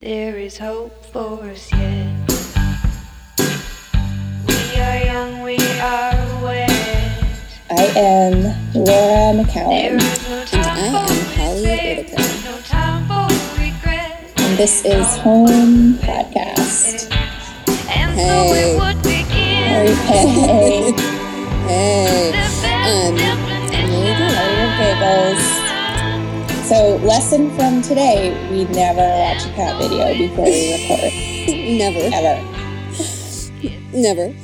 [0.00, 2.12] There is hope for us yet.
[4.46, 6.68] We are young, we are wet.
[7.70, 8.42] I am
[8.74, 12.22] Laura There McCowan, is no time I am Holly Whitaker.
[12.44, 13.26] no time for
[13.58, 14.32] regret.
[14.36, 17.10] and this is Home Podcast.
[17.88, 18.52] And so Hey.
[18.52, 19.96] we would begin.
[19.96, 20.92] Hey,
[21.66, 22.32] Hey.
[22.32, 25.55] Best Um, definition okay, giggles.
[26.68, 31.12] So, lesson from today: we never watch a cat video before we record,
[31.78, 32.00] Never.
[32.12, 32.42] ever.
[33.92, 34.34] Never.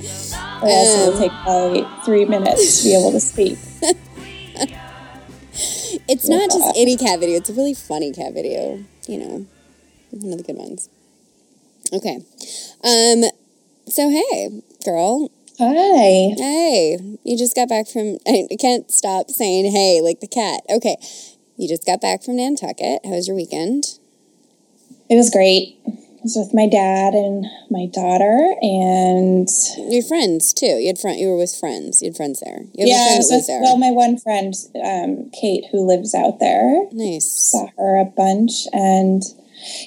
[0.62, 3.58] Or else Um, it'll take probably three minutes to be able to speak.
[6.08, 7.36] It's not just any cat video.
[7.38, 8.84] It's a really funny cat video.
[9.06, 9.46] You know,
[10.10, 10.88] one of the good ones.
[11.92, 12.16] Okay.
[12.84, 13.24] Um.
[13.88, 15.30] So hey, girl.
[15.58, 16.34] Hi.
[16.36, 18.18] Hey, you just got back from.
[18.26, 20.62] I can't stop saying hey like the cat.
[20.70, 20.96] Okay.
[21.56, 23.00] You just got back from Nantucket.
[23.04, 23.98] How was your weekend?
[25.08, 25.78] It was great.
[25.86, 29.48] I was with my dad and my daughter, and
[29.92, 30.66] Your friends too.
[30.78, 31.18] You had friend.
[31.18, 32.00] You were with friends.
[32.00, 32.60] You had friends there.
[32.74, 33.60] You had yeah, friend was with, there.
[33.60, 36.86] well, my one friend, um, Kate, who lives out there.
[36.92, 37.26] nice.
[37.30, 39.22] saw her a bunch and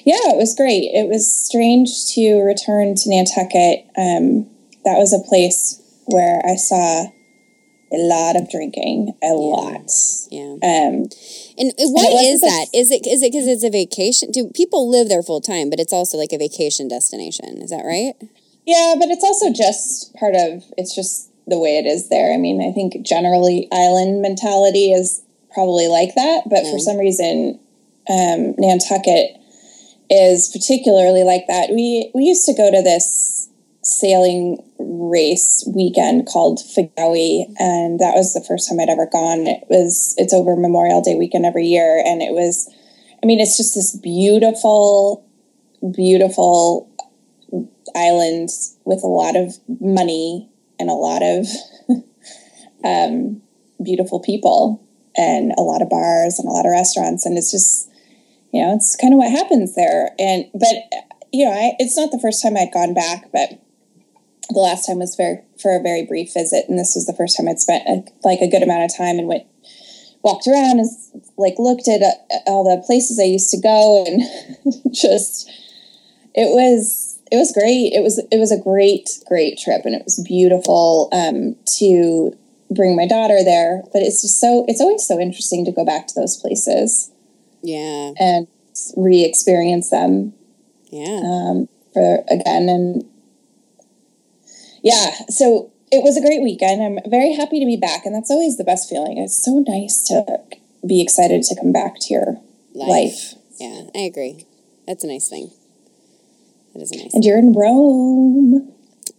[0.06, 4.48] yeah it was great it was strange to return to nantucket um,
[4.86, 7.02] that was a place where i saw
[7.92, 9.90] a lot of drinking a lot
[10.30, 10.56] Yeah.
[10.64, 11.10] um,
[11.58, 12.66] And why is that?
[12.74, 14.30] Is it is it because it's a vacation?
[14.30, 15.70] Do people live there full time?
[15.70, 17.62] But it's also like a vacation destination.
[17.62, 18.14] Is that right?
[18.66, 22.36] yeah but it's also just part of it's just the way it is there i
[22.36, 25.22] mean i think generally island mentality is
[25.54, 27.58] probably like that but for some reason
[28.08, 29.36] um, nantucket
[30.10, 33.48] is particularly like that we we used to go to this
[33.86, 39.46] sailing race weekend called Figawi and that was the first time I'd ever gone.
[39.46, 42.68] It was it's over Memorial Day weekend every year and it was
[43.22, 45.24] I mean it's just this beautiful
[45.94, 46.90] beautiful
[47.94, 48.48] island
[48.84, 50.50] with a lot of money
[50.80, 51.46] and a lot of
[52.84, 53.40] um,
[53.82, 54.82] beautiful people
[55.16, 57.88] and a lot of bars and a lot of restaurants and it's just
[58.52, 60.10] you know it's kind of what happens there.
[60.18, 60.74] And but
[61.32, 63.60] you know I, it's not the first time i'd gone back but
[64.50, 67.36] the last time was very for a very brief visit and this was the first
[67.36, 69.44] time i'd spent a, like a good amount of time and went
[70.22, 70.88] walked around and
[71.36, 74.22] like looked at uh, all the places i used to go and
[74.94, 75.48] just
[76.34, 80.04] it was it was great it was it was a great great trip and it
[80.04, 82.36] was beautiful um, to
[82.70, 86.06] bring my daughter there but it's just so it's always so interesting to go back
[86.06, 87.10] to those places
[87.62, 88.12] Yeah.
[88.18, 88.46] and
[88.96, 90.34] re-experience them
[90.90, 91.20] Yeah.
[91.24, 93.04] um, for again and
[94.86, 98.30] yeah so it was a great weekend i'm very happy to be back and that's
[98.30, 100.22] always the best feeling it's so nice to
[100.86, 102.36] be excited to come back to your
[102.74, 104.46] life, Yeah, I agree.
[104.86, 105.50] That's a nice thing.
[106.74, 107.14] That is a nice.
[107.14, 108.72] and you're in rome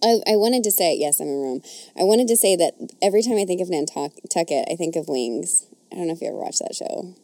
[0.04, 1.62] I, I wanted to say yes, I'm in Rome.
[2.00, 5.66] I wanted to say that every time I think of Nantucket, I think of Wings.
[5.92, 7.16] I don't know if you ever watched that show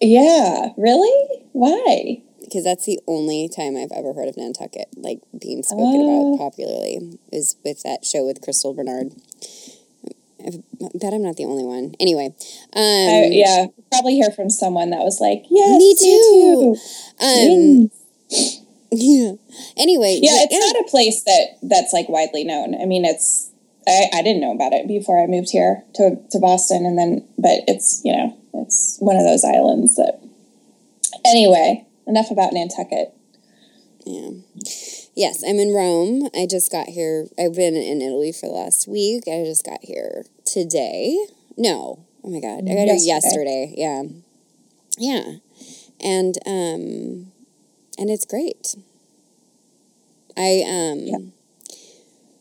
[0.00, 5.62] yeah really why because that's the only time I've ever heard of Nantucket like being
[5.62, 6.34] spoken Oh.
[6.34, 9.12] about popularly is with that show with Crystal Bernard.
[10.40, 10.50] I
[10.94, 11.94] bet I'm not the only one.
[12.00, 12.26] Anyway,
[12.74, 16.76] um, I, yeah probably hear from someone that was like yes Me too.
[17.20, 17.90] um,
[18.92, 19.32] yeah.
[19.76, 23.50] Anyway, yeah it's not a place that that's like widely known i mean it's
[23.86, 27.26] I, I didn't know about it before i moved here to, to boston and then
[27.36, 30.20] but it's you know it's one of those islands that
[31.26, 33.14] anyway enough about nantucket
[34.04, 34.30] Yeah.
[35.14, 36.28] Yes, I'm in Rome.
[36.34, 37.26] I just got here.
[37.38, 39.24] I've been in Italy for the last week.
[39.26, 41.18] I just got here today.
[41.56, 42.06] No.
[42.24, 42.64] Oh my god.
[42.70, 43.74] I got here Yesterday.
[43.74, 43.74] yesterday.
[43.76, 44.02] Yeah.
[44.96, 45.24] Yeah.
[46.00, 47.32] And um
[47.98, 48.76] and it's great.
[50.36, 51.18] I um Yeah.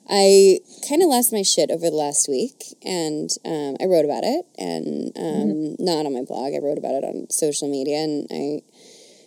[0.09, 4.23] I kind of lost my shit over the last week, and um, I wrote about
[4.23, 5.83] it, and um, Mm-hmm.
[5.83, 6.53] not on my blog.
[6.53, 8.61] I wrote about it on social media, and I.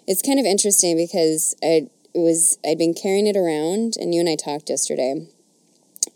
[0.07, 4.21] It's kind of interesting because I it was I'd been carrying it around, and you
[4.21, 5.27] and I talked yesterday,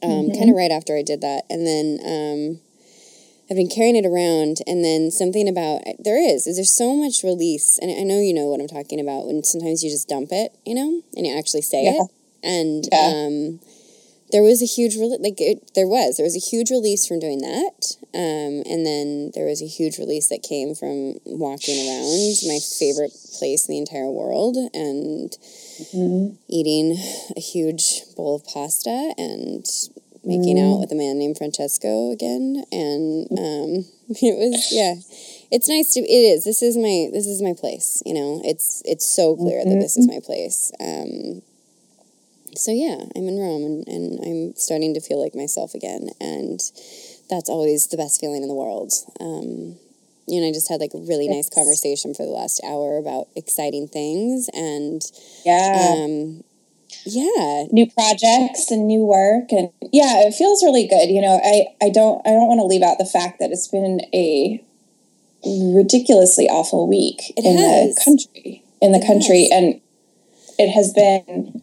[0.02, 0.34] um, Mm-hmm.
[0.36, 2.60] kind of right after I did that, and then um,
[3.50, 7.22] I've been carrying it around, and then something about there is is there's so much
[7.22, 9.26] release, and I know you know what I'm talking about.
[9.26, 12.00] When sometimes you just dump it, you know, and you actually say Yeah.
[12.00, 12.08] it,
[12.42, 13.14] and Yeah.
[13.26, 13.60] um,
[14.34, 17.20] there was a huge rele- like it, there was there was a huge release from
[17.20, 22.42] doing that, um, and then there was a huge release that came from walking around
[22.50, 25.38] my favorite place in the entire world and
[26.50, 26.98] eating
[27.36, 29.64] a huge bowl of pasta and
[30.24, 33.86] making out with a man named Francesco again, and um,
[34.18, 34.98] it was yeah,
[35.54, 36.00] it's nice to.
[36.00, 36.42] It is.
[36.42, 37.06] This is my.
[37.14, 38.02] This is my place.
[38.04, 38.42] You know.
[38.44, 40.72] It's it's so clear that this is my place.
[40.80, 41.42] Um,
[42.56, 46.60] so yeah, I'm in Rome and, and I'm starting to feel like myself again, and
[47.30, 48.92] that's always the best feeling in the world.
[49.20, 49.76] Um,
[50.26, 53.28] you know, I just had like a really nice conversation for the last hour about
[53.36, 55.02] exciting things, and
[55.44, 56.04] Yeah.
[56.04, 56.44] um,
[57.06, 61.66] yeah, new projects and new work and yeah it feels really good you know i
[61.84, 64.62] i don't i don't want to leave out the fact that it's been a
[65.44, 67.94] ridiculously awful week It in has.
[67.94, 69.50] the country in the It country has.
[69.52, 69.80] and
[70.58, 71.62] it has been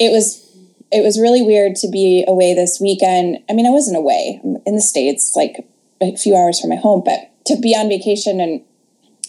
[0.00, 0.44] it was
[0.90, 3.38] it was really weird to be away this weekend.
[3.48, 4.40] I mean i wasn't away.
[4.42, 5.64] I'm in the states like
[6.00, 8.62] a few hours from my home but to be on vacation and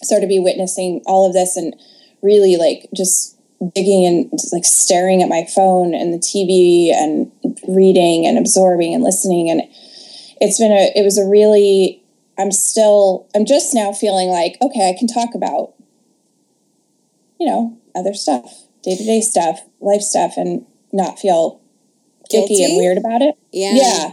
[0.02, 1.76] sort of be witnessing all of this and
[2.24, 3.38] really like just
[3.76, 7.32] digging and just like staring at my phone and the TV and
[7.68, 9.50] reading and absorbing and listening.
[9.50, 9.62] And
[10.40, 12.02] it's been a it was a really
[12.40, 15.74] I'm still I'm just now feeling like okay I can talk about
[17.40, 21.60] you know other stuff day-to-day stuff life stuff and not feel
[22.30, 22.64] icky Guilty?
[22.64, 24.10] and weird about it yeah, yeah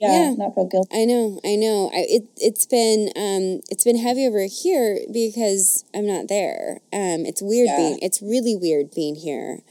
[0.00, 0.34] yeah, Yeah.
[0.36, 1.90] not feel guilty I know, I know.
[1.94, 6.80] I, it it's been um it's been heavy over here because I'm not there.
[6.92, 7.76] Um, it's weird Yeah.
[7.76, 7.98] being.
[8.02, 9.62] It's really weird being here.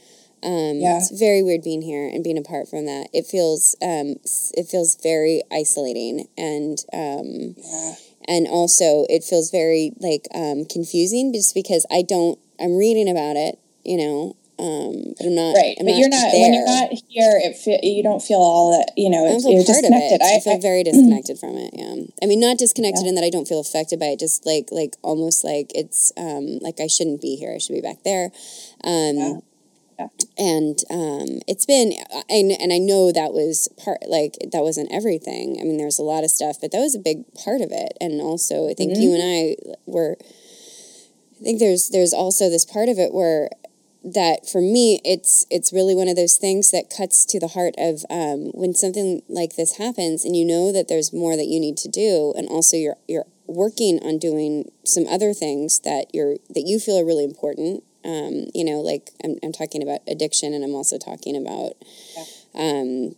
[0.42, 0.96] Um, Yeah.
[0.96, 3.08] it's very weird being here and being apart from that.
[3.12, 4.16] It feels um
[4.58, 7.94] it feels very isolating and um yeah
[8.26, 12.38] and also it feels very like um confusing just because I don't.
[12.60, 14.36] I'm reading about it, you know.
[14.62, 17.82] Um, but I'm not right I'm but you're not when you're not here it fe-
[17.82, 20.22] you don't feel all that you know it's, feel you're disconnected it.
[20.22, 21.74] I, I, feel very disconnected from it.
[21.74, 23.08] Yeah, I mean, not disconnected Yeah.
[23.10, 24.20] in that I don't feel affected by it.
[24.20, 27.52] Just like like almost like it's um like I shouldn't be here.
[27.54, 28.30] I should be back there.
[28.84, 29.38] Um, Yeah.
[29.98, 30.08] Yeah.
[30.38, 31.92] And um, it's been
[32.30, 35.58] and and I know that was part like that wasn't everything.
[35.60, 37.96] I mean, there's a lot of stuff, but that was a big part of it.
[38.00, 39.56] And also, I think you and I
[39.86, 40.16] were.
[41.40, 43.50] I think there's there's also this part of it where
[44.04, 47.74] that for me it's it's really one of those things that cuts to the heart
[47.78, 51.60] of um, when something like this happens and you know that there's more that you
[51.60, 56.36] need to do and also you're you're working on doing some other things that you're
[56.50, 60.52] that you feel are really important um, you know like I'm, I'm talking about addiction
[60.52, 61.74] and i'm also talking about
[62.54, 63.14] um,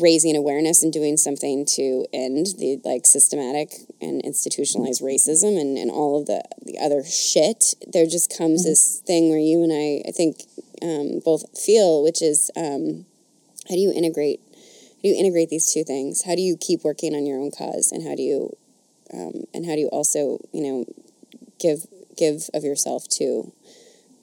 [0.00, 5.90] raising awareness and doing something to end the like systematic and institutionalized racism and, and
[5.90, 10.02] all of the, the other shit there just comes this thing where you and i
[10.08, 10.42] i think
[10.82, 13.06] um, both feel which is um,
[13.68, 14.40] how do you integrate
[14.98, 16.24] how do you integrate these two things?
[16.24, 18.56] How do you keep working on your own cause and how do you
[19.14, 20.84] um, and how do you also you know
[21.60, 21.86] give
[22.16, 23.52] give of yourself to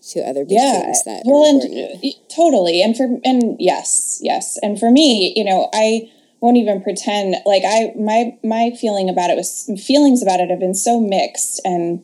[0.10, 0.82] to other big yeah.
[0.82, 2.82] things that well and totally.
[2.82, 4.58] And for and yes yes.
[4.62, 6.10] And for me you know i
[6.42, 10.60] won't even pretend like i my my feeling about it was feelings about it have
[10.60, 12.04] been so mixed and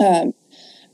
[0.00, 0.34] um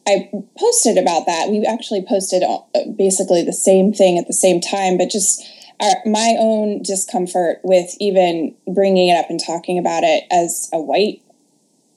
[0.07, 1.49] i posted about that.
[1.51, 2.59] We actually posted uh,
[2.97, 5.45] basically the same thing at the same time but just
[5.81, 10.81] our, my own discomfort with even bringing it up and talking about it as a
[10.81, 11.23] white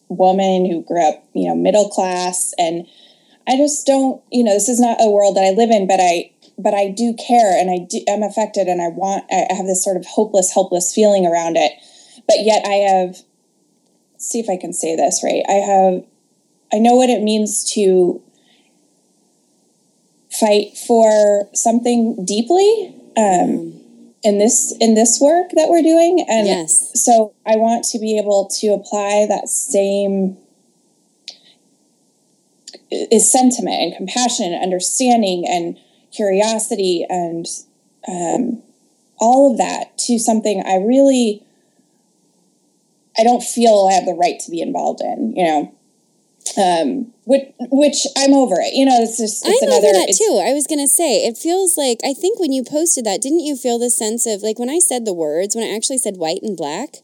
[0.07, 2.87] woman who grew up you know middle class and
[3.51, 5.99] I just don't, you know, this is not a world that I live in, but
[5.99, 9.65] I, but I do care and I do, I'm affected and I want, I have
[9.65, 11.73] this sort of hopeless, helpless feeling around it.
[12.27, 13.17] But yet I have,
[14.17, 15.43] see if I can say this right.
[15.49, 16.05] I have,
[16.73, 18.21] I know what it means to
[20.31, 23.79] fight for something deeply um,
[24.23, 28.17] in this in this work that we're doing, and yes so I want to be
[28.17, 30.37] able to apply that same
[32.91, 35.77] is sentiment and compassion and understanding and
[36.11, 37.45] curiosity and
[38.07, 38.61] um,
[39.19, 41.43] all of that to something I really
[43.17, 45.75] I don't feel I have the right to be involved in, you know.
[46.57, 48.73] Um, which, which I'm over it.
[48.73, 49.87] You know, it's just it's I'm another.
[49.87, 50.43] over that too.
[50.43, 53.55] I was gonna say it feels like I think when you posted that, didn't you
[53.55, 56.41] feel the sense of like when I said the words when I actually said white
[56.41, 56.95] and black,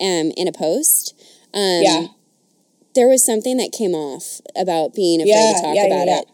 [0.00, 1.14] um, in a post,
[1.52, 2.06] um, Yeah.
[2.94, 6.18] There was something that came off about being afraid Yeah, to talk yeah, about yeah.
[6.20, 6.26] it.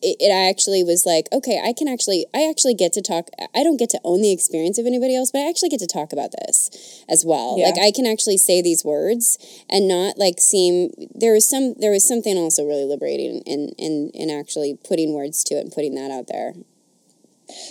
[0.00, 0.16] it.
[0.20, 3.30] It actually was like, okay, I can actually, I actually get to talk.
[3.52, 5.88] I don't get to own the experience of anybody else, but I actually get to
[5.88, 7.60] talk about this as well.
[7.60, 10.90] Like I can actually say these words and not like seem.
[11.14, 15.42] There was some, there was something also really liberating in in in actually putting words
[15.44, 16.54] to it and putting that out there.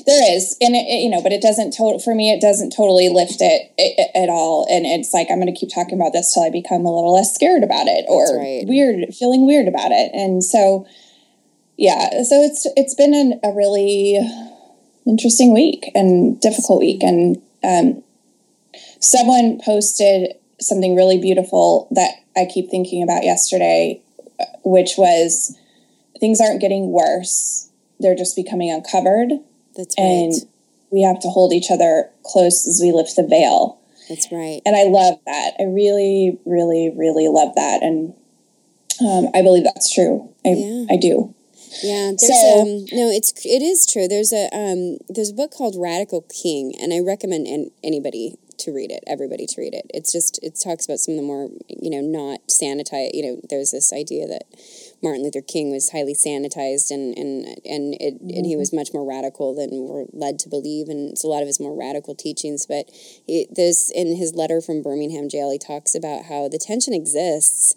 [0.06, 2.32] There is, and it, it- you know, but it doesn't total for me.
[2.32, 5.70] It doesn't totally lift it, i- at all, and it's like I'm going to keep
[5.74, 8.66] talking about this till I become a little less scared about it or right.
[8.68, 10.86] weird, feeling weird about it, and so
[11.78, 14.20] yeah, so it's it's been an, a really
[15.06, 18.04] interesting week and difficult week, and um,
[19.00, 24.02] someone posted something really beautiful that I keep thinking about yesterday,
[24.64, 25.56] which was
[26.20, 27.70] things aren't getting worse;
[28.00, 29.34] they're just becoming uncovered,
[29.78, 30.04] That's right.
[30.06, 30.34] and
[30.92, 33.80] we have to hold each other close as we lift the veil.
[34.10, 34.62] That's right.
[34.66, 35.52] And I love that.
[35.60, 38.14] I really, really, really love that, and
[39.02, 40.30] um, I believe that's true.
[40.46, 40.86] I, Yeah.
[40.90, 41.34] I do.
[41.84, 44.08] Yeah, there's So- um no, it's it is true.
[44.08, 48.72] There's a um there's a book called Radical King, and I recommend an, anybody to
[48.74, 49.86] read it, everybody to read it.
[49.94, 53.12] It's just it talks about some of the more you know not sanitized.
[53.14, 54.44] You know, there's this idea that
[55.04, 59.06] Martin Luther King was highly sanitized, and and and it and he was much more
[59.08, 62.66] radical than we're led to believe, and it's a lot of his more radical teachings.
[62.66, 62.90] But
[63.52, 67.76] there's in his letter from Birmingham jail, he talks about how the tension exists.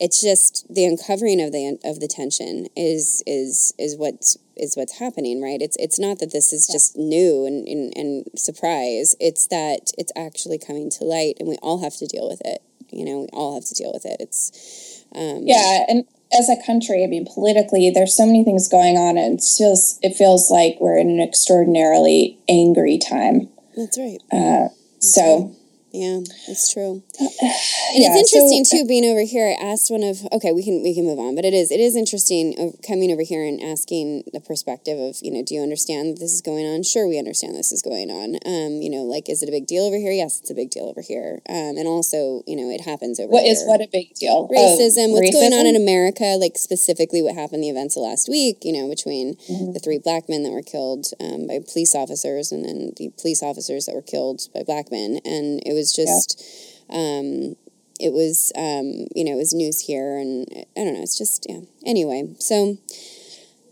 [0.00, 4.98] It's just the uncovering of the of the tension is is is what's is what's
[4.98, 5.60] happening right?
[5.60, 9.16] It's it's not that this is just new and, and and surprise.
[9.18, 12.62] It's that it's actually coming to light and we all have to deal with it.
[12.90, 14.16] You know we all have to deal with it.
[14.20, 18.96] It's um Yeah, and as a country, I mean, politically, there's so many things going
[18.96, 23.48] on, and it feels it feels like we're in an extraordinarily angry time.
[23.76, 24.20] that's right.
[24.32, 24.68] Uh,
[25.00, 25.54] so
[25.92, 29.46] yeah it's true And yeah, it's interesting so- too being over here.
[29.48, 31.80] I asked one of okay, we can we can move on, but it is it
[31.80, 32.54] is interesting
[32.86, 36.32] coming over here and asking the perspective of you know, do you understand that this
[36.32, 36.82] is going on?
[36.82, 38.36] Sure, we understand this is going on.
[38.46, 40.12] Um, you know, like is it a big deal over here?
[40.12, 41.40] Yes, it's a big deal over here.
[41.48, 43.52] Um, and also you know, it happens over What here.
[43.52, 44.48] is what a big deal?
[44.48, 48.28] Oh, racism, what's going on in America, like specifically what happened the events of last
[48.28, 49.72] week, you know, between Mm-hmm.
[49.72, 53.42] the three black men that were killed um, by police officers and then the police
[53.42, 55.20] officers that were killed by black men.
[55.24, 56.42] And it was just,
[56.90, 57.56] um,
[58.00, 60.16] it was, um, you know, it was news here.
[60.18, 61.60] And I don't know, it's just, yeah.
[61.86, 62.78] Anyway, so,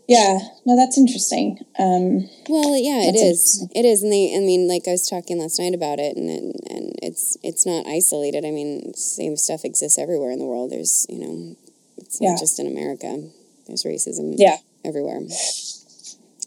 [0.07, 1.59] Yeah, no, that's interesting.
[1.79, 3.67] Um, well, yeah, it is.
[3.75, 6.29] It is, And they, I mean, like I was talking last night about it and,
[6.29, 8.45] and, and it's, it's not isolated.
[8.45, 10.71] I mean, same stuff exists everywhere in the world.
[10.71, 11.55] There's, you know,
[11.97, 12.35] it's not Yeah.
[12.39, 13.29] just in America.
[13.67, 15.21] There's racism yeah, everywhere.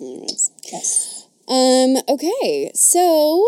[0.00, 0.50] Anyways.
[0.72, 3.44] yes, Um, okay, so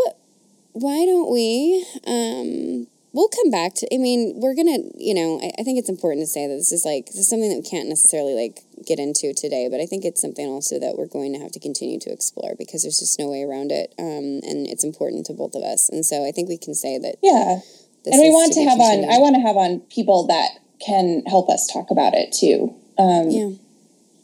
[0.72, 5.61] why don't we um we'll come back to I mean, we're gonna you know, I,
[5.61, 7.69] I think it's important to say that this is like this is something that we
[7.69, 11.33] can't necessarily like get into today, but I think it's something also that we're going
[11.35, 13.95] to have to continue to explore because there's just no way around it.
[13.99, 15.88] Um and it's important to both of us.
[15.88, 17.61] And so I think we can say that yeah.
[18.04, 19.04] and we want to have on.
[19.04, 22.75] I want to have on people that can help us talk about it too.
[22.99, 23.50] Um, Yeah.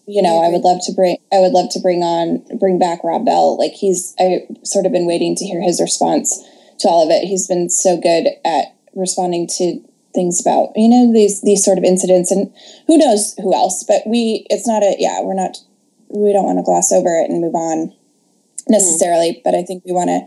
[0.06, 1.18] you know, I I would love to bring.
[1.32, 3.56] I would love to bring on, bring back Rob Bell.
[3.58, 4.14] Like he's.
[4.18, 6.42] I sort of been waiting to hear his response
[6.80, 7.26] to all of it.
[7.26, 9.80] He's been so good at responding to
[10.14, 12.52] things about you know these these sort of incidents and
[12.86, 13.84] who knows who else.
[13.84, 14.46] But we.
[14.50, 14.96] It's not a.
[14.98, 15.58] Yeah, we're not.
[16.08, 17.94] We don't want to gloss over it and move on
[18.68, 19.40] necessarily.
[19.44, 20.20] But I think we want to.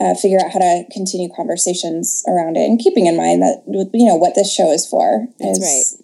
[0.00, 3.62] Uh, figure out how to continue conversations around it, and keeping in mind that
[3.94, 5.28] you know what this show is for.
[5.38, 6.02] That's is-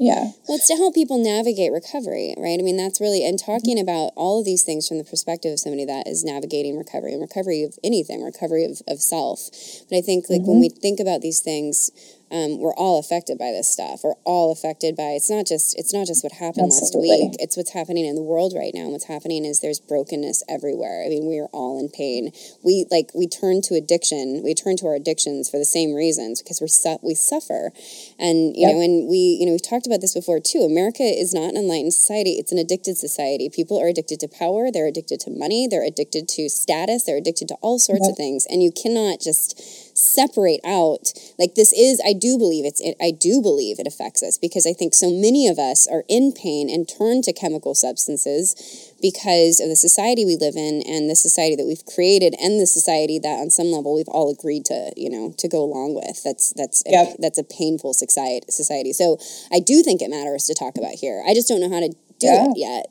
[0.00, 2.58] Yeah, Well, it's to help people navigate recovery, right?
[2.58, 3.82] I mean, that's really, and talking mm-hmm.
[3.82, 7.20] about all of these things from the perspective of somebody that is navigating recovery and
[7.20, 9.50] recovery of anything, recovery of, of self.
[9.90, 10.60] But I think, like, when mm-hmm.
[10.60, 11.90] we think about these things,
[12.30, 14.00] um, we're all affected by this stuff.
[14.04, 17.08] We're all affected by it's not just it's not just what happened Absolutely.
[17.10, 17.36] last week.
[17.40, 18.82] It's what's happening in the world right now.
[18.82, 21.02] And what's happening is there's brokenness everywhere.
[21.04, 22.30] I mean, we are all in pain.
[22.62, 24.42] We like we turn to addiction.
[24.44, 27.72] We turn to our addictions for the same reasons because we su- we suffer,
[28.18, 28.74] and you Yep.
[28.74, 30.60] know, and we you know we've talked about this before too.
[30.62, 32.32] America is not an enlightened society.
[32.38, 33.48] It's an addicted society.
[33.48, 34.70] People are addicted to power.
[34.70, 35.66] They're addicted to money.
[35.66, 37.04] They're addicted to status.
[37.04, 38.10] They're addicted to all sorts Yep.
[38.12, 39.60] of things, and you cannot just
[40.00, 41.12] separate out.
[41.38, 44.66] Like this is i do believe it's it, i do believe it affects us because
[44.66, 49.60] i think so many of us are in pain and turn to chemical substances because
[49.60, 53.18] of the society we live in and the society that we've created and the society
[53.18, 56.22] that on some level we've all agreed to you know to go along with.
[56.22, 58.92] That's that's a, that's a painful society society.
[58.92, 59.18] So
[59.52, 61.22] i do think it matters to talk about here.
[61.26, 61.88] I just don't know how to
[62.18, 62.46] do Yeah.
[62.50, 62.86] it yet.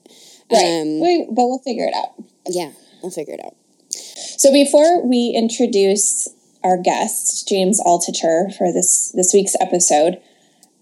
[0.51, 0.81] Right.
[0.81, 2.13] um, we, but we'll figure it out.
[2.47, 3.53] yeah we'll figure it out.
[3.91, 6.27] So before we introduce
[6.63, 10.21] our guest, James Altucher, for this this week's episode,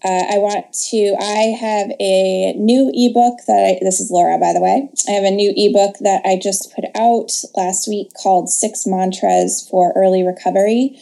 [0.04, 1.16] uh, I want to.
[1.20, 4.88] I have a new ebook that I, this is Laura, by the way.
[5.08, 9.66] I have a new ebook that I just put out last week called Six Mantras
[9.68, 10.98] for Early Recovery,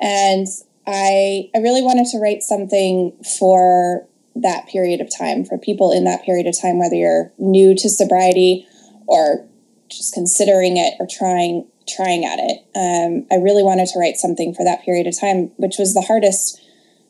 [0.00, 0.46] and
[0.86, 6.04] I I really wanted to write something for that period of time for people in
[6.04, 8.66] that period of time, whether you're new to sobriety
[9.06, 9.46] or
[9.88, 12.60] just considering it or trying trying at it.
[12.74, 16.02] Um, I really wanted to write something for that period of time, which was the
[16.02, 16.60] hardest,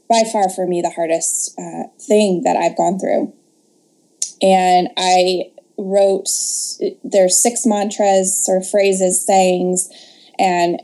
[0.09, 3.33] by far for me, the hardest uh, thing that I've gone through.
[4.43, 6.29] And I wrote
[7.05, 9.89] there's six mantras, sort of phrases, sayings,
[10.39, 10.81] and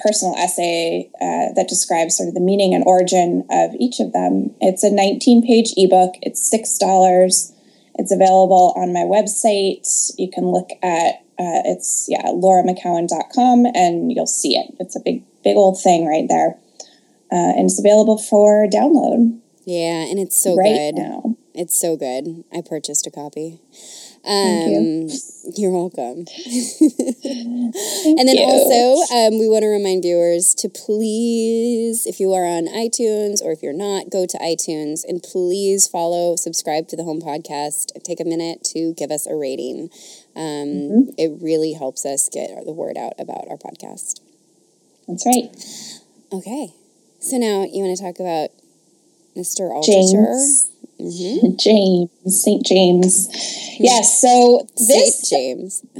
[0.00, 4.54] personal essay uh, that describes sort of the meaning and origin of each of them.
[4.60, 7.52] It's a 19 page ebook, it's $6.
[7.96, 10.12] It's available on my website.
[10.18, 14.74] You can look at uh, it's yeah lauramccowan.com and you'll see it.
[14.78, 16.58] It's a big big old thing right there,
[17.32, 19.40] uh, and it's available for download.
[19.64, 20.94] Yeah, and it's so right good.
[20.96, 21.36] now.
[21.54, 22.44] It's so good.
[22.52, 23.58] I purchased a copy.
[24.24, 25.08] Thank Um,
[25.56, 26.26] You're welcome.
[27.24, 28.44] and then you.
[28.44, 33.50] also, um, we want to remind viewers to please, if you are on iTunes or
[33.50, 37.92] if you're not, go to iTunes and please follow, subscribe to the Home Podcast.
[38.04, 39.90] Take a minute to give us a rating.
[40.36, 44.20] Um, It really helps us get the word out about our podcast.
[45.08, 45.50] That's right.
[46.32, 46.72] Okay,
[47.18, 48.50] so now you want to talk about
[49.36, 49.70] Mr.
[49.70, 49.86] Altucher?
[49.86, 50.70] James.
[51.00, 51.56] Mm-hmm.
[51.58, 52.10] James,
[52.42, 52.64] St.
[52.64, 53.28] James.
[53.80, 55.24] Yes, so St.
[55.28, 55.82] James.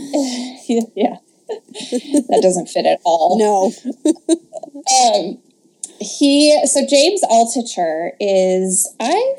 [0.94, 1.16] yeah,
[1.48, 3.38] that doesn't fit at all.
[3.38, 3.72] No.
[4.06, 5.38] Um,
[6.00, 9.34] he, so James Altucher is, I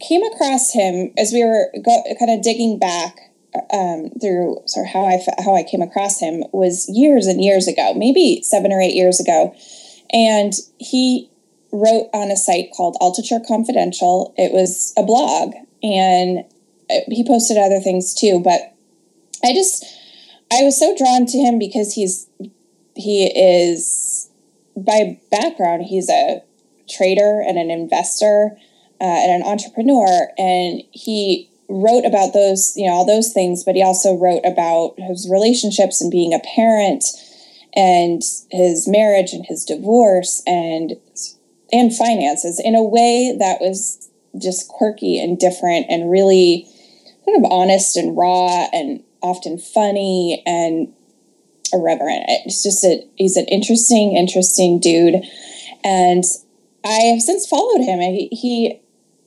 [0.00, 3.31] came across him as we were go, kind of digging back
[3.72, 7.68] um, through sort of how I how I came across him was years and years
[7.68, 9.54] ago, maybe seven or eight years ago.
[10.12, 11.30] And he
[11.72, 14.34] wrote on a site called Altucher Confidential.
[14.36, 16.44] It was a blog, and
[16.90, 18.40] uh, he posted other things too.
[18.40, 18.74] But
[19.44, 19.84] I just,
[20.52, 22.28] I was so drawn to him because he's,
[22.94, 24.30] he is,
[24.76, 26.42] by background, he's a
[26.88, 28.56] trader and an investor
[29.00, 33.64] uh, and an entrepreneur, and he wrote about those, you know, all those things.
[33.64, 37.04] But he also wrote about his relationships and being a parent
[37.74, 40.94] and his marriage and his divorce and
[41.72, 46.66] and finances in a way that was just quirky and different and really
[47.24, 50.92] kind of honest and raw and often funny and
[51.72, 52.24] irreverent.
[52.28, 55.22] It's just a he's an interesting, interesting dude,
[55.84, 56.24] and
[56.84, 58.00] I have since followed him.
[58.00, 58.80] He, he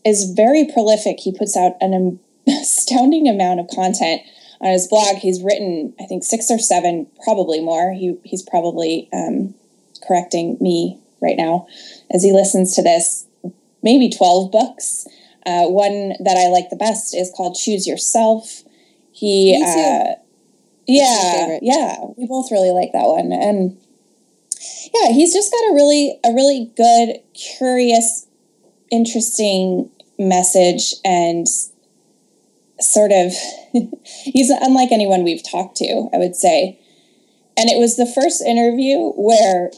[0.05, 1.19] is very prolific.
[1.19, 4.21] He puts out an astounding amount of content
[4.61, 5.17] on his blog.
[5.17, 7.93] He's written, I think, six or seven, probably more.
[7.93, 9.53] He he's probably um,
[10.07, 11.67] correcting me right now
[12.11, 13.25] as he listens to this.
[13.83, 15.07] Maybe twelve books.
[15.45, 18.63] Uh, one that I like the best is called Choose Yourself.
[19.11, 20.15] He, uh,
[20.87, 23.77] yeah, yeah, we both really like that one, and
[24.93, 28.27] yeah, he's just got a really, a really good, curious,
[28.91, 31.47] interesting message, and
[32.79, 33.33] sort of,
[34.03, 36.79] he's unlike anyone we've talked to, I would say,
[37.57, 39.71] and it was the first interview where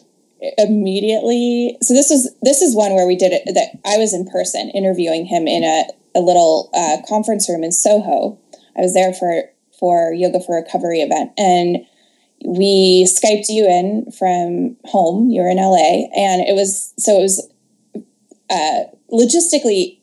[0.60, 4.24] immediately so this is this is one where we did it that i was in
[4.24, 5.86] person interviewing him in a,
[6.18, 8.38] a little uh, conference room in soho.
[8.76, 9.44] I was there for
[9.80, 11.32] for yoga for recovery event.
[11.38, 11.78] And
[12.46, 15.30] we skyped you in from home.
[15.30, 17.50] You're in la and it was so it was
[18.50, 20.00] uh, logistically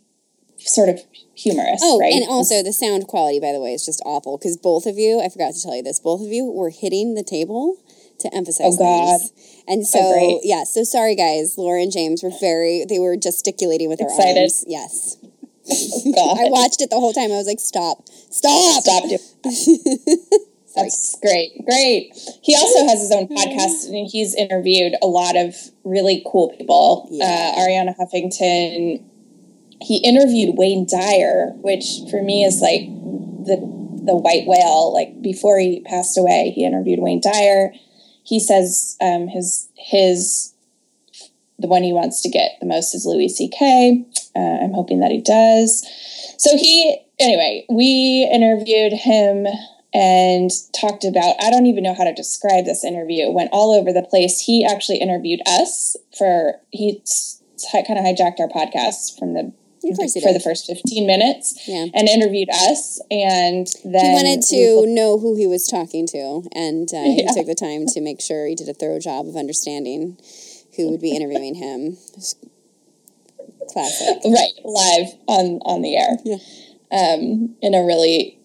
[0.58, 1.00] sort of
[1.36, 4.56] humorous Oh, right and also the sound quality, by the way, is just awful because
[4.56, 7.22] both of you, I forgot to tell you this, both of you were hitting the
[7.24, 7.76] table
[8.20, 9.20] to emphasize Oh, God.
[9.66, 11.56] And so, Oh, yeah, so sorry, guys.
[11.58, 14.38] Laura and James were very, they were gesticulating with their Excited.
[14.38, 14.64] arms.
[14.68, 15.16] Yes.
[16.14, 16.38] God.
[16.38, 17.32] I watched it the whole time.
[17.32, 18.82] I was like, stop, stop.
[18.82, 19.04] Stop.
[20.76, 21.64] That's great.
[21.64, 22.12] Great.
[22.42, 27.08] He also has his own podcast and he's interviewed a lot of really cool people.
[27.10, 27.24] Yeah.
[27.56, 29.04] Uh, Arianna Huffington.
[29.84, 32.86] He interviewed Wayne Dyer, which for me is like
[33.44, 33.56] the
[34.04, 34.92] the white whale.
[34.92, 37.72] Like before he passed away, he interviewed Wayne Dyer.
[38.22, 40.54] He says um, his his
[41.58, 44.04] the one he wants to get the most is Louis C.K.
[44.34, 45.86] Uh, I'm hoping that he does.
[46.38, 49.46] So he anyway, we interviewed him
[49.92, 53.26] and talked about I don't even know how to describe this interview.
[53.26, 54.40] It went all over the place.
[54.40, 57.02] He actually interviewed us for he
[57.72, 59.52] kind of hijacked our podcast from the
[59.92, 60.34] for did.
[60.34, 61.86] the first 15 minutes Yeah.
[61.94, 66.88] and interviewed us and then He wanted to know who he was talking to, and
[66.94, 67.32] uh, he Yeah.
[67.32, 70.18] took the time to make sure he did a thorough job of understanding
[70.76, 71.96] who would be interviewing him.
[73.72, 74.18] Classic.
[74.24, 76.36] right live on on the air Yeah.
[76.92, 78.38] um in a really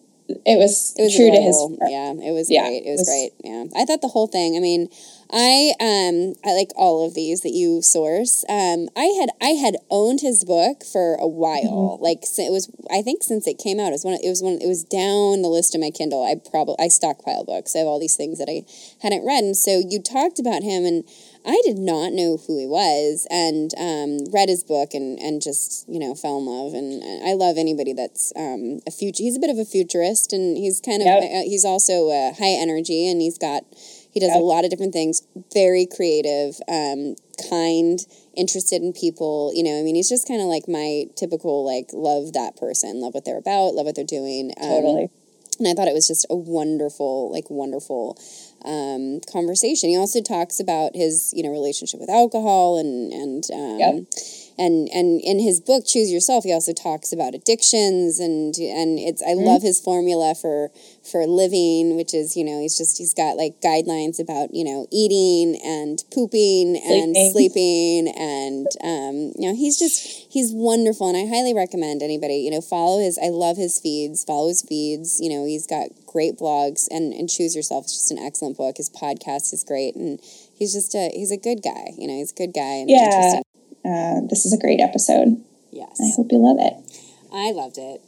[0.46, 1.78] it was, It was true to his adorable.
[1.90, 2.84] yeah it was Yeah, great.
[2.84, 3.32] It it was, was- great.
[3.44, 3.66] Yeah.
[3.76, 4.88] I thought the whole thing i mean
[5.32, 8.44] i um i like all of these that you source.
[8.50, 11.98] Um i had i had owned his book for a while.
[11.98, 12.04] Mm-hmm.
[12.04, 14.58] like it was i think since it came out it was one it was one
[14.62, 16.24] it was down the list of my kindle.
[16.24, 17.76] I probably i stockpile books.
[17.76, 18.66] I have all these things that i
[19.02, 19.44] hadn't read.
[19.44, 21.04] And so you talked about him and
[21.46, 25.88] I did not know who he was, and um, read his book and, and just
[25.88, 26.74] you know fell in love.
[26.74, 29.24] And, I love anybody that's um, a future.
[29.24, 31.24] He's a bit of a futurist, and he's kind of Yep.
[31.24, 33.64] uh, he's also uh, high energy, and he's got
[34.12, 34.42] He does Yep.
[34.42, 35.22] a lot of different things.
[35.54, 37.16] Very creative, um,
[37.50, 38.00] kind,
[38.36, 39.52] interested in people.
[39.56, 43.00] You know, I mean, he's just kind of like my typical like love that person,
[43.02, 44.52] love what they're about, love what they're doing.
[44.60, 45.10] Um, Totally.
[45.60, 48.18] and I thought it was just a wonderful, like wonderful
[48.66, 49.90] um, conversation.
[49.90, 54.06] He also talks about his, you know, relationship with alcohol and and um, Yep.
[54.60, 59.24] And and in his book Choose Yourself, he also talks about addictions and and it's
[59.24, 59.46] I Mm-hmm.
[59.46, 60.72] love his formula for
[61.10, 64.88] for living, which is you know he's just he's got like guidelines about you know
[64.92, 67.32] eating and pooping and Sleeping.
[67.32, 72.52] sleeping and um, you know he's just he's wonderful and I highly recommend anybody you
[72.52, 76.38] know follow his I love his feeds follow his feeds you know he's got great
[76.38, 80.20] blogs and and choose yourself is just an excellent book his podcast is great and
[80.54, 83.40] he's just a he's a good guy you know he's a good guy and Yeah.
[83.84, 84.26] Interesting.
[84.26, 85.42] Uh, this is a great episode.
[85.72, 86.74] yes I hope you love it.
[87.34, 88.02] I loved it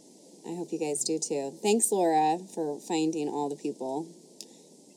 [0.46, 4.08] I hope you guys do too thanks Laura for finding all the people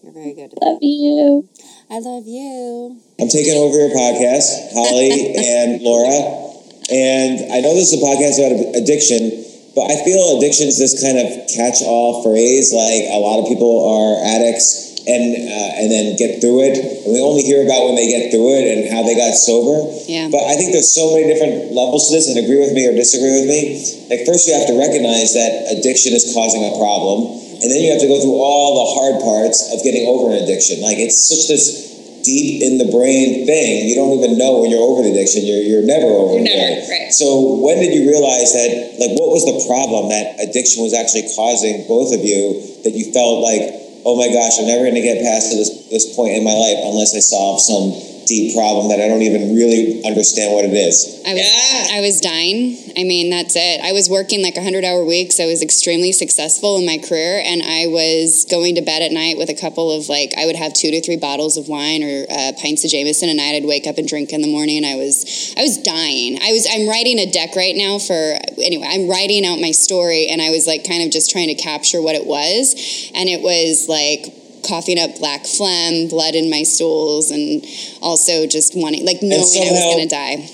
[0.02, 1.48] you're very good at Love that you.
[1.90, 6.52] I love you I'm taking over your podcast, Holly and Laura.
[6.92, 9.32] And I know this is a podcast about addiction,
[9.74, 12.72] but I feel addiction is this kind of catch-all phrase.
[12.76, 17.12] Like a lot of people are addicts and uh, and then get through it, and
[17.12, 19.84] we only hear about when they get through it and how they got sober.
[20.08, 20.28] Yeah.
[20.32, 22.96] But I think there's so many different levels to this, and agree with me or
[22.96, 23.76] disagree with me.
[24.08, 27.92] Like first, you have to recognize that addiction is causing a problem, and then you
[27.92, 30.80] have to go through all the hard parts of getting over an addiction.
[30.80, 31.84] Like it's such this
[32.24, 33.84] deep in the brain thing.
[33.84, 35.44] You don't even know when you're over the addiction.
[35.44, 36.56] You're you're never over You're it.
[36.56, 37.12] never, right.
[37.12, 38.96] So when did you realize that?
[38.96, 42.64] Like, what was the problem that addiction was actually causing both of you?
[42.88, 43.60] That you felt like,
[44.04, 46.78] oh my gosh, I'm never going to get past this this point in my life
[46.84, 51.22] unless I solve some deep problem that I don't even really understand what it is.
[51.26, 52.76] I was I was dying.
[52.96, 53.80] I mean, that's it.
[53.82, 55.40] I was working like 100 hour weeks.
[55.40, 59.36] I was extremely successful in my career and I was going to bed at night
[59.36, 62.26] with a couple of like I would have 2 to 3 bottles of wine or
[62.30, 63.56] uh, pints of Jameson a night.
[63.56, 66.38] I'd wake up and drink in the morning I was I was dying.
[66.42, 70.28] I was I'm writing a deck right now for anyway, I'm writing out my story
[70.28, 72.74] and I was like kind of just trying to capture what it was
[73.14, 77.64] and it was like coughing up black phlegm, blood in my stools, and
[78.02, 80.50] also just wanting, like knowing I was going to die.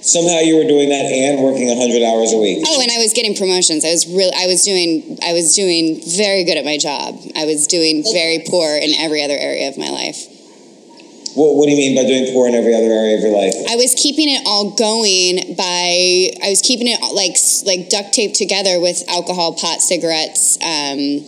[0.00, 2.64] Somehow you were doing that and working 100 hours a week.
[2.64, 3.84] Oh, and I was getting promotions.
[3.84, 7.20] I was really, I was doing, I was doing very good at my job.
[7.36, 10.29] I was doing very poor in every other area of my life.
[11.34, 13.54] What, what do you mean by doing poor in every other area of your life?
[13.70, 18.34] I was keeping it all going by, I was keeping it like like duct taped
[18.34, 21.22] together with alcohol, pot, cigarettes, um,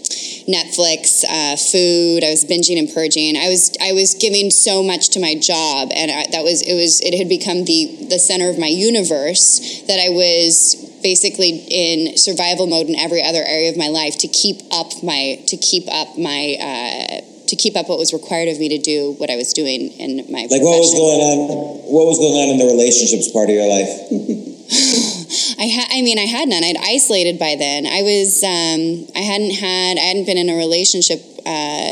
[0.50, 2.24] Netflix, uh, food.
[2.24, 3.36] I was binging and purging.
[3.36, 6.74] I was I was giving so much to my job, and I, that was it
[6.74, 12.16] was it had become the the center of my universe that I was basically in
[12.16, 15.84] survival mode in every other area of my life to keep up my to keep
[15.92, 16.56] up my.
[16.58, 19.92] Uh, to keep up what was required of me to do what I was doing
[20.00, 20.56] in my life.
[20.56, 21.84] Like what was going on?
[21.84, 23.92] What was going on in the relationships part of your life?
[25.60, 26.64] I had, I mean, I had none.
[26.64, 27.84] I'd isolated by then.
[27.84, 31.84] I was, um, I hadn't had, I hadn't been in a relationship uh,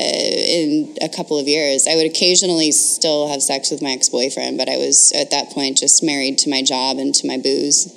[0.49, 1.87] in a couple of years.
[1.87, 5.51] I would occasionally still have sex with my ex boyfriend, but I was at that
[5.51, 7.92] point just married to my job and to my booze.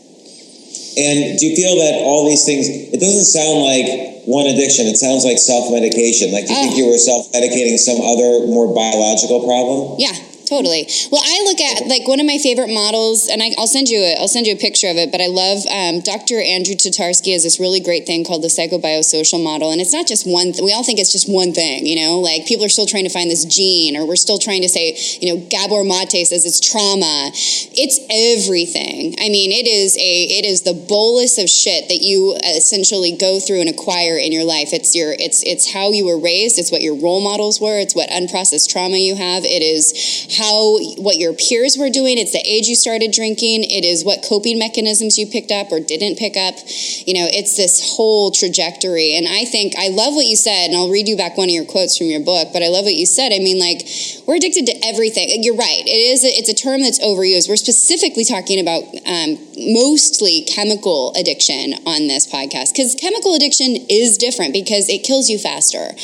[0.97, 2.67] And do you feel that all these things?
[2.69, 4.87] It doesn't sound like one addiction.
[4.87, 6.31] It sounds like self medication.
[6.31, 6.77] Like do you think Oh.
[6.77, 9.99] you were self medicating some other more biological problem?
[9.99, 10.13] Yeah,
[10.53, 10.85] totally.
[11.11, 13.99] Well, I look at like one of my favorite models, and I, I'll send you
[13.99, 15.11] a, I'll send you a picture of it.
[15.11, 16.37] But I love um, Dr.
[16.37, 20.27] Andrew Tatarsky has this really great thing called the psychobiosocial model, and it's not just
[20.27, 20.53] one.
[20.53, 22.19] Th- we all think it's just one thing, you know.
[22.19, 24.95] Like people are still trying to find this gene, or we're still trying to say,
[25.19, 27.31] you know, Gabor Mate says it's trauma.
[27.73, 29.15] It's everything.
[29.17, 33.39] I mean, it is a it is the bolus of shit that you essentially go
[33.39, 34.69] through and acquire in your life.
[34.73, 36.59] It's your it's it's how you were raised.
[36.59, 37.79] It's what your role models were.
[37.79, 39.43] It's what unprocessed trauma you have.
[39.43, 39.93] It is
[40.43, 42.17] how what your peers were doing.
[42.17, 43.63] It's the age you started drinking.
[43.63, 46.55] It is what coping mechanisms you picked up or didn't pick up.
[47.07, 49.15] You know, it's this whole trajectory.
[49.15, 51.55] And I think I love what you said, and I'll read you back one of
[51.55, 52.49] your quotes from your book.
[52.51, 53.31] But I love what you said.
[53.31, 53.87] I mean, like
[54.27, 55.31] we're addicted to everything.
[55.43, 55.83] You're right.
[55.85, 56.23] It is.
[56.23, 57.47] A, it's a term that's overused.
[57.47, 64.17] We're specifically talking about um, mostly chemical addiction on this podcast because chemical addiction is
[64.17, 65.95] different because it kills you faster.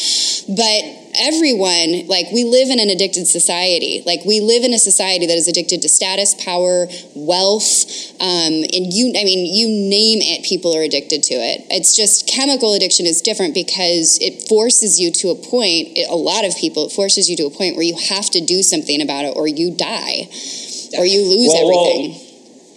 [0.47, 4.01] But everyone, like, we live in an addicted society.
[4.05, 7.85] Like, we live in a society that is addicted to status, power, wealth,
[8.19, 11.65] um, and you, I mean, you name it, people are addicted to it.
[11.69, 16.15] It's just chemical addiction is different because it forces you to a point, it, a
[16.15, 19.01] lot of people, it forces you to a point where you have to do something
[19.01, 20.27] about it or you die
[20.97, 22.28] or you lose Well, well, everything.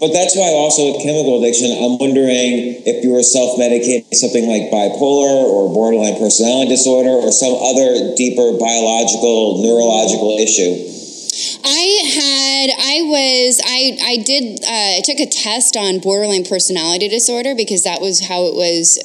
[0.03, 4.67] But that's why also with chemical addiction, I'm wondering if you were self-medicating something like
[4.67, 10.75] bipolar or borderline personality disorder or some other deeper biological, neurological issue.
[11.63, 11.87] I
[12.19, 17.55] had, I was, I, I did, uh, I took a test on borderline personality disorder
[17.55, 18.99] because that was how it was.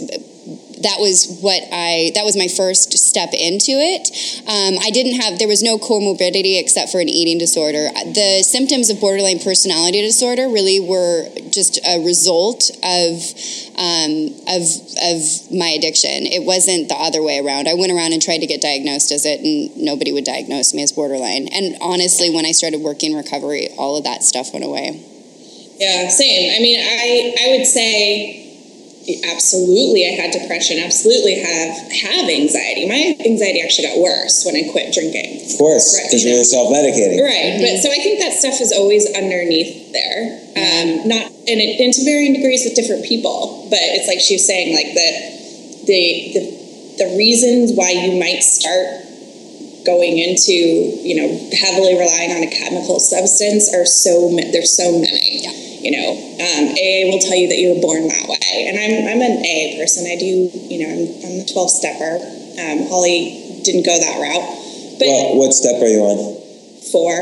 [0.83, 2.11] That was what I.
[2.15, 4.09] That was my first step into it.
[4.45, 5.39] Um, I didn't have.
[5.39, 7.89] There was no comorbidity except for an eating disorder.
[7.93, 13.13] The symptoms of borderline personality disorder really were just a result of
[13.77, 14.63] um, of
[15.01, 15.17] of
[15.51, 16.25] my addiction.
[16.29, 17.67] It wasn't the other way around.
[17.67, 20.83] I went around and tried to get diagnosed as it, and nobody would diagnose me
[20.83, 21.47] as borderline.
[21.49, 25.03] And honestly, when I started working recovery, all of that stuff went away.
[25.77, 26.53] Yeah, same.
[26.55, 28.46] I mean, I I would say
[29.07, 32.87] absolutely I had depression, absolutely have have anxiety.
[32.87, 35.47] My anxiety actually got worse when I quit drinking.
[35.47, 37.23] Of course, because you you were self-medicating.
[37.23, 40.43] Right, but so I think that stuff is always underneath there.
[40.59, 43.67] Um, not and, it, and to varying degrees with different people.
[43.69, 45.09] But it's like she was saying, like the
[45.87, 46.03] the
[46.35, 46.43] the,
[47.05, 49.07] the reasons why you might start
[49.87, 54.91] going into you know heavily relying on a chemical substance are so ma- there's so
[54.99, 55.47] many.
[55.47, 55.66] Yeah.
[55.79, 56.09] You know,
[56.41, 59.37] um, AA will tell you that you were born that way, and I'm I'm an
[59.45, 60.05] AA person.
[60.09, 62.17] I do you know I'm I'm the twelve stepper.
[62.57, 64.47] Um, Holly didn't go that route,
[64.97, 66.17] but What, what step are you on?
[66.91, 67.13] four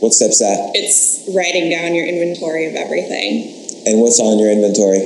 [0.00, 0.70] What step's that?
[0.76, 3.50] it's writing down your inventory of everything.
[3.86, 5.00] And what's on your inventory?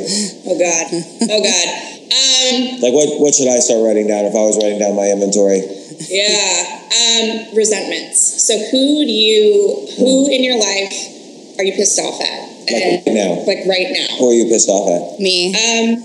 [0.46, 0.86] Oh God.
[1.30, 1.68] Oh God.
[2.08, 5.08] Um, Like what, what should I start writing down if I was writing down my
[5.10, 5.60] inventory?
[6.08, 6.84] yeah.
[6.88, 8.20] Um, resentments.
[8.42, 12.47] So who do you who in your life are you pissed off at?
[12.70, 13.30] Like And- right now.
[13.48, 14.08] Like right now.
[14.18, 15.20] Who are you pissed off at?
[15.20, 15.50] Me.
[15.54, 16.00] Um,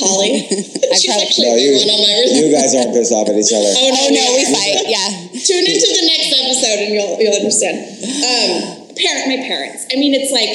[0.00, 0.44] Holly.
[0.96, 3.70] She's probably- actually No, you, on my you guys aren't pissed off at each other.
[3.82, 4.84] Oh no, oh no, we fight.
[4.86, 5.08] Yeah.
[5.32, 7.76] Tune into the next episode and you'll you'll understand.
[8.02, 9.86] Um, parent, my parents.
[9.92, 10.50] I mean, it's like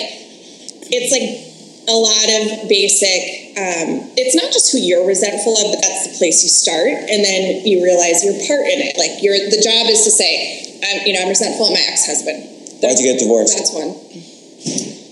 [0.90, 1.48] it's like
[1.90, 3.56] a lot of basic.
[3.58, 7.24] Um, it's not just who you're resentful of, but that's the place you start, and
[7.26, 8.94] then you realize your part in it.
[9.00, 12.06] Like your the job is to say, I'm, you know, I'm resentful of my ex
[12.06, 12.44] husband.
[12.84, 13.58] Why'd you get divorced?
[13.58, 13.98] That's one.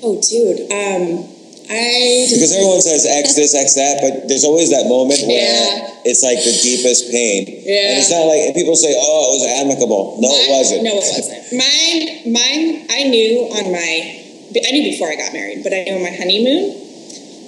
[0.06, 0.70] Oh, dude.
[0.70, 1.26] Um,
[1.66, 6.06] I Because everyone says X this, X that, but there's always that moment where Yeah.
[6.06, 7.50] it's like the deepest pain.
[7.50, 7.90] Yeah.
[7.90, 10.22] And it's not like, and people say, oh, it was amicable.
[10.22, 10.86] No, it wasn't.
[10.86, 11.42] No, it wasn't.
[11.58, 12.86] Mine, mine.
[12.94, 14.22] I knew on my.
[14.56, 16.64] I knew before I got married, but I knew on my honeymoon.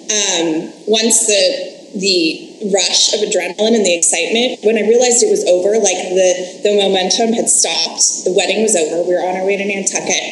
[0.10, 5.46] Um, once the the rush of adrenaline and the excitement, when I realized it was
[5.46, 8.26] over, like the the momentum had stopped.
[8.26, 9.06] The wedding was over.
[9.08, 10.26] We were on our way to Nantucket,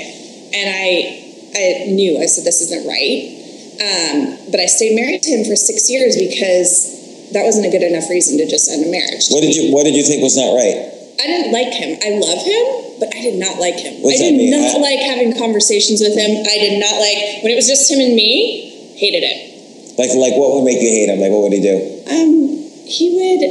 [0.57, 1.24] and I
[1.55, 2.19] I knew.
[2.19, 3.31] I said, "This isn't right."
[3.75, 7.83] Um, but I stayed married to him for six years because that wasn't a good
[7.83, 9.27] enough reason to just end a marriage.
[9.29, 10.91] What did you What did you think was not right?
[11.19, 11.95] I didn't like him.
[12.03, 14.03] I love him, but I did not like him.
[14.03, 14.51] What's I did mean?
[14.51, 16.31] not I- like having conversations with him.
[16.43, 18.95] I did not like when it was just him and me.
[18.95, 19.51] Hated it.
[19.99, 21.19] Like, like what would make you hate him?
[21.19, 21.75] Like, what would he do?
[22.07, 23.43] Um, he would.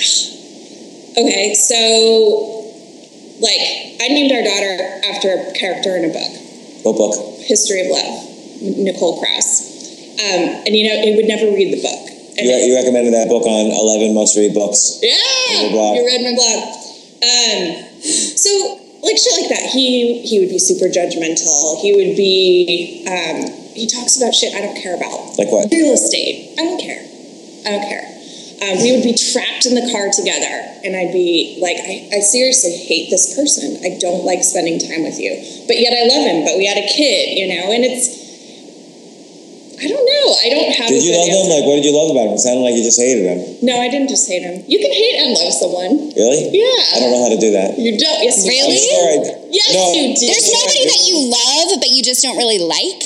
[1.16, 1.78] Okay, so
[3.38, 3.60] like
[4.02, 6.32] I named our daughter after a character in a book,
[6.84, 7.16] What book?
[7.40, 9.72] History of Love, Nicole Krauss.
[10.20, 12.00] Um, and you know, he would never read the book.
[12.36, 15.00] You, you recommended that book on 11 must read books.
[15.00, 15.16] Yeah,
[15.96, 16.60] you read my blog.
[17.24, 17.88] Um,
[18.36, 18.50] so
[19.02, 19.70] like shit like that.
[19.72, 21.80] He he would be super judgmental.
[21.80, 23.04] He would be.
[23.08, 25.38] Um, he talks about shit I don't care about.
[25.38, 25.70] Like what?
[25.70, 26.54] Real estate.
[26.58, 27.00] I don't care.
[27.66, 28.13] I don't care.
[28.64, 30.48] Um, we would be trapped in the car together,
[30.80, 33.76] and I'd be like, I, I seriously hate this person.
[33.84, 35.36] I don't like spending time with you,
[35.68, 36.48] but yet I love him.
[36.48, 38.24] But we had a kid, you know, and it's.
[39.74, 40.26] I don't know.
[40.38, 40.88] I don't have.
[40.88, 41.46] Did a you good love him?
[41.50, 42.38] Like, what did you love about him?
[42.38, 43.38] It sounded like you just hated him.
[43.60, 44.62] No, I didn't just hate him.
[44.70, 46.14] You can hate and love someone.
[46.14, 46.46] Really?
[46.54, 46.94] Yeah.
[46.94, 47.76] I don't know how to do that.
[47.76, 48.22] You don't.
[48.22, 48.78] Yes, you Really?
[48.80, 48.94] do.
[48.94, 49.24] All right.
[49.50, 49.82] Yes, No.
[49.92, 50.24] you do.
[50.30, 53.02] There's nobody that you love, but you just don't really like.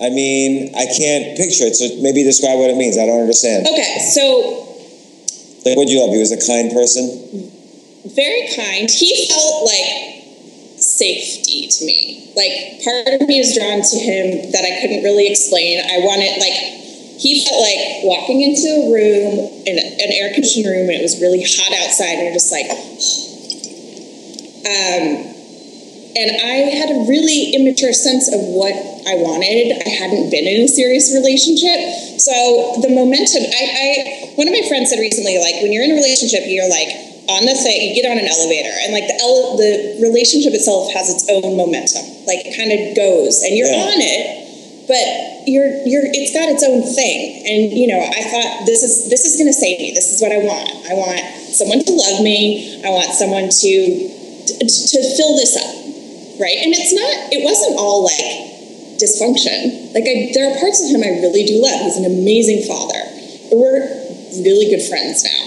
[0.00, 2.98] I mean, I can't picture it, so maybe describe what it means.
[2.98, 3.66] I don't understand.
[3.66, 4.76] Okay, so
[5.64, 6.12] Like, what'd you love?
[6.12, 7.52] He was a kind person?
[8.16, 8.88] very kind.
[8.90, 10.24] He felt like
[10.80, 12.32] safety to me.
[12.36, 15.80] Like part of me is drawn to him that I couldn't really explain.
[15.80, 16.56] I wanted like
[17.20, 21.20] he felt like walking into a room in an air conditioned room and it was
[21.20, 22.68] really hot outside and you're just like
[24.66, 25.35] um
[26.16, 28.72] and I had a really immature sense of what
[29.06, 29.76] I wanted.
[29.84, 31.76] I hadn't been in a serious relationship.
[32.18, 33.86] So the momentum, I, I
[34.40, 36.88] one of my friends said recently, like when you're in a relationship, you're like
[37.28, 40.92] on the thing, you get on an elevator, and like the ele- the relationship itself
[40.94, 42.06] has its own momentum.
[42.24, 43.90] Like it kind of goes, and you're Yeah.
[43.92, 44.22] on it,
[44.88, 45.04] but
[45.46, 47.44] you're you're it's got its own thing.
[47.44, 49.92] And you know, I thought this is this is gonna save me.
[49.92, 50.70] This is what I want.
[50.88, 51.20] I want
[51.52, 52.80] someone to love me.
[52.86, 53.72] I want someone to
[54.46, 55.74] to, to fill this up,
[56.40, 56.58] right?
[56.60, 57.32] And it's not.
[57.32, 58.56] It wasn't all like
[59.00, 59.92] dysfunction.
[59.92, 61.80] Like I, there are parts of him I really do love.
[61.84, 63.00] He's an amazing father.
[63.52, 63.84] We're
[64.44, 65.44] really good friends now.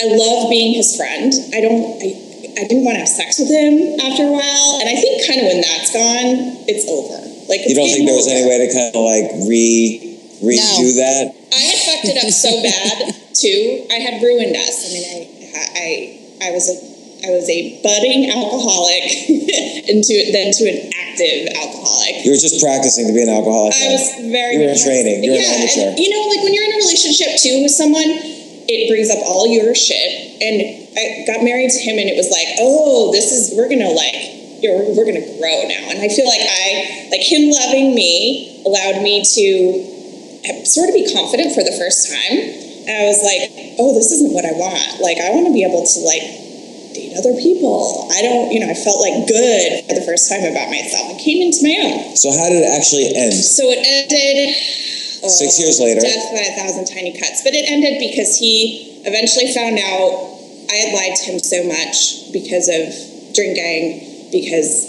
[0.00, 1.32] I love being his friend.
[1.52, 2.00] I don't.
[2.00, 2.28] I,
[2.60, 5.38] I didn't want to have sex with him after a while, and I think kind
[5.40, 7.16] of when that's gone, it's over.
[7.48, 8.36] Like You don't think there was over.
[8.36, 10.98] any way to kind of like re redo No.
[10.98, 11.24] that?
[11.54, 13.86] I had fucked it up so bad too.
[13.90, 14.76] I had ruined us.
[14.82, 16.74] I mean, I, I, I was a,
[17.20, 19.04] I was a budding alcoholic
[19.92, 22.24] into then to an active alcoholic.
[22.24, 23.76] You were just practicing to be an alcoholic.
[23.76, 24.56] I was very.
[24.56, 25.24] You were in training.
[25.24, 25.92] You were an yeah, amateur.
[25.92, 28.08] and you know, like when you're in a relationship too with someone,
[28.70, 30.40] it brings up all your shit.
[30.40, 33.92] And I got married to him, and it was like, oh, this is we're gonna
[33.92, 34.16] like,
[34.64, 35.92] you know, we're, we're gonna grow now.
[35.92, 39.44] And I feel like I like him loving me allowed me to
[40.48, 42.40] uh, sort of be confident for the first time.
[42.88, 45.04] And I was like, oh, this isn't what I want.
[45.04, 46.39] Like, I want to be able to like
[47.00, 48.08] date other people.
[48.12, 51.08] I don't, you know, I felt like good for the first time about myself.
[51.08, 52.16] I came into my own.
[52.16, 53.32] So how did it actually end?
[53.32, 54.52] So it ended
[55.24, 56.00] uh, Six years later.
[56.00, 57.40] Death by a thousand tiny cuts.
[57.44, 60.36] But it ended because he eventually found out
[60.68, 62.92] I had lied to him so much because of
[63.34, 64.88] drinking, because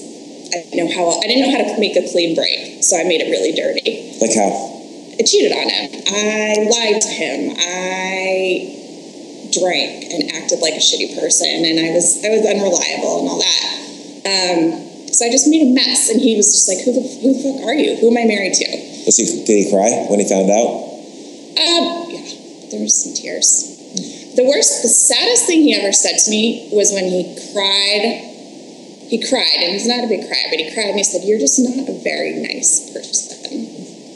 [0.56, 2.84] I didn't know how I didn't know how to make a clean break.
[2.84, 4.16] So I made it really dirty.
[4.20, 4.72] Like how?
[5.20, 5.86] I cheated on him.
[6.08, 7.56] I lied to him.
[7.60, 8.81] I
[9.52, 13.40] drank and acted like a shitty person, and I was I was unreliable and all
[13.40, 13.66] that.
[14.26, 14.60] Um,
[15.12, 17.40] so I just made a mess, and he was just like, "Who the who the
[17.44, 17.96] fuck are you?
[17.98, 18.68] Who am I married to?"
[19.06, 19.26] Was he?
[19.46, 20.72] Did he cry when he found out?
[21.60, 22.26] Um, yeah,
[22.72, 23.78] there was some tears.
[24.36, 28.28] The worst, the saddest thing he ever said to me was when he cried.
[29.12, 31.40] He cried, and he's not a big crier, but he cried and he said, "You're
[31.40, 33.38] just not a very nice person."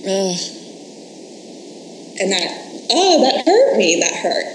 [0.08, 0.38] Ugh.
[2.17, 2.48] And that,
[2.91, 4.00] oh, that hurt me.
[4.00, 4.55] That hurt.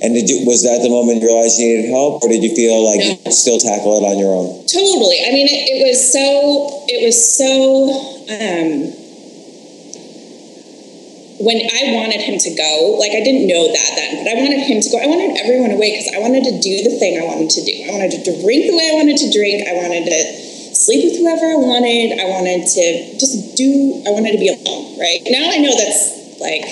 [0.00, 0.48] And did you?
[0.48, 3.20] Was that the moment you realized you needed help, or did you feel like you
[3.20, 4.64] could still tackle it on your own?
[4.64, 5.20] Totally.
[5.20, 6.84] I mean, it, it was so.
[6.88, 7.92] It was so.
[8.32, 8.96] Um,
[11.40, 14.60] when I wanted him to go, like I didn't know that then, but I wanted
[14.60, 15.00] him to go.
[15.00, 17.72] I wanted everyone away because I wanted to do the thing I wanted to do.
[17.88, 19.64] I wanted to drink the way I wanted to drink.
[19.64, 20.20] I wanted to
[20.76, 22.20] sleep with whoever I wanted.
[22.20, 22.84] I wanted to
[23.16, 24.04] just do.
[24.04, 25.00] I wanted to be alone.
[25.00, 26.64] Right now, I know that's like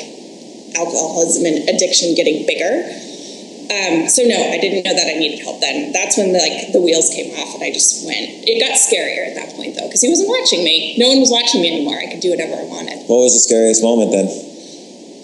[0.77, 3.08] alcoholism and addiction getting bigger.
[3.69, 5.93] Um, so no, I didn't know that I needed help then.
[5.93, 8.49] That's when the, like the wheels came off and I just went.
[8.49, 10.97] It got scarier at that point though because he wasn't watching me.
[10.97, 12.01] No one was watching me anymore.
[12.01, 13.05] I could do whatever I wanted.
[13.05, 14.29] What was the scariest moment then?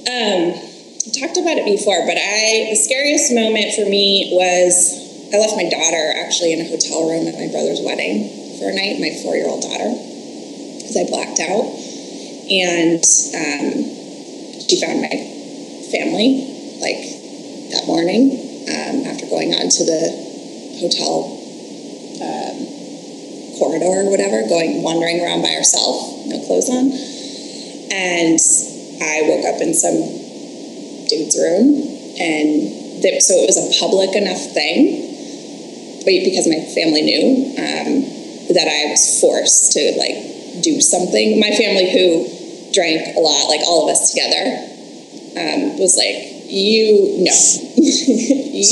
[0.05, 4.93] Um, I talked about it before, but I the scariest moment for me was
[5.33, 8.29] I left my daughter actually in a hotel room at my brother's wedding
[8.61, 9.01] for a night.
[9.01, 11.65] My four year old daughter because I blacked out,
[12.53, 13.01] and
[13.41, 13.73] um,
[14.69, 15.17] she found my
[15.89, 16.53] family
[16.85, 17.14] like
[17.75, 18.39] that morning
[18.71, 20.03] um, after going on to the
[20.79, 21.35] hotel
[22.23, 22.57] um,
[23.59, 26.95] corridor or whatever, going wandering around by herself, no clothes on,
[27.91, 28.39] and
[29.03, 29.99] I woke up in some
[31.11, 31.83] dude's room,
[32.19, 32.85] and
[33.21, 35.11] so it was a public enough thing,
[36.07, 38.15] but because my family knew um,
[38.55, 41.41] that I was forced to like do something.
[41.41, 42.29] My family, who
[42.73, 44.63] drank a lot, like all of us together,
[45.37, 47.35] um, was like, "You no,
[47.83, 48.63] you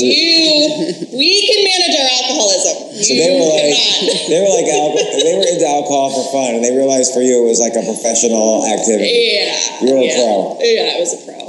[1.11, 2.75] we can manage our alcoholism.
[3.03, 6.23] So you they were like, cannot." they were like, alco- they were into alcohol for
[6.31, 9.35] fun, and they realized for you it was like a professional activity.
[9.35, 10.15] Yeah, You were a yeah.
[10.23, 10.57] pro.
[10.63, 11.39] Yeah, I was a pro.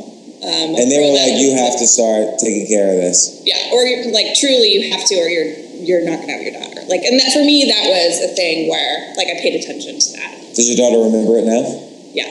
[0.45, 3.41] Um, And they were like, you have to start taking care of this.
[3.49, 6.53] Yeah, or you're, like truly, you have to, or you're you're not gonna have your
[6.53, 6.81] daughter.
[6.89, 10.09] Like, and that for me, that was a thing where like I paid attention to
[10.21, 10.53] that.
[10.57, 11.65] Does your daughter remember it now?
[12.13, 12.29] Yeah,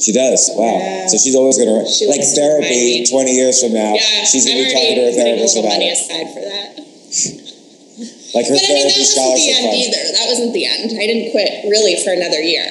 [0.00, 0.50] She does.
[0.56, 0.64] Wow.
[0.80, 1.06] Yeah.
[1.06, 3.04] So she's always gonna She like therapy.
[3.06, 4.24] Twenty years from now, yeah.
[4.24, 5.96] she's I'm gonna be talking to her a therapist about money it.
[6.00, 6.70] aside for that.
[8.30, 9.74] Like her But I mean, that wasn't the end fund.
[9.74, 10.02] either.
[10.14, 10.86] That wasn't the end.
[10.94, 12.62] I didn't quit really for another year.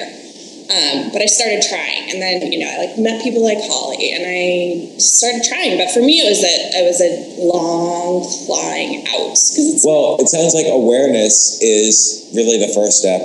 [0.72, 4.08] Um, but I started trying, and then you know, I like met people like Holly,
[4.16, 5.76] and I started trying.
[5.76, 7.12] But for me, it was a it was a
[7.44, 13.20] long clawing out because Well, it sounds like awareness is really the first step.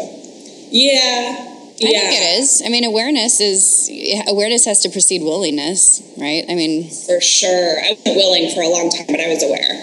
[0.75, 2.63] yeah, I yeah, think it is.
[2.65, 3.91] I mean, awareness is
[4.27, 6.45] awareness has to precede willingness, right?
[6.47, 7.79] I mean, for sure.
[7.83, 9.75] I wasn't willing for a long time, but I was aware.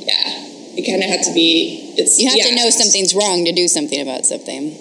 [0.00, 1.92] Yeah, you kind of have to be.
[1.98, 4.72] It's you have to know something's wrong to do something about something.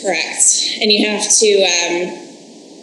[0.00, 0.80] Correct.
[0.80, 1.94] And you have to, um,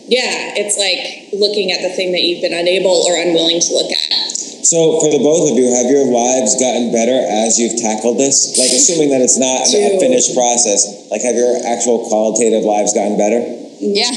[0.06, 3.90] yeah, it's like looking at the thing that you've been unable or unwilling to look
[3.90, 4.38] at.
[4.68, 8.60] So, for the both of you, have your lives gotten better as you've tackled this?
[8.60, 13.18] Like, assuming that it's not a finished process, like, have your actual qualitative lives gotten
[13.18, 13.40] better?
[13.80, 14.12] Yeah,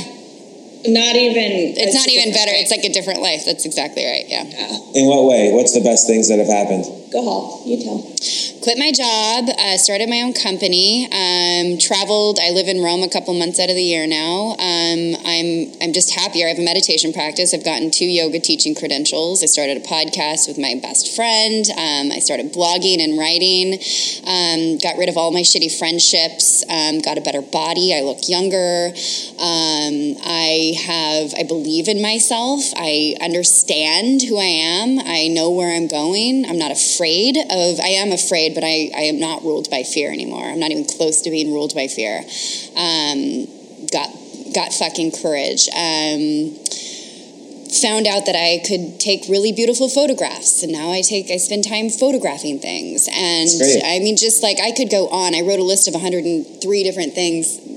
[0.89, 1.77] Not even.
[1.77, 2.53] it's not even better.
[2.55, 3.45] It's like a different life.
[3.45, 4.25] That's exactly right.
[4.29, 4.45] Yeah.
[4.95, 5.53] In what way?
[5.53, 6.85] What's the best things that have happened?
[7.13, 7.99] Go Hall, you tell.
[8.63, 12.39] quit my job, uh, started my own company, um, traveled.
[12.39, 14.55] I live in Rome a couple months out of the year now.
[14.55, 16.47] Um, I'm I'm just happier.
[16.47, 17.53] I have a meditation practice.
[17.53, 19.43] I've gotten two yoga teaching credentials.
[19.43, 21.67] I started a podcast with my best friend.
[21.75, 23.83] Um, I started blogging and writing.
[24.23, 26.63] Um, got rid of all my shitty friendships.
[26.71, 27.91] Um, got a better body.
[27.93, 28.95] I look younger.
[29.35, 31.35] Um, I have.
[31.35, 32.63] I believe in myself.
[32.77, 35.01] I understand who I am.
[35.01, 36.47] I know where I'm going.
[36.47, 37.81] I'm not afraid of.
[37.81, 40.45] I am afraid, but I, I am not ruled by fear anymore.
[40.45, 42.19] I'm not even close to being ruled by fear.
[42.77, 43.47] Um,
[43.93, 44.11] got
[44.55, 45.69] got fucking courage.
[45.75, 46.57] Um,
[47.71, 51.65] found out that I could take really beautiful photographs, and now I take I spend
[51.65, 53.09] time photographing things.
[53.09, 53.49] And.
[53.85, 55.35] I mean, just like I could go on.
[55.35, 57.70] I wrote a list of 103 different things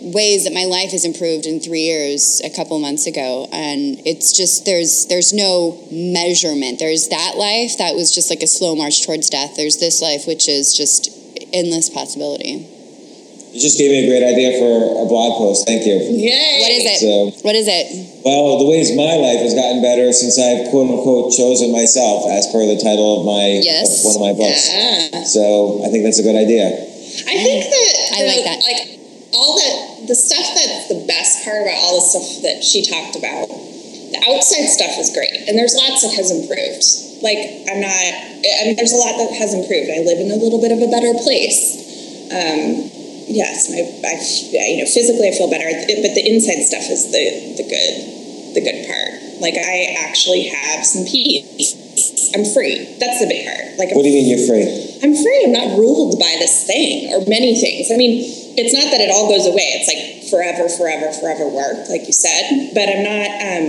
[0.00, 4.32] ways that my life has improved in three years a couple months ago and it's
[4.36, 9.04] just there's there's no measurement there's that life that was just like a slow march
[9.04, 11.10] towards death there's this life which is just
[11.52, 12.66] endless possibility
[13.52, 15.64] You just gave me a great idea for a blog post.
[15.66, 15.96] Thank you.
[15.96, 16.60] Yay!
[16.60, 17.86] what is it So- what is it
[18.24, 22.46] Well, the ways my life has gotten better since I've quote unquote chosen myself, as
[22.52, 24.04] per the title of my Yes.
[24.04, 24.68] of one of my books.
[24.68, 25.24] Yeah.
[25.24, 26.66] So I think that's a good idea.
[26.68, 28.58] I think that I the- like that.
[28.60, 28.80] Like
[29.32, 33.14] all that the stuff that's the best part about all the stuff that she talked
[33.14, 33.46] about.
[33.48, 36.80] The outside stuff is great, and there's lots that has improved.
[37.20, 37.36] Like
[37.68, 38.08] I'm not.
[38.40, 39.92] I mean, there's a lot that has improved.
[39.92, 41.76] I live in a little bit of a better place.
[42.32, 42.88] Um,
[43.28, 44.16] yes, my I,
[44.72, 47.94] you know physically I feel better, but the inside stuff is the the good
[48.56, 49.12] the good part.
[49.44, 51.76] Like I actually have some peace.
[52.34, 52.96] I'm free.
[53.00, 53.78] That's the big part.
[53.78, 54.66] Like I'm What do you mean you're free?
[55.02, 55.40] I'm free.
[55.46, 57.90] I'm not ruled by this thing or many things.
[57.90, 58.20] I mean,
[58.58, 59.78] it's not that it all goes away.
[59.78, 62.74] It's like forever, forever, forever work, like you said.
[62.74, 63.28] But I'm not.
[63.38, 63.64] Um,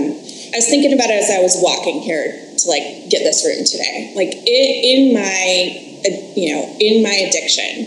[0.50, 3.62] I was thinking about it as I was walking here to like get this room
[3.62, 4.12] today.
[4.18, 7.86] Like in, in my, uh, you know, in my addiction,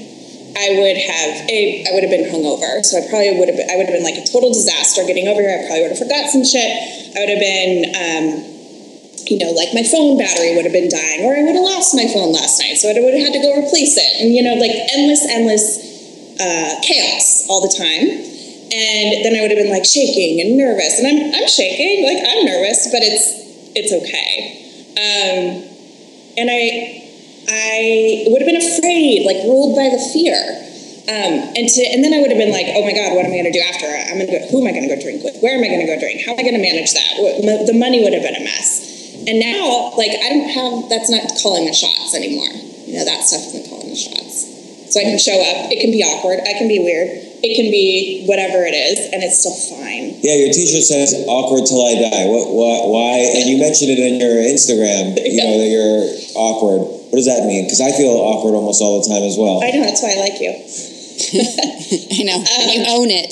[0.56, 1.84] I would have a.
[1.86, 3.60] I would have been hungover, so I probably would have.
[3.60, 5.52] Been, I would have been like a total disaster getting over here.
[5.52, 6.72] I probably would have forgot some shit.
[7.14, 7.76] I would have been.
[7.94, 8.53] Um,
[9.28, 11.96] you know, like my phone battery would have been dying, or I would have lost
[11.96, 14.12] my phone last night, so I would have had to go replace it.
[14.22, 15.66] And you know, like endless, endless
[16.40, 18.34] uh, chaos all the time.
[18.74, 22.20] And then I would have been like shaking and nervous, and I'm I'm shaking, like
[22.26, 23.28] I'm nervous, but it's
[23.78, 24.64] it's okay.
[24.98, 25.62] Um,
[26.38, 27.06] and I
[27.48, 30.38] I would have been afraid, like ruled by the fear.
[31.04, 33.36] Um, and to and then I would have been like, oh my god, what am
[33.36, 33.86] I going to do after?
[33.86, 34.42] I'm going to go.
[34.50, 35.38] Who am I going to go drink with?
[35.44, 36.24] Where am I going to go drink?
[36.26, 37.68] How am I going to manage that?
[37.68, 38.93] The money would have been a mess.
[39.28, 40.90] And now, like, I don't have.
[40.90, 42.52] That's not calling the shots anymore.
[42.86, 44.52] You know, that stuff isn't calling the shots.
[44.94, 45.74] So I can show up.
[45.74, 46.44] It can be awkward.
[46.46, 47.10] I can be weird.
[47.42, 50.16] It can be whatever it is, and it's still fine.
[50.22, 52.54] Yeah, your T-shirt says "awkward till I die." What?
[52.54, 52.94] What?
[52.94, 53.20] Why?
[53.20, 55.18] And you mentioned it in your Instagram.
[55.18, 56.06] You know that you're
[56.38, 56.86] awkward.
[57.10, 57.66] What does that mean?
[57.66, 59.66] Because I feel awkward almost all the time as well.
[59.66, 60.54] I know that's why I like you.
[62.20, 62.38] i know
[62.70, 63.32] you own it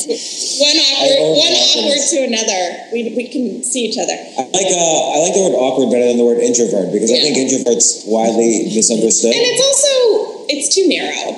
[0.59, 2.61] One awkward, one awkward to another.
[2.93, 4.13] We, we can see each other.
[4.13, 7.17] I like uh, I like the word awkward better than the word introvert because I
[7.21, 9.31] think introverts widely misunderstood.
[9.33, 11.33] And it's also it's too narrow,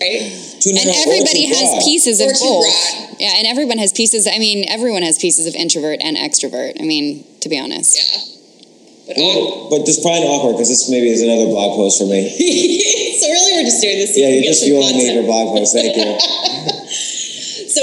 [0.00, 0.22] right?
[0.62, 1.84] Too and narrow or everybody too has broad.
[1.84, 3.20] pieces Or of too both broad.
[3.20, 6.84] yeah and everyone has pieces i mean everyone has pieces of introvert and extrovert i
[6.84, 8.32] mean to be honest Yeah.
[9.06, 12.24] But all, But just find awkward because this maybe is another blog post for me.
[13.20, 14.16] so really, we're just doing this.
[14.16, 15.74] Yeah, you're just get some fueling me for blog posts.
[15.74, 16.18] Thank you.
[17.74, 17.82] So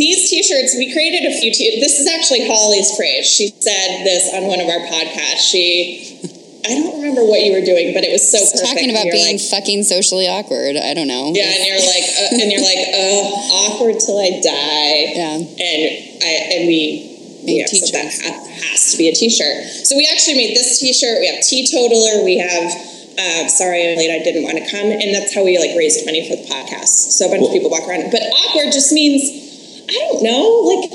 [0.00, 1.52] these T-shirts, we created a few.
[1.52, 3.28] T- this is actually Holly's phrase.
[3.28, 5.44] She said this on one of our podcasts.
[5.52, 6.16] She,
[6.64, 8.64] I don't remember what you were doing, but it was so perfect.
[8.64, 12.40] talking about being like, fucking socially awkward i don't know yeah, and you're like, uh,
[12.40, 14.96] and you're like, uh, awkward till I die.
[15.12, 15.36] Yeah.
[15.36, 15.80] And
[16.24, 17.12] I and we.
[17.44, 18.10] Made We said that
[18.74, 19.86] has to be a T-shirt.
[19.86, 21.20] So we actually made this T-shirt.
[21.20, 22.24] We have teetotaler.
[22.24, 22.66] We have
[23.18, 24.10] uh, sorry I'm late.
[24.12, 27.12] I didn't want to come, and that's how we like raised money for the podcast.
[27.16, 28.10] So a bunch of people walk around.
[28.12, 29.24] But awkward just means
[29.88, 30.90] I don't know, like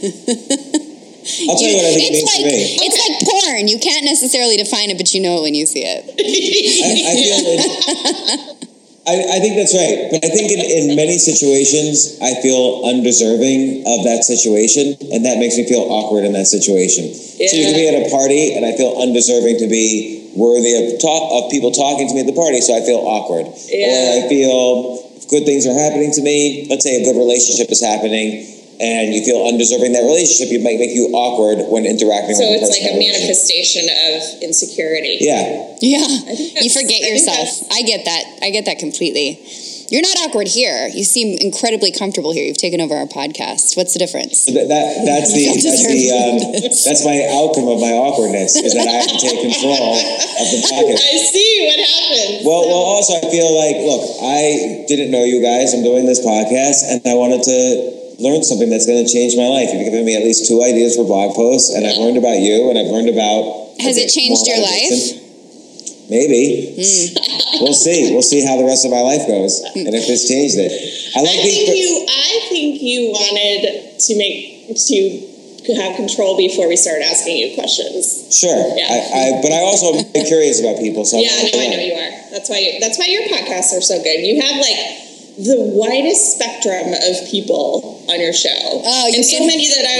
[1.48, 2.76] I'll tell you what I think it it's means like to me.
[2.80, 3.68] it's like porn.
[3.68, 6.04] You can't necessarily define it, but you know it when you see it.
[6.08, 8.60] I, I feel it,
[9.06, 10.12] I, I think that's right.
[10.12, 15.38] But I think in, in many situations, I feel undeserving of that situation, and that
[15.40, 17.12] makes me feel awkward in that situation.
[17.14, 21.00] So you can be at a party, and I feel undeserving to be worthy of
[21.00, 23.46] talk of people talking to me at the party, so I feel awkward.
[23.46, 24.22] Or Yeah.
[24.24, 26.66] I feel good things are happening to me.
[26.68, 28.46] Let's say a good relationship is happening.
[28.80, 32.64] And you feel undeserving that relationship, it might make you awkward when interacting so with
[32.64, 33.28] the it's like a in that relationship.
[33.28, 35.18] manifestation of insecurity.
[35.20, 36.08] Yeah, Yeah,
[36.64, 37.44] you forget I yourself.
[37.44, 38.24] that's- I get that.
[38.40, 39.38] I get that completely.
[39.90, 40.86] You're not awkward here.
[40.86, 42.46] You seem incredibly comfortable here.
[42.46, 43.74] You've taken over our podcast.
[43.74, 44.46] What's the difference?
[44.46, 48.86] That, that that's the that's the um, that's my outcome of my awkwardness is that
[48.86, 51.02] I have to take control of the podcast.
[51.10, 52.46] I see what happened.
[52.46, 52.84] Well, well.
[52.94, 55.74] Also, I feel like, look, I didn't know you guys.
[55.74, 57.58] I'm doing this podcast, and I wanted to
[58.22, 59.74] learn something that's going to change my life.
[59.74, 62.70] You've given me at least two ideas for blog posts, and I've learned about you,
[62.70, 63.74] and I've learned about.
[63.82, 65.19] Has it changed your life?
[66.10, 66.74] Addiction.
[66.74, 66.74] Maybe.
[66.74, 67.62] Hmm.
[67.64, 68.10] we'll see.
[68.12, 70.72] We'll see how the rest of my life goes, and if it's changed it.
[71.16, 71.78] I I think these.
[71.78, 71.90] you.
[72.10, 78.26] I think you wanted to make to have control before we started asking you questions.
[78.34, 78.50] Sure.
[78.74, 78.86] Yeah.
[78.90, 78.98] I,
[79.38, 81.04] I, but I also am curious about people.
[81.04, 82.10] So Yeah, no, I know you are.
[82.32, 82.58] That's why.
[82.58, 84.24] You, that's why your podcasts are so good.
[84.24, 84.80] You have like
[85.36, 88.50] the widest spectrum of people on your show,
[88.82, 89.98] Oh, and so can- many that I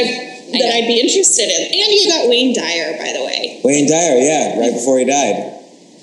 [0.51, 0.75] I that know.
[0.83, 1.61] I'd be interested in.
[1.71, 3.61] And you got Wayne Dyer, by the way.
[3.63, 5.60] Wayne Dyer, yeah, right before he died.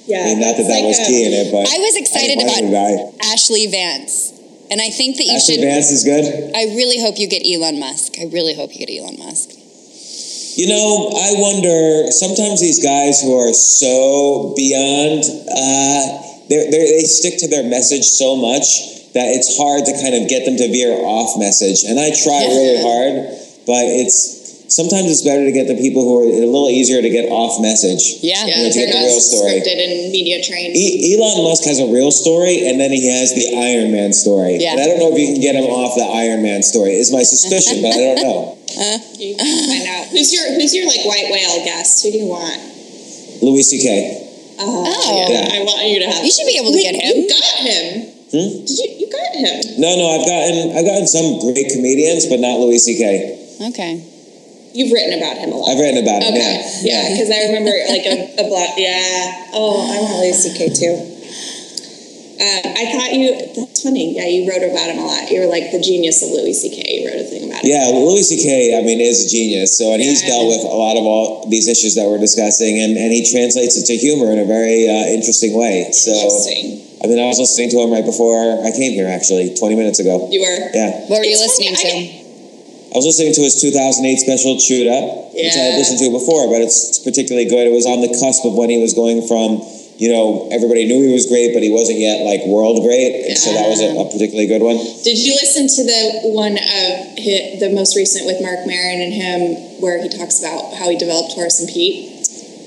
[0.08, 1.96] Yeah, I mean, not that that like was a- key in it, but I was
[2.00, 3.36] excited I didn't want him to die.
[3.36, 4.34] Ashlee Vance.
[4.72, 5.72] And I think that you should Ashlee should.
[5.72, 6.26] Vance is good.
[6.56, 8.20] I really hope you get Elon Musk.
[8.20, 9.52] I really hope you get Elon Musk.
[10.58, 12.12] You know, I wonder.
[12.12, 16.02] Sometimes these guys who are so beyond, uh,
[16.50, 20.28] they're, they're, they stick to their message so much that it's hard to kind of
[20.28, 21.84] get them to veer off message.
[21.84, 23.14] And I try really hard,
[23.68, 24.37] but it's
[24.70, 27.62] sometimes it's better to get the people who are a little easier to get off
[27.62, 28.20] message.
[28.22, 28.44] Yeah.
[28.46, 29.52] You Yeah, know, to get the real story.
[29.60, 30.76] scripted and media trained.
[30.76, 34.58] E- Elon Musk has a real story, and then he has the Iron Man story.
[34.60, 34.74] Yeah.
[34.76, 36.96] And I don't know if you can get him off the Iron Man story.
[36.96, 38.40] Is my suspicion, but I don't know.
[39.18, 42.04] You can find out who's your who's your like white whale guest.
[42.06, 42.62] Who do you want?
[43.42, 44.24] Louis C.K.
[44.60, 45.30] Uh, Oh.
[45.30, 46.26] yeah, I want you to have.
[46.26, 47.14] You should be able to Wait, get him.
[47.18, 47.86] You got him.
[48.34, 48.50] Hmm?
[48.66, 48.88] Did you?
[49.06, 49.82] You got him.
[49.82, 53.66] No, no, I've gotten I've gotten some great comedians, but not Louis C.K.
[53.70, 54.04] Okay.
[54.78, 55.74] You've written about him a lot.
[55.74, 56.38] I've written about him.
[56.38, 56.62] Okay.
[56.86, 58.78] Yeah, Yeah, because I remember like a, a blog.
[58.78, 59.50] Yeah.
[59.58, 60.70] Oh, I'm Louis C.K.
[60.70, 61.18] too.
[62.38, 63.34] Um, I thought you.
[63.58, 64.14] That's funny.
[64.14, 65.26] Yeah, you wrote about him a lot.
[65.34, 66.78] You were like the genius of Louis C.K.
[66.86, 67.74] You wrote a thing about him.
[67.74, 68.78] Yeah, Louis C.K.
[68.78, 69.74] I mean is a genius.
[69.74, 72.94] So and he's dealt with a lot of all these issues that we're discussing, and,
[72.94, 75.90] and he translates it to humor in a very uh, interesting way.
[75.90, 76.86] So Interesting.
[77.02, 79.98] I mean, I was listening to him right before I came here, actually, twenty minutes
[79.98, 80.30] ago.
[80.30, 80.70] You were.
[80.78, 81.10] Yeah.
[81.10, 82.17] What were you It's listening funny, to?
[82.17, 82.17] I
[82.96, 86.64] was listening to his 2008 special Chewed Up, which I had listened to before, but
[86.64, 87.68] it's particularly good.
[87.68, 89.60] It was on the cusp of when he was going from,
[90.00, 93.38] you know, everybody knew he was great, but he wasn't yet like world great, and
[93.38, 94.78] so that was a, a particularly good one.
[95.04, 99.14] Did you listen to the one of hi the most recent with Marc Maron and
[99.14, 99.40] him,
[99.82, 102.18] where he talks about how he developed Horace and Pete?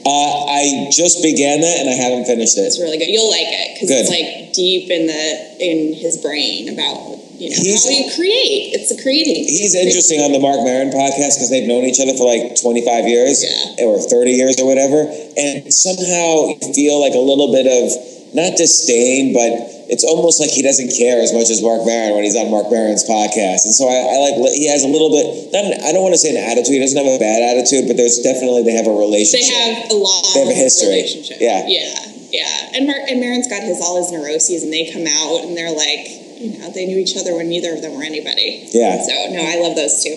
[0.01, 2.63] Uh, I just began that and I haven't finished it.
[2.63, 3.13] It's really good.
[3.13, 7.57] You'll like it because it's like deep in the in his brain about you know
[7.57, 8.77] He's- how you create.
[8.77, 9.45] It's a creating.
[9.49, 13.09] He's interesting on the Marc Maron podcast because they've known each other for like 25
[13.09, 13.85] years Yeah.
[13.87, 15.09] or 30 years or whatever.
[15.37, 17.91] And somehow you feel like a little bit of
[18.37, 19.51] not disdain, but
[19.91, 22.71] it's almost like he doesn't care as much as Marc Maron when he's on Marc
[22.71, 23.67] Maron's podcast.
[23.67, 26.15] And so I, I like, he has a little bit, not an, I don't want
[26.15, 28.87] to say an attitude, he doesn't have a bad attitude, but there's definitely, they have
[28.87, 29.51] a relationship.
[29.51, 30.95] They have a long They have a history.
[30.95, 31.39] relationship.
[31.43, 31.67] Yeah.
[31.67, 31.99] yeah,
[32.31, 32.79] yeah.
[32.79, 35.75] And Mar- and Maron's got his all his neuroses, and they come out and they're
[35.75, 38.67] like, you know, they knew each other when neither of them were anybody.
[38.73, 39.01] Yeah.
[39.01, 40.17] So no, I love those two.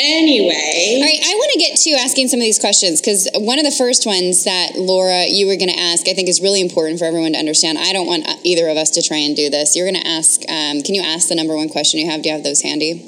[0.00, 3.58] Anyway, All right, I want to get to asking some of these questions because one
[3.58, 6.60] of the first ones that Laura, you were going to ask, I think is really
[6.60, 7.78] important for everyone to understand.
[7.78, 9.74] I don't want uh, either of us to try and do this.
[9.74, 12.22] You're going to ask, um, can you ask the number one question you have?
[12.22, 13.02] Do you have those handy?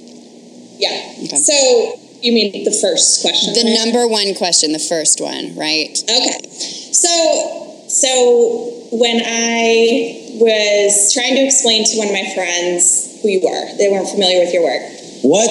[0.80, 1.28] yeah.
[1.28, 1.36] Okay.
[1.36, 3.55] So you mean the first question?
[3.55, 3.84] The right?
[3.84, 5.93] number one question, the first one, right?
[5.93, 6.41] Okay.
[6.49, 13.41] So so when I was trying to explain to one of my friends who you
[13.43, 14.82] were, they weren't familiar with your work.
[15.22, 15.51] What?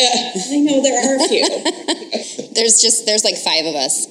[0.00, 0.04] Uh,
[0.50, 1.44] I know there are a few.
[2.54, 4.06] There's just, there's like five of us.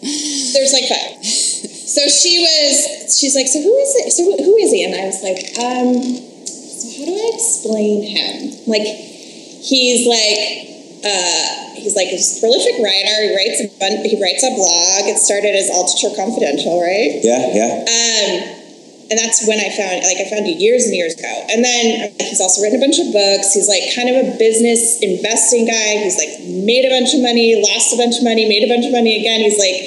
[0.54, 1.24] There's like five.
[1.24, 4.12] So she was, she's like, so who is it?
[4.12, 4.84] So who- who is he?
[4.84, 5.96] And I was like, um,
[6.44, 8.52] so how do I explain him?
[8.68, 13.16] Like, he's like, uh, he's like a prolific writer.
[13.28, 15.12] He writes a bun- he writes a blog.
[15.12, 17.20] It started as Altucher Confidential, right?
[17.20, 17.84] Yeah, yeah.
[17.84, 18.64] Um,
[19.12, 21.30] and that's when I found, like, I found you years and years ago.
[21.52, 23.54] And then um, he's also written a bunch of books.
[23.54, 26.02] He's like kind of a business investing guy.
[26.02, 28.88] He's like made a bunch of money, lost a bunch of money, made a bunch
[28.88, 29.44] of money again.
[29.44, 29.78] He's like,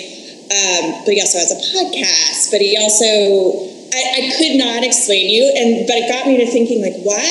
[0.46, 2.52] um, but he also has a podcast.
[2.54, 6.46] But he also, I, I could not explain you, and but it got me to
[6.46, 7.26] thinking, like, why?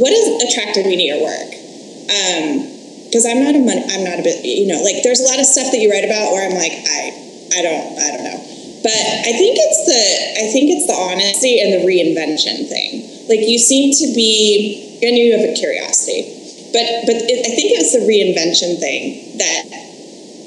[0.00, 1.50] What has attracted me to your work?
[3.06, 5.38] Because I'm not a money, I'm not a bit, you know, like there's a lot
[5.38, 7.14] of stuff that you write about where I'm like, I,
[7.54, 8.40] I don't, I don't know.
[8.86, 10.02] But I think it's the
[10.38, 13.02] I think it's the honesty and the reinvention thing.
[13.26, 16.22] Like you seem to be, and you have a curiosity,
[16.70, 19.62] but but it, I think it's the reinvention thing that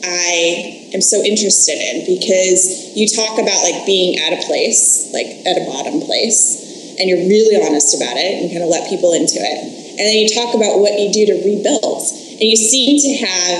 [0.07, 5.27] I am so interested in because you talk about like being at a place, like
[5.43, 9.11] at a bottom place, and you're really honest about it and kind of let people
[9.11, 9.59] into it.
[9.99, 12.07] And then you talk about what you do to rebuild.
[12.39, 13.59] And you seem to have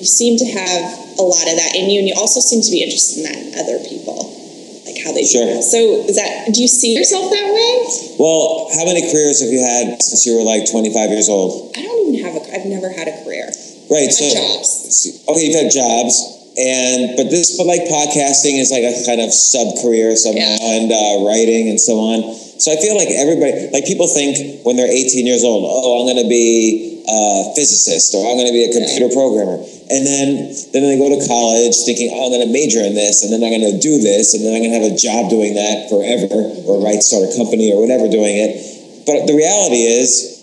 [0.00, 2.70] you seem to have a lot of that in you and you also seem to
[2.70, 4.16] be interested in that in other people.
[4.86, 5.44] Like how they Sure.
[5.44, 5.64] do that.
[5.66, 5.78] So
[6.08, 7.72] is that do you see yourself that way?
[8.18, 11.76] Well, how many careers have you had since you were like 25 years old?
[11.76, 13.50] I don't even have a I've never had a career.
[13.90, 14.12] Right.
[14.12, 15.24] So, jobs.
[15.28, 16.12] okay, you've had jobs,
[16.60, 20.76] and but this, but like podcasting is like a kind of sub career somehow, Yeah.
[20.76, 22.20] and uh, writing and so on.
[22.60, 26.06] So I feel like everybody, like people think when they're 18 years old, oh, I'm
[26.12, 30.52] going to be a physicist or I'm going to be a computer programmer, and then
[30.76, 33.40] then they go to college thinking, oh, I'm going to major in this, and then
[33.40, 35.88] I'm going to do this, and then I'm going to have a job doing that
[35.88, 36.36] forever,
[36.68, 38.52] or right start a company or whatever doing it.
[39.08, 40.38] But the reality is,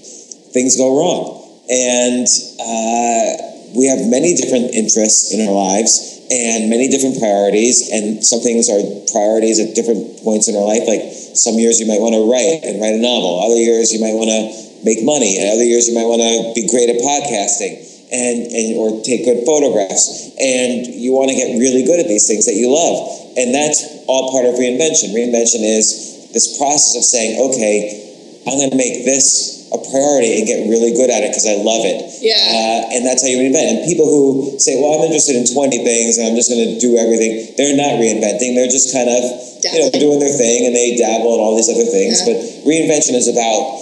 [0.55, 1.43] things go wrong.
[1.69, 2.25] And
[2.57, 3.27] uh,
[3.75, 7.91] we have many different interests in our lives and many different priorities.
[7.91, 8.79] And some things are
[9.11, 10.87] priorities at different points in our life.
[10.87, 13.99] Like some years you might want to write and write a novel, other years you
[13.99, 17.01] might want to make money, and other years you might want to be great at
[17.01, 17.91] podcasting.
[18.05, 22.29] And, and or take good photographs and you want to get really good at these
[22.29, 23.01] things that you love
[23.35, 28.05] and that's all part of reinvention reinvention is this process of saying okay
[28.45, 31.57] I'm going to make this a priority and get really good at it because I
[31.65, 31.97] love it.
[32.21, 32.37] Yeah.
[32.37, 33.65] Uh, and that's how you reinvent.
[33.73, 36.77] And people who say, well, I'm interested in 20 things and I'm just going to
[36.77, 38.53] do everything, they're not reinventing.
[38.53, 39.21] They're just kind of,
[39.65, 42.21] you know, doing their thing and they dabble in all these other things.
[42.21, 42.37] Yeah.
[42.37, 42.37] But
[42.69, 43.81] reinvention is about,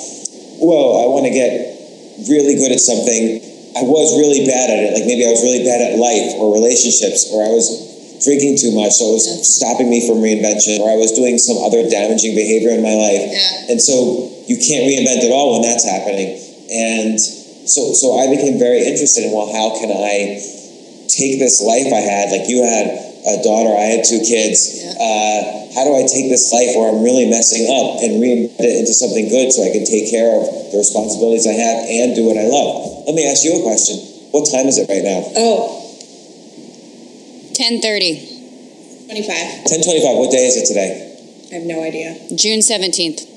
[0.64, 1.52] whoa, I want to get
[2.32, 3.44] really good at something.
[3.76, 4.90] I was really bad at it.
[4.96, 7.92] Like maybe I was really bad at life or relationships or I was
[8.24, 11.60] drinking too much, so it was stopping me from reinvention, or I was doing some
[11.60, 13.20] other damaging behavior in my life.
[13.20, 13.76] Yeah.
[13.76, 16.40] And so you can't reinvent at all when that's happening.
[16.72, 20.40] And so so I became very interested in well, how can I
[21.12, 22.32] take this life I had?
[22.32, 24.84] Like you had a daughter, I had two kids.
[24.84, 25.00] Yeah.
[25.00, 28.84] Uh, how do I take this life where I'm really messing up and reinvent it
[28.84, 32.28] into something good so I can take care of the responsibilities I have and do
[32.28, 33.08] what I love?
[33.08, 33.98] Let me ask you a question.
[34.36, 35.24] What time is it right now?
[35.40, 35.80] Oh,
[37.56, 39.72] 10:30, 25.
[39.72, 40.18] 1025.
[40.18, 40.92] What day is it today?
[41.52, 42.18] I have no idea.
[42.36, 43.30] June 17th.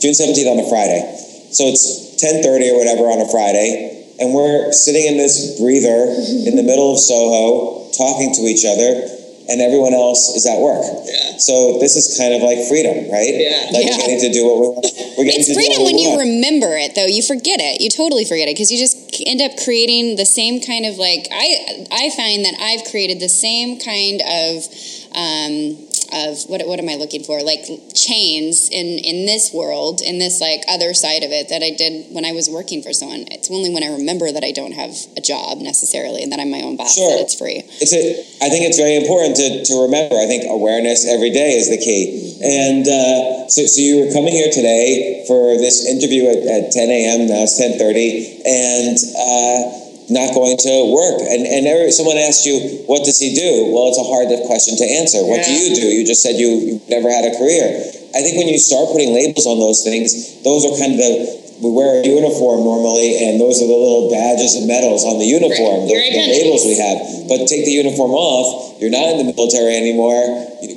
[0.00, 1.02] June 17th on a Friday.
[1.50, 6.10] So it's 10:30 or whatever on a Friday, and we're sitting in this breather
[6.46, 9.08] in the middle of Soho talking to each other,
[9.48, 10.82] and everyone else is at work.
[11.06, 11.38] Yeah.
[11.38, 13.30] So this is kind of like freedom, right?
[13.30, 13.70] Yeah.
[13.72, 13.96] Like Yeah.
[13.96, 14.86] we're getting to do what we want.
[15.16, 16.20] We're getting It's to do freedom what when you want.
[16.26, 17.06] remember it, though.
[17.06, 17.80] You forget it.
[17.80, 21.28] You totally forget it because you just end up creating the same kind of like
[21.30, 21.86] I.
[21.92, 24.66] I find that I've created the same kind of.
[25.14, 27.42] Um, of what, what am I looking for?
[27.42, 31.70] Like chains in in this world, in this like other side of it that I
[31.76, 33.24] did when I was working for someone.
[33.30, 36.50] It's only when I remember that I don't have a job necessarily and that I'm
[36.50, 37.10] my own boss Sure.
[37.16, 37.62] that it's free.
[37.80, 40.16] it's a, I think it's very important to, to remember.
[40.16, 42.36] I think awareness every day is the key.
[42.42, 46.88] And uh, so, so you were coming here today for this interview at, at 10
[46.90, 47.26] a.m.
[47.28, 51.18] Now it's 10:30, and uh, not going to work.
[51.22, 54.76] And and every, someone asked you, "What does he do?" Well, it's a hard question
[54.78, 55.24] to answer.
[55.24, 55.86] What do you do?
[55.86, 57.66] You just said you you've never had a career.
[58.14, 61.36] I think when you start putting labels on those things, those are kind of the
[61.60, 65.24] we wear a uniform normally, and those are the little badges and medals on the
[65.24, 66.12] uniform, Right.
[66.12, 67.00] the, the labels we have.
[67.32, 70.20] But take the uniform off, you're not in the military anymore,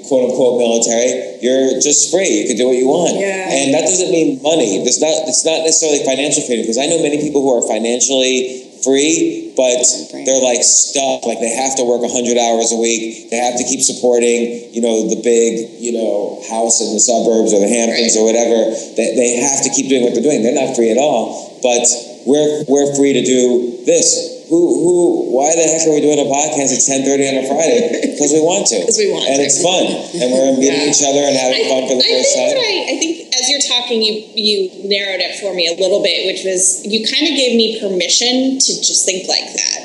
[0.08, 1.44] quote unquote military.
[1.44, 2.32] You're just free.
[2.32, 3.20] You can do what you want.
[3.20, 3.52] Yeah.
[3.52, 4.80] And that doesn't mean money.
[4.88, 5.12] It's not.
[5.28, 9.80] It's not necessarily financial freedom because I know many people who are financially free, but
[10.26, 11.26] they're like stuck.
[11.26, 13.30] Like they have to work hundred hours a week.
[13.30, 17.52] They have to keep supporting, you know, the big, you know, house in the suburbs
[17.54, 18.72] or the Hamptons or whatever.
[18.98, 20.42] They, they have to keep doing what they're doing.
[20.44, 21.60] They're not free at all.
[21.62, 21.84] But
[22.26, 24.40] we're we're free to do this.
[24.50, 24.96] Who who?
[25.36, 28.02] Why the heck are we doing a podcast at ten thirty on a Friday?
[28.20, 28.76] Because we want to.
[28.84, 29.48] Because we want and to.
[29.48, 29.86] it's fun,
[30.20, 30.92] and we're meeting Yeah.
[30.92, 32.52] each other and having fun for the I first time.
[32.60, 33.12] I, I think
[33.50, 37.02] as you're talking, you you narrowed it for me a little bit, which was you
[37.02, 39.80] kind of gave me permission to just think like that,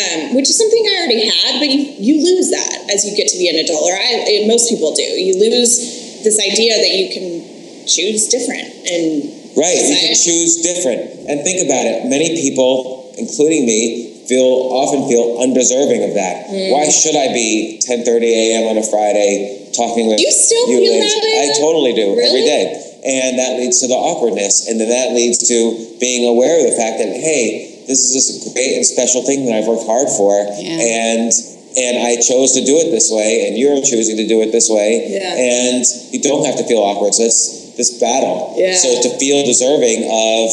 [0.00, 3.28] um, which is something I already had, but you you lose that as you get
[3.28, 5.04] to be an adult, or I most people do.
[5.04, 11.28] You lose this idea that you can choose different and Right, you can choose different.
[11.28, 12.08] And think about it.
[12.08, 16.48] Many people, including me, feel often feel undeserving of that.
[16.48, 16.72] Mm.
[16.72, 18.64] Why should I be 10:30 a.m.
[18.72, 22.24] on a Friday talking with You still you feel that way, I totally do every
[22.24, 22.48] Really?
[22.48, 22.91] day.
[23.02, 25.56] And that leads to the awkwardness, and then that leads to
[25.98, 29.58] being aware of the fact that hey, this is this great and special thing that
[29.58, 30.78] I've worked hard for, Yeah.
[30.78, 31.32] and
[31.74, 34.68] and I chose to do it this way, and you're choosing to do it this
[34.70, 35.34] way, Yeah.
[35.34, 35.82] and
[36.12, 37.14] you don't have to feel awkward.
[37.14, 38.54] So it's this battle.
[38.56, 38.76] Yeah.
[38.76, 40.46] So to feel deserving of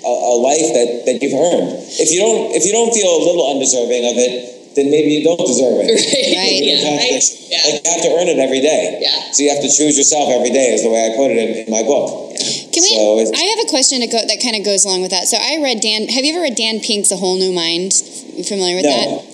[0.00, 1.76] a, a life that, that you've earned.
[2.00, 4.32] If you don't if you don't feel a little undeserving of it,
[4.76, 5.90] then maybe you don't deserve it.
[5.90, 6.62] Right.
[6.62, 6.86] It's a Yeah.
[6.86, 7.36] contradiction.
[7.36, 7.62] I- yeah.
[7.74, 8.98] Like you have to earn it every day.
[9.02, 9.32] Yeah.
[9.32, 11.66] So you have to choose yourself every day, is the way I put it in,
[11.66, 12.30] in my book.
[12.72, 12.94] Can we?
[12.94, 15.26] So I have a question to go, that kind of goes along with that.
[15.26, 16.06] So I read Dan.
[16.08, 17.92] Have you ever read Dan Pink's A Whole New Mind?
[18.38, 18.94] You familiar with No.
[18.94, 19.26] that?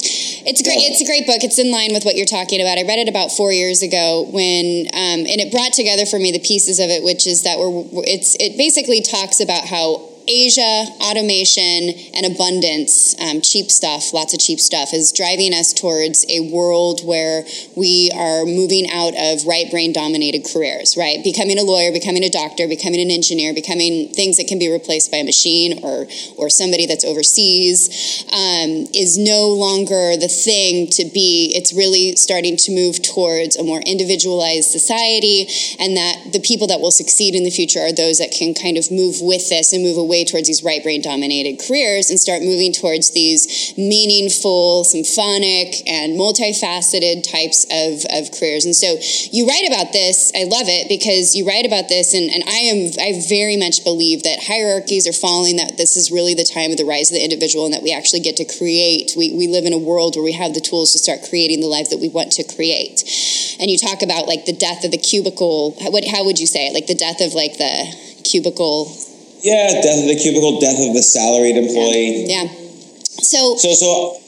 [0.49, 0.78] It's great.
[0.78, 1.43] It's a great book.
[1.45, 2.78] It's in line with what you're talking about.
[2.78, 6.30] I read it about four years ago when, um, and it brought together for me
[6.32, 7.82] the pieces of it, which is that we're.
[8.07, 14.40] It's it basically talks about how Asia, automation, and abundance, um, cheap stuff, lots of
[14.40, 17.44] cheap stuff, is driving us towards a world where
[17.76, 21.22] we are moving out of right brain dominated careers, right?
[21.22, 25.10] Becoming a lawyer, becoming a doctor, becoming an engineer, becoming things that can be replaced
[25.10, 26.06] by a machine or,
[26.36, 31.52] or somebody that's overseas um, is no longer the thing to be.
[31.54, 35.46] It's really starting to move towards a more individualized society,
[35.78, 38.76] and that the people that will succeed in the future are those that can kind
[38.76, 42.42] of move with this and move away towards these right brain dominated careers and start
[42.42, 48.64] moving towards these meaningful, symphonic, and multifaceted types of, of careers.
[48.64, 48.96] And so
[49.32, 50.32] you write about this.
[50.34, 53.84] I love it because you write about this, and, and I am I very much
[53.84, 57.16] believe that hierarchies are falling, that this is really the time of the rise of
[57.16, 59.12] the individual, and that we actually get to create.
[59.16, 61.66] We, we live in a world where we have the tools to start creating the
[61.66, 63.02] life that we want to create.
[63.60, 65.72] And you talk about like the death of the cubicle.
[65.90, 66.74] What, how would you say it?
[66.74, 67.94] Like the death of like the
[68.24, 68.92] cubicle.
[69.43, 72.26] Yeah, death of the cubicle, death of the salaried employee.
[72.26, 72.49] Yeah.
[73.22, 74.20] So So, so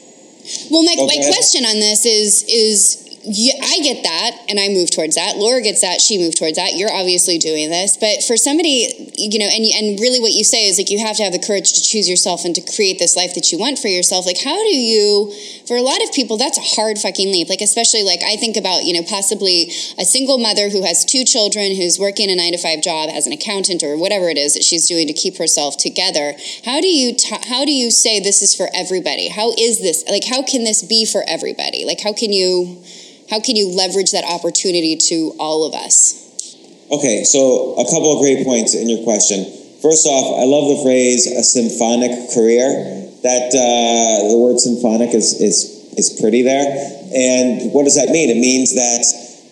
[0.71, 4.69] Well, my, Oh, my question on this is is yeah, I get that, and I
[4.69, 5.35] move towards that.
[5.35, 6.75] Laura gets that; she moved towards that.
[6.75, 10.67] You're obviously doing this, but for somebody, you know, and and really, what you say
[10.67, 13.17] is like you have to have the courage to choose yourself and to create this
[13.17, 14.25] life that you want for yourself.
[14.25, 15.33] Like, how do you?
[15.67, 17.49] For a lot of people, that's a hard fucking leap.
[17.49, 21.25] Like, especially like I think about you know possibly a single mother who has two
[21.25, 24.53] children who's working a nine to five job as an accountant or whatever it is
[24.53, 26.33] that she's doing to keep herself together.
[26.63, 29.27] How do you ta- how do you say this is for everybody?
[29.27, 30.23] How is this like?
[30.23, 31.83] How can this be for everybody?
[31.83, 32.81] Like, how can you?
[33.29, 36.17] How can you leverage that opportunity to all of us?
[36.89, 39.45] Okay, so a couple of great points in your question.
[39.85, 42.65] First off, I love the phrase "a symphonic career."
[43.21, 46.65] That uh, the word "symphonic" is is is pretty there.
[47.13, 48.33] And what does that mean?
[48.33, 49.05] It means that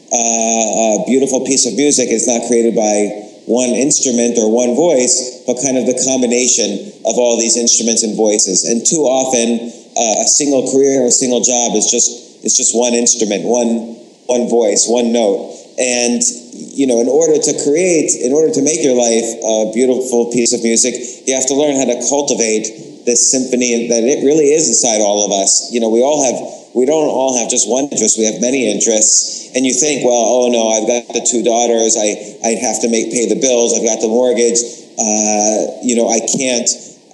[0.10, 5.46] uh, a beautiful piece of music is not created by one instrument or one voice,
[5.46, 8.66] but kind of the combination of all these instruments and voices.
[8.66, 12.72] And too often, uh, a single career or a single job is just it's just
[12.72, 14.00] one instrument, one
[14.32, 15.52] one voice, one note.
[15.76, 16.24] And
[16.56, 20.56] you know, in order to create, in order to make your life a beautiful piece
[20.56, 20.96] of music,
[21.28, 25.28] you have to learn how to cultivate this symphony that it really is inside all
[25.28, 25.72] of us.
[25.72, 26.38] You know, we all have,
[26.76, 28.20] we don't all have just one interest.
[28.20, 29.52] We have many interests.
[29.56, 31.96] And you think, well, oh no, I've got the two daughters.
[31.96, 32.16] I,
[32.48, 33.76] I'd have to make pay the bills.
[33.76, 34.60] I've got the mortgage.
[35.00, 36.68] Uh, you know, I can't.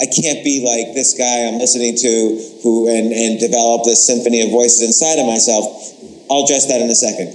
[0.03, 2.11] I can't be like this guy I'm listening to
[2.59, 5.63] who and, and develop this symphony of voices inside of myself.
[6.27, 7.31] I'll address that in a second.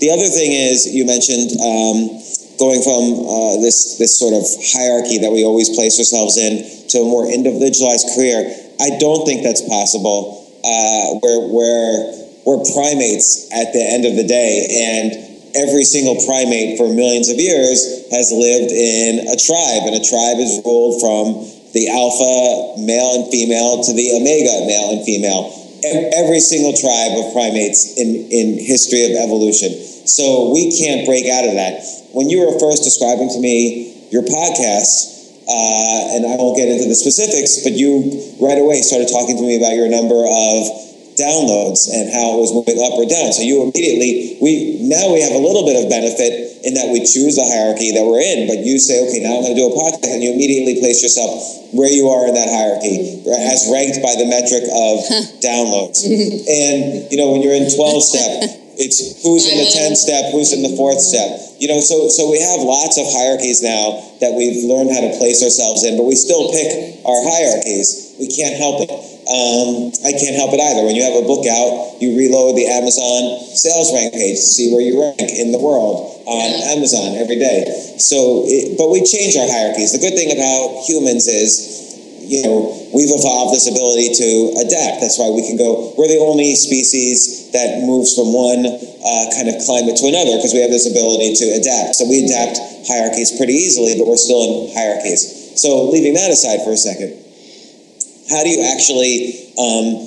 [0.00, 2.16] The other thing is you mentioned um,
[2.56, 6.64] going from uh, this this sort of hierarchy that we always place ourselves in
[6.96, 8.48] to a more individualized career.
[8.80, 10.40] I don't think that's possible.
[10.64, 15.12] Uh, where we're primates at the end of the day, and
[15.54, 20.38] every single primate for millions of years has lived in a tribe, and a tribe
[20.40, 25.52] is ruled from the alpha male and female to the omega male and female.
[26.16, 29.76] Every single tribe of primates in, in history of evolution.
[30.08, 31.84] So we can't break out of that.
[32.16, 36.88] When you were first describing to me your podcast, uh, and I won't get into
[36.88, 38.08] the specifics, but you
[38.40, 40.58] right away started talking to me about your number of
[41.16, 43.32] downloads and how it was moving up or down.
[43.32, 47.00] So you immediately we now we have a little bit of benefit in that we
[47.00, 48.46] choose the hierarchy that we're in.
[48.46, 51.00] But you say, okay, now I'm going to do a podcast, and you immediately place
[51.02, 51.32] yourself
[51.72, 54.94] where you are in that hierarchy, as ranked by the metric of
[55.44, 56.04] downloads.
[56.06, 58.62] and you know when you're in 12 step.
[58.76, 61.40] It's who's in the 10th step, who's in the fourth step.
[61.56, 65.16] You know, so so we have lots of hierarchies now that we've learned how to
[65.16, 68.12] place ourselves in, but we still pick our hierarchies.
[68.20, 69.15] We can't help it.
[69.26, 70.86] Um, I can't help it either.
[70.86, 74.70] When you have a book out, you reload the Amazon sales rank page to see
[74.70, 77.66] where you rank in the world on Amazon every day.
[77.98, 79.90] So, it, but we change our hierarchies.
[79.90, 81.76] The good thing about humans is
[82.26, 84.98] you know, we've evolved this ability to adapt.
[84.98, 89.46] That's why we can go, we're the only species that moves from one uh, kind
[89.46, 91.94] of climate to another because we have this ability to adapt.
[91.94, 92.58] So we adapt
[92.90, 95.54] hierarchies pretty easily, but we're still in hierarchies.
[95.54, 97.14] So leaving that aside for a second,
[98.28, 100.06] how do you actually um,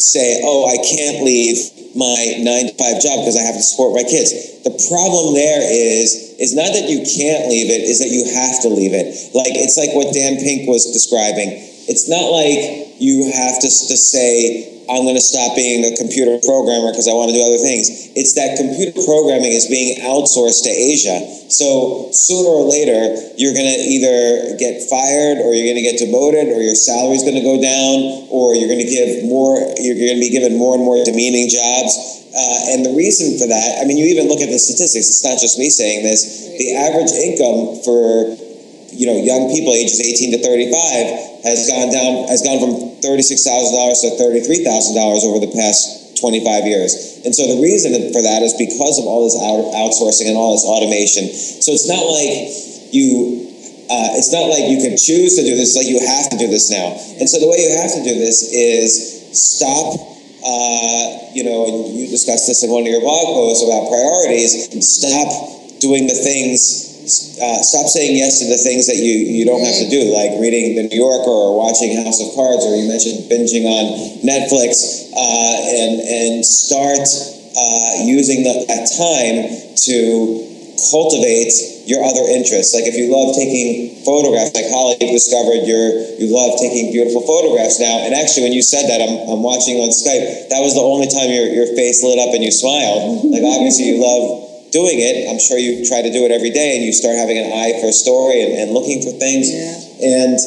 [0.00, 1.56] say, oh, I can't leave
[1.96, 4.32] my nine to five job because I have to support my kids?
[4.64, 8.64] The problem there is is not that you can't leave it, is that you have
[8.64, 9.12] to leave it.
[9.36, 11.52] Like it's like what Dan Pink was describing.
[11.88, 16.34] It's not like you have to, to say, I'm going to stop being a computer
[16.42, 18.10] programmer because I want to do other things.
[18.18, 21.22] It's that computer programming is being outsourced to Asia.
[21.46, 26.02] So sooner or later, you're going to either get fired or you're going to get
[26.02, 29.94] demoted or your salary's going to go down or you're going to give more, you're
[29.94, 31.94] going to be given more and more demeaning jobs.
[32.34, 35.06] Uh, and the reason for that, I mean, you even look at the statistics.
[35.06, 36.50] It's not just me saying this.
[36.58, 38.49] The average income for
[38.92, 43.32] you know young people ages 18 to 35 has gone down has gone from $36,000
[44.04, 47.22] to $33,000 over the past 25 years.
[47.24, 50.52] And so the reason for that is because of all this out, outsourcing and all
[50.52, 51.32] this automation.
[51.32, 53.48] So it's not like you
[53.90, 56.38] uh, it's not like you can choose to do this, it's like you have to
[56.38, 56.94] do this now.
[57.18, 60.10] And so the way you have to do this is stop
[60.40, 64.72] uh, you know, and you discussed this in one of your blog posts about priorities.
[64.80, 65.28] Stop
[65.80, 66.89] doing the things.
[67.00, 70.36] Uh, stop saying yes to the things that you, you don't have to do, like
[70.38, 75.08] reading The New Yorker or watching House of Cards, or you mentioned binging on Netflix,
[75.12, 79.48] uh, and and start uh, using the, that time
[79.90, 79.96] to
[80.88, 81.52] cultivate
[81.90, 82.72] your other interests.
[82.72, 87.82] Like if you love taking photographs, like Holly discovered your you love taking beautiful photographs
[87.82, 88.06] now.
[88.06, 90.48] And actually, when you said that, I'm, I'm watching on Skype.
[90.48, 93.26] That was the only time your, your face lit up and you smiled.
[93.28, 94.39] Like obviously you love
[94.70, 95.28] doing it.
[95.30, 97.78] I'm sure you try to do it every day, and you start having an eye
[97.80, 99.50] for a story and, and looking for things.
[99.50, 99.76] Yeah.
[100.00, 100.38] And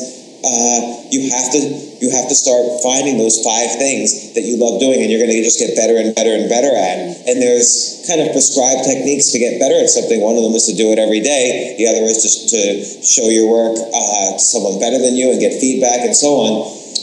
[0.44, 1.62] uh, you have to
[2.04, 5.32] you have to start finding those five things that you love doing, and you're going
[5.32, 7.16] to just get better and better and better at.
[7.32, 10.20] And there's kind of prescribed techniques to get better at something.
[10.20, 11.80] One of them is to do it every day.
[11.80, 15.40] The other is just to show your work uh, to someone better than you and
[15.40, 16.52] get feedback and so on.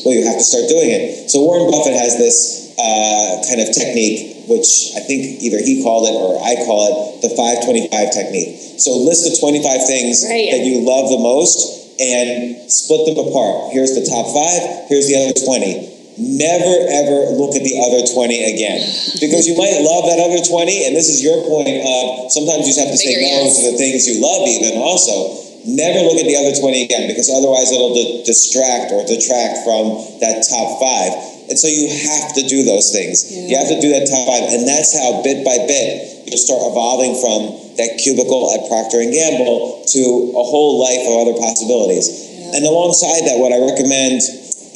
[0.05, 1.33] Well, you have to start doing it.
[1.33, 6.11] So Warren Buffett has this uh, kind of technique, which I think either he called
[6.11, 8.59] it or I call it the 525 technique.
[8.83, 10.51] So list the 25 things Right.
[10.51, 11.63] that you love the most
[12.03, 13.71] and split them apart.
[13.73, 15.87] Here's the top five, here's the other 20.
[16.21, 18.81] Never ever look at the other 20 again.
[19.23, 22.75] Because you might love that other 20, and this is your point of sometimes you
[22.75, 25.39] just have to say no to the things you love, even also.
[25.65, 29.93] Never look at the other 20 again because otherwise it'll di- distract or detract from
[30.25, 31.13] that top five.
[31.51, 33.27] And so you have to do those things.
[33.27, 34.55] You have to do that top five.
[34.55, 39.11] And that's how bit by bit you'll start evolving from that cubicle at Procter and
[39.11, 42.07] Gamble to a whole life of other possibilities.
[42.55, 44.23] And alongside that, what I recommend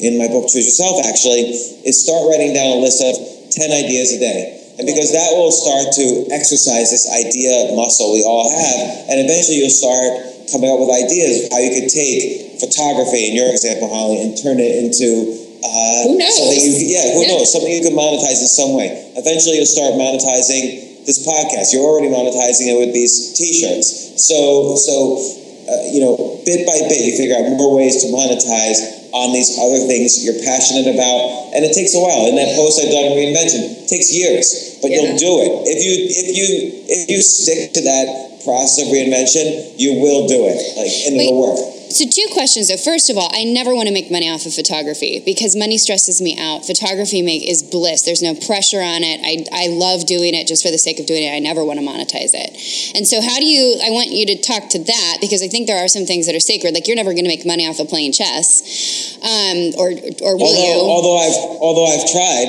[0.03, 1.55] in my book Choose Yourself actually
[1.87, 3.15] is start writing down a list of
[3.55, 4.59] 10 ideas a day.
[4.75, 9.63] And because that will start to exercise this idea muscle we all have, and eventually
[9.63, 13.87] you'll start coming up with ideas of how you could take photography, in your example,
[13.87, 16.37] Holly, and turn it into uh, Who knows?
[16.37, 17.37] something you yeah, who Yeah.
[17.37, 18.93] knows, something you could monetize in some way.
[19.17, 21.73] Eventually you'll start monetizing this podcast.
[21.73, 24.21] You're already monetizing it with these T-shirts.
[24.25, 25.17] So, so
[25.65, 28.77] uh, you know, bit by bit, you figure out more ways to monetize
[29.13, 32.27] on these other things you're passionate about, and it takes a while.
[32.27, 35.79] In that post I've done on reinvention, it takes years, but you'll do it if
[35.81, 36.47] you if you
[36.85, 40.59] if you stick to that process of reinvention, you will do it.
[40.77, 41.57] Like, and it'll work.
[41.95, 42.75] So two questions though.
[42.75, 46.19] First of all, I never want to make money off of photography because money stresses
[46.19, 46.67] me out.
[46.67, 48.03] Photography make is bliss.
[48.03, 49.23] There's no pressure on it.
[49.23, 51.31] I, I love doing it just for the sake of doing it.
[51.31, 52.51] I never want to monetize it.
[52.99, 55.71] And so how do you I want you to talk to that because I think
[55.71, 56.75] there are some things that are sacred.
[56.75, 59.15] Like you're never going to make money off of playing chess.
[59.23, 60.75] Um, or or will although, you?
[60.83, 62.47] although I've although I've tried,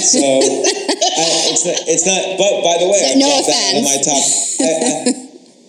[0.00, 0.24] so
[1.20, 2.40] I, it's not, it's not.
[2.40, 3.84] But by the way, I've No offense.
[3.84, 4.24] my top.
[4.64, 5.21] I, I,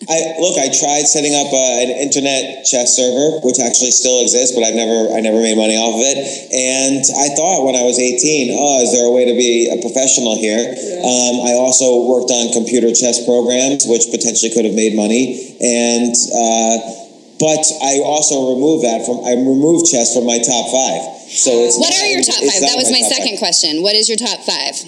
[0.10, 0.58] I look.
[0.58, 4.76] I tried setting up uh, an internet chess server, which actually still exists, but I've
[4.76, 6.18] never I never made money off of it.
[6.52, 9.80] And I thought when I was eighteen, oh, is there a way to be a
[9.80, 10.60] professional here?
[10.60, 16.16] Um, I also worked on computer chess programs, which potentially could have made money, and.
[16.32, 17.00] Uh,
[17.42, 21.28] but I also removed that from I removed chess from my top five.
[21.28, 22.62] So it's what not- are your top five?
[22.62, 23.40] That was my top second five.
[23.40, 23.82] question.
[23.82, 24.80] What is your top five?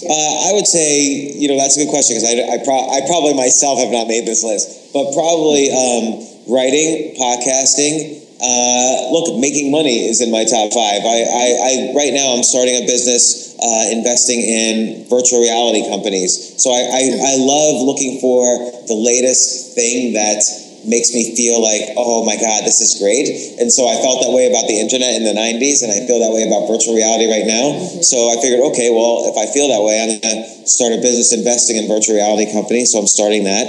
[0.00, 1.04] Uh, I would say
[1.36, 4.08] you know that's a good question because I, I, pro- I probably myself have not
[4.08, 8.22] made this list, but probably um, writing, podcasting.
[8.42, 11.02] Uh, look, making money is in my top five.
[11.06, 16.58] I, I, I right now I'm starting a business uh, investing in virtual reality companies.
[16.58, 18.42] So I, I, I love looking for
[18.90, 20.42] the latest thing that
[20.84, 23.28] makes me feel like, oh my God, this is great.
[23.60, 26.18] And so I felt that way about the internet in the 90s, and I feel
[26.18, 27.78] that way about virtual reality right now.
[28.02, 31.00] So I figured, okay, well, if I feel that way, I'm going to start a
[31.00, 32.92] business investing in virtual reality companies.
[32.92, 33.66] So I'm starting that.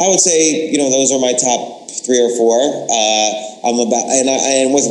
[0.00, 2.56] I would say, you know, those are my top three or four.
[2.60, 3.30] Uh,
[3.64, 4.88] I'm about, and, I, and with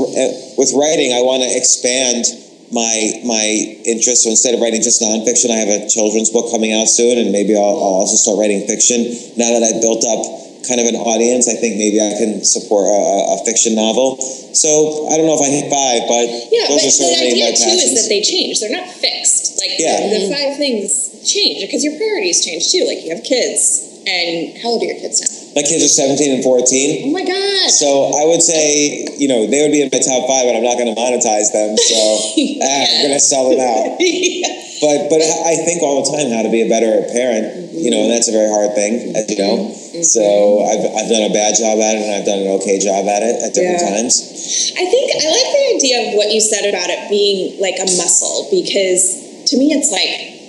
[0.57, 2.29] with writing, I want to expand
[2.69, 3.45] my my
[3.85, 4.23] interest.
[4.23, 7.31] So instead of writing just nonfiction, I have a children's book coming out soon, and
[7.31, 9.09] maybe I'll, I'll also start writing fiction.
[9.37, 12.87] Now that I've built up kind of an audience, I think maybe I can support
[12.87, 14.17] a, a- a fiction novel.
[14.55, 17.31] So I don't know if I hit five, but Yeah, those but are the certainly
[17.39, 18.59] idea my too is that they change.
[18.59, 19.57] They're not fixed.
[19.61, 20.09] Like Yeah.
[20.09, 22.83] the, the five things change because your priorities change too.
[22.87, 25.27] Like you have kids, and how old are your kids now?
[25.55, 27.09] my kids are 17 and 14.
[27.09, 27.73] Oh my gosh!
[27.73, 30.63] So I would say, you know, they would be in my top five, but I'm
[30.63, 31.75] not going to monetize them.
[31.77, 31.97] So
[32.63, 33.97] ah, I'm going to sell them out.
[34.79, 38.07] But but I think all the time how to be a better parent, you know,
[38.07, 39.69] and that's a very hard thing, as you know.
[39.75, 40.01] Mm-hmm.
[40.07, 40.23] So
[40.63, 43.19] I've, I've done a bad job at it, and I've done an okay job at
[43.23, 43.99] it at different Yeah.
[43.99, 44.15] times.
[44.79, 47.87] I think I like the idea of what you said about it being like a
[47.99, 50.39] muscle because to me it's like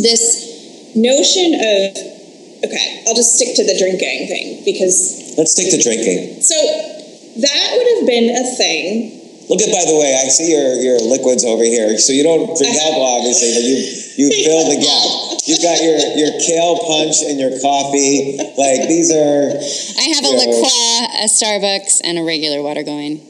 [0.00, 2.16] this notion of
[2.64, 6.40] okay, I'll just stick to the drinking thing because Let's stick to drinking.
[6.40, 9.25] so that would have been a thing.
[9.48, 11.94] Look at, by the way, I see your, your liquids over here.
[11.98, 13.76] So you don't drink alcohol, obviously, but you
[14.18, 15.06] you fill the gap.
[15.46, 18.34] You've got your, your kale punch and your coffee.
[18.58, 19.54] Like these are.
[19.54, 20.40] I have a Yeah.
[20.42, 23.20] La Croix, a Starbucks, and a regular water going.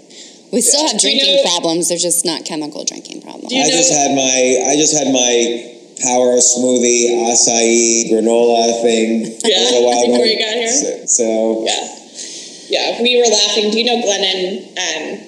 [0.53, 1.89] We still have Do you drinking know- problems.
[1.91, 3.51] They're just not chemical drinking problems.
[3.51, 9.27] Do you I just had my I just had my power smoothie acai granola thing
[9.45, 10.33] Yeah, little while before ago.
[10.33, 10.73] you got here?
[10.73, 11.27] So, so
[11.67, 11.93] Yeah.
[12.69, 13.71] Yeah, we were laughing.
[13.71, 15.26] Do you know Glennon um,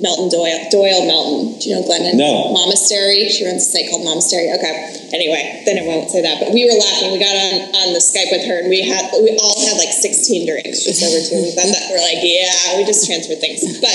[0.00, 0.60] Melton Doyle?
[0.72, 1.60] Doyle Melton.
[1.60, 2.16] Do you know Glennon?
[2.16, 2.56] No.
[2.56, 3.28] Momastery.
[3.28, 4.48] She runs a site called Momastery.
[4.56, 4.72] Okay.
[5.12, 6.40] Anyway, then I won't say that.
[6.40, 7.12] But we were laughing.
[7.12, 9.92] We got on, on the Skype with her, and we had we all had like
[9.92, 11.44] 16 drinks just over two.
[11.44, 13.60] We thought that we're like, yeah, we just transferred things.
[13.80, 13.92] But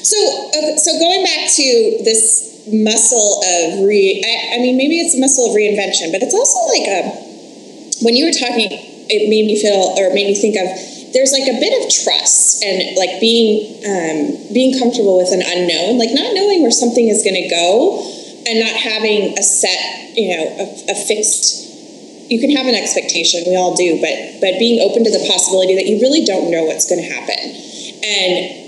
[0.00, 0.16] so
[0.56, 1.66] okay, so going back to
[2.02, 6.34] this muscle of re, I, I mean, maybe it's a muscle of reinvention, but it's
[6.34, 7.30] also like a
[8.00, 10.68] when you were talking, it made me feel or made me think of
[11.12, 15.98] there's like a bit of trust and like being um, being comfortable with an unknown,
[15.98, 17.98] like not knowing where something is going to go,
[18.46, 21.68] and not having a set, you know, a, a fixed.
[22.30, 25.74] You can have an expectation, we all do, but but being open to the possibility
[25.74, 27.42] that you really don't know what's going to happen,
[28.06, 28.60] and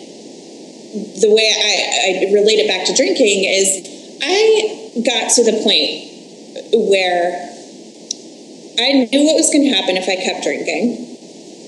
[1.23, 3.87] the way I, I relate it back to drinking is
[4.21, 6.11] I got to the point
[6.91, 7.49] where
[8.79, 11.12] I knew what was going to happen if I kept drinking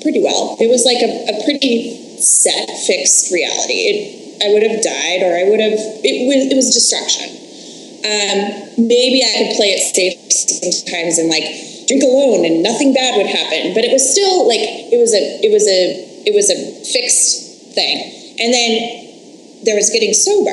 [0.05, 0.55] pretty well.
[0.61, 3.81] It was like a, a pretty set, fixed reality.
[3.89, 3.99] It,
[4.45, 5.81] I would have died, or I would have.
[6.05, 7.33] It was it was destruction.
[8.05, 11.49] Um, maybe I could play it safe sometimes and like
[11.89, 13.73] drink alone, and nothing bad would happen.
[13.73, 15.81] But it was still like it was a it was a
[16.29, 18.37] it was a fixed thing.
[18.37, 18.71] And then
[19.65, 20.53] there was getting sober,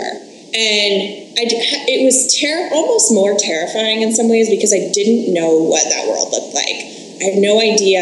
[0.56, 1.44] and I
[1.92, 6.08] it was ter- almost more terrifying in some ways because I didn't know what that
[6.08, 6.80] world looked like.
[7.22, 8.02] I had no idea,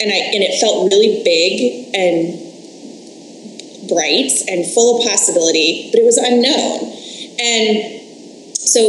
[0.00, 2.50] and I and it felt really big and
[3.88, 6.88] bright and full of possibility, but it was unknown.
[7.40, 8.80] And so,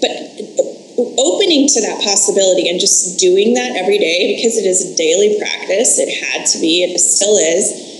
[0.00, 0.12] but
[1.18, 5.36] opening to that possibility and just doing that every day because it is a daily
[5.38, 7.90] practice, it had to be, it still is.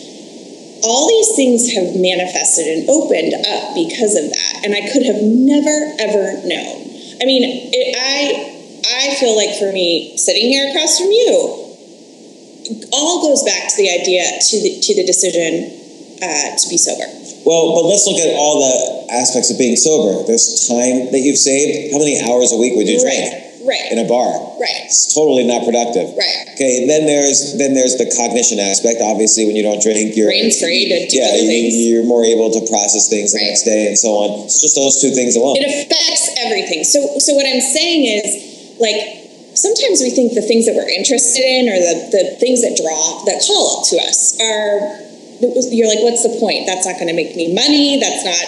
[0.85, 5.23] All these things have manifested and opened up because of that, and I could have
[5.23, 6.91] never ever known.
[7.23, 11.72] I mean, it, I I feel like for me, sitting here across from you,
[12.93, 15.79] all goes back to the idea to the to the decision
[16.23, 17.05] uh, to be sober.
[17.45, 20.23] Well, but let's look at all the aspects of being sober.
[20.27, 21.91] There's time that you've saved.
[21.93, 24.27] How many hours a week would you drink Right, in a bar?
[24.59, 26.11] right, It's totally not productive.
[26.19, 26.39] right.
[26.55, 28.99] Okay, and then there's then there's the cognition aspect.
[29.03, 32.51] Obviously, when you don't drink, you're Brain's free to do yeah, you, you're more able
[32.55, 33.51] to process things the Right.
[33.55, 34.47] next day and so on.
[34.47, 35.59] It's just those two things alone.
[35.59, 36.83] It affects everything.
[36.87, 39.22] So, so what I'm saying is, like,
[39.55, 43.25] sometimes we think the things that we're interested in or the, the things that draw,
[43.25, 45.01] that call to us are,
[45.73, 46.67] you're like, what's the point?
[46.67, 47.99] That's not going to make me money.
[47.99, 48.47] That's not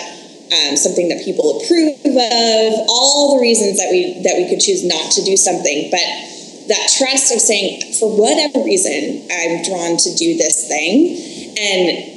[0.55, 2.70] um, something that people approve of.
[2.88, 5.90] All the reasons that we, that we could choose not to do something.
[5.90, 6.07] But
[6.68, 11.18] that trust of saying, for whatever reason, I'm drawn to do this thing.
[11.59, 12.14] And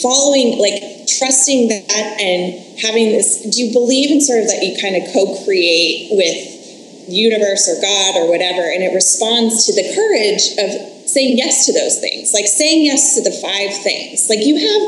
[0.00, 4.78] following like trusting that and having this do you believe in sort of that you
[4.80, 6.51] kind of co-create with
[7.08, 10.70] universe or god or whatever and it responds to the courage of
[11.08, 14.82] saying yes to those things like saying yes to the five things like you have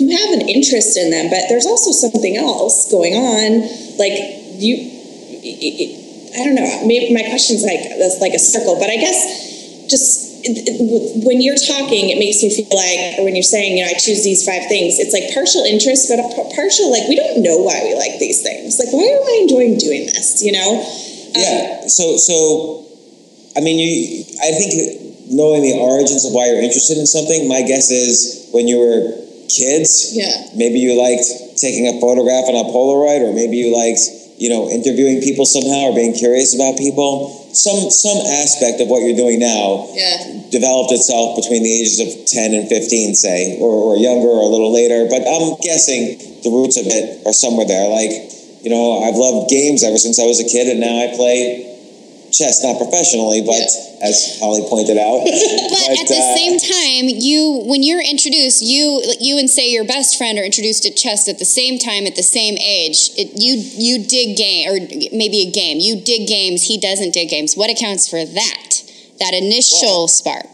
[0.00, 3.62] you have an interest in them but there's also something else going on
[3.98, 4.16] like
[4.58, 4.74] you
[6.34, 10.28] i don't know maybe my question's like that's like a circle but i guess just
[11.24, 13.98] when you're talking, it makes me feel like, or when you're saying, you know, I
[13.98, 17.58] choose these five things, it's like partial interest, but a partial, like, we don't know
[17.58, 18.78] why we like these things.
[18.78, 20.86] Like, why am I enjoying doing this, you know?
[21.36, 21.86] Yeah.
[21.88, 22.86] So so,
[23.56, 24.24] I mean, you.
[24.42, 27.48] I think knowing the origins of why you're interested in something.
[27.48, 29.12] My guess is when you were
[29.48, 30.48] kids, Yeah.
[30.56, 31.24] maybe you liked
[31.60, 34.00] taking a photograph on a Polaroid, or maybe you liked
[34.38, 37.34] you know, interviewing people somehow or being curious about people.
[37.52, 40.46] Some some aspect of what you're doing now Yeah.
[40.50, 44.46] developed itself between the ages of 10 and 15, say, or, or younger or a
[44.46, 45.06] little later.
[45.10, 47.88] But I'm guessing the roots of it are somewhere there.
[47.88, 48.30] Like,
[48.62, 51.68] you know, I've loved games ever since I was a kid, and now I play
[52.32, 53.66] chess, not professionally, but
[54.02, 55.24] as Holly pointed out.
[55.68, 59.84] But, at the uh, same time, you when you're introduced, you you and say your
[59.84, 63.10] best friend are introduced to chess at the same time at the same age.
[63.16, 64.76] It, you you dig game or
[65.16, 65.78] maybe a game.
[65.80, 66.64] You dig games.
[66.64, 67.54] He doesn't dig games.
[67.54, 68.70] What accounts for that?
[69.20, 70.46] That initial spark.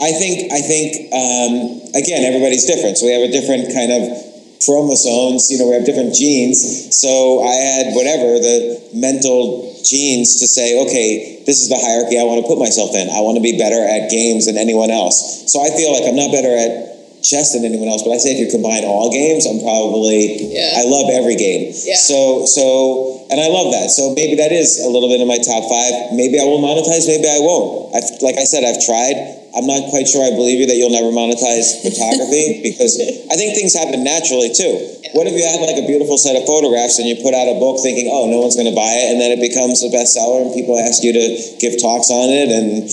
[0.00, 1.52] I think I think um,
[1.94, 4.27] again everybody's different, so we have a different kind of
[4.64, 5.50] chromosomes.
[5.50, 6.60] You know, we have different genes.
[6.94, 12.24] So I had whatever the mental genes to say, okay, this is the hierarchy I
[12.24, 13.08] want to put myself in.
[13.08, 15.50] I want to be better at games than anyone else.
[15.50, 18.34] So I feel like I'm not better at chess than anyone else, but I say
[18.34, 20.78] if you combine all games, I'm probably Yeah.
[20.78, 21.74] I love every game.
[21.74, 21.98] Yeah.
[21.98, 23.90] So so and I love that.
[23.90, 26.14] So maybe that is a little bit in my top five.
[26.14, 27.06] Maybe I will monetize.
[27.06, 27.94] Maybe I won't.
[27.94, 29.47] I've, like I said, I've tried.
[29.58, 32.94] I'm not quite sure I believe you that you'll never monetize photography because
[33.26, 34.78] I think things happen naturally too.
[35.18, 37.58] What if you have like a beautiful set of photographs and you put out a
[37.58, 40.46] book thinking, oh, no one's going to buy it, and then it becomes a bestseller
[40.46, 41.26] and people ask you to
[41.58, 42.86] give talks on it and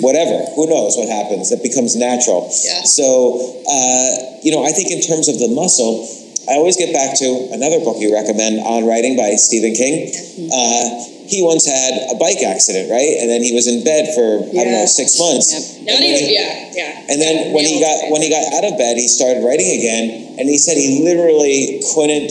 [0.00, 0.40] whatever.
[0.56, 1.52] Who knows what happens?
[1.52, 2.48] It becomes natural.
[2.64, 2.88] Yeah.
[2.88, 6.08] So, uh, you know, I think in terms of the muscle,
[6.48, 10.10] I always get back to another book you recommend on writing by Stephen King.
[10.46, 10.84] Uh,
[11.26, 13.18] he once had a bike accident, right?
[13.18, 15.50] And then he was in bed for I don't know six months.
[15.82, 16.70] Not And even, then- yeah,
[17.02, 17.10] yeah.
[17.10, 20.38] and then when he got when he got out of bed, he started writing again,
[20.38, 22.30] and he said he literally couldn't.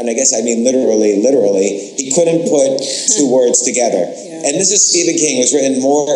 [0.00, 2.80] And I guess I mean literally, literally, he couldn't put
[3.18, 4.00] two words together.
[4.48, 6.08] And this is Stephen King, who's written more,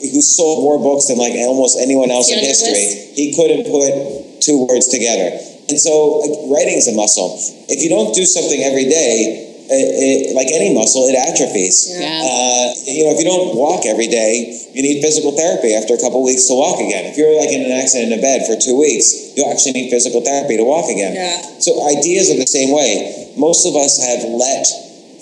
[0.00, 3.14] who sold more books than like almost anyone else in history.
[3.14, 5.38] He couldn't put two words together.
[5.70, 7.38] And so, like, is a muscle.
[7.70, 11.94] If you don't do something every day, it, it, like any muscle, it atrophies.
[11.94, 12.10] Yeah.
[12.10, 16.00] Uh, you know, if you don't walk every day, you need physical therapy after a
[16.02, 17.06] couple weeks to walk again.
[17.06, 19.94] If you're like in an accident in a bed for two weeks, you'll actually need
[19.94, 21.14] physical therapy to walk again.
[21.14, 21.38] Yeah.
[21.62, 23.30] So ideas are the same way.
[23.38, 24.66] Most of us have let,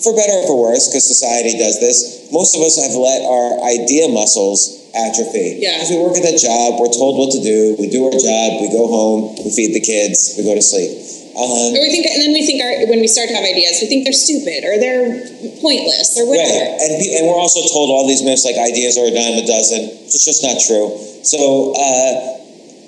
[0.01, 3.69] for better or for worse, because society does this, most of us have let our
[3.69, 5.59] idea muscles atrophy.
[5.61, 5.77] Yeah.
[5.77, 8.47] Because we work at that job, we're told what to do, we do our job,
[8.61, 10.91] we go home, we feed the kids, we go to sleep.
[11.39, 13.79] Um, Or we think, and then we think our, when we start to have ideas,
[13.79, 15.23] we think they're stupid or they're
[15.63, 16.83] pointless or Right, whatever.
[16.83, 19.45] and pe- and we're also told all these myths like ideas are a dime a
[19.47, 19.87] dozen.
[20.09, 20.91] It's just not true.
[21.23, 22.11] So uh,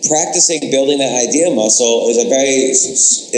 [0.09, 2.73] practicing building that idea muscle is a very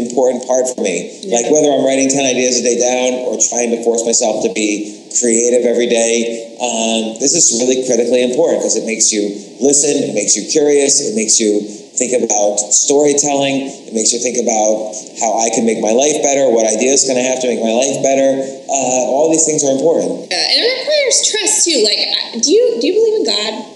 [0.02, 1.22] important part for me.
[1.30, 4.52] Like whether I'm writing ten ideas a day down or trying to force myself to
[4.56, 10.00] be creative every day, um, this is really critically important because it makes you listen,
[10.00, 11.60] it makes you curious, it makes you
[12.00, 16.48] think about storytelling, it makes you think about how I can make my life better,
[16.48, 18.40] what ideas can I have to make my life better.
[18.72, 20.32] Uh, all these things are important.
[20.32, 21.84] Yeah, and it requires trust too.
[21.84, 23.73] Like, do you do you believe in God?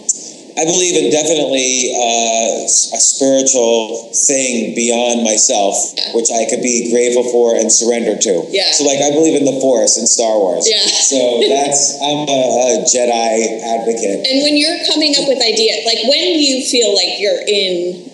[0.58, 5.78] I believe in definitely uh, a spiritual thing beyond myself,
[6.18, 8.34] which I could be grateful for and surrender to.
[8.50, 8.74] Yeah.
[8.74, 10.66] So, like, I believe in the Force in Star Wars.
[10.66, 10.82] Yeah.
[10.82, 14.26] So that's I'm a, a Jedi advocate.
[14.26, 18.10] And when you're coming up with ideas, like when do you feel like you're in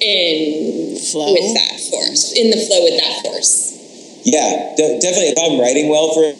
[0.00, 1.32] in Flow.
[1.32, 4.20] with that force, in the flow with that force?
[4.28, 5.32] Yeah, de- definitely.
[5.32, 6.36] If I'm writing well, for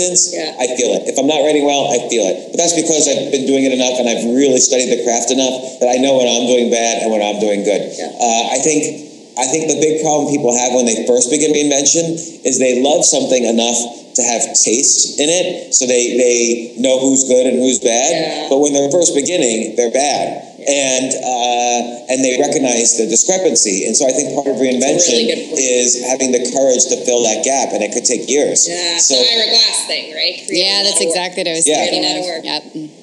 [0.00, 0.56] instance, Yeah.
[0.56, 1.04] I feel it.
[1.12, 2.50] If I'm not writing well, I feel it.
[2.50, 5.78] But that's because I've been doing it enough and I've really studied the craft enough
[5.84, 7.92] that I know when I'm doing bad and when I'm doing good.
[7.92, 8.08] Yeah.
[8.16, 9.08] Uh, I think.
[9.38, 12.12] I think the big problem people have when they first begin reinvention
[12.44, 13.78] is they love something enough
[14.16, 18.10] to have taste in it, so they, they know who's good and who's bad.
[18.12, 18.48] Yeah.
[18.50, 23.86] But when they're first beginning, they're bad, and uh, and they recognize the discrepancy.
[23.90, 27.42] And so I think part of reinvention really is having the courage to fill that
[27.42, 28.68] gap, and it could take years.
[28.70, 30.38] Yeah, So the Ira Glass thing, right?
[30.46, 31.10] Creating Yeah, that's lot of work.
[31.10, 31.74] exactly what I was Yeah.
[31.82, 32.26] thinking Creating of.
[32.46, 32.86] lot of work.
[32.86, 32.99] Yep.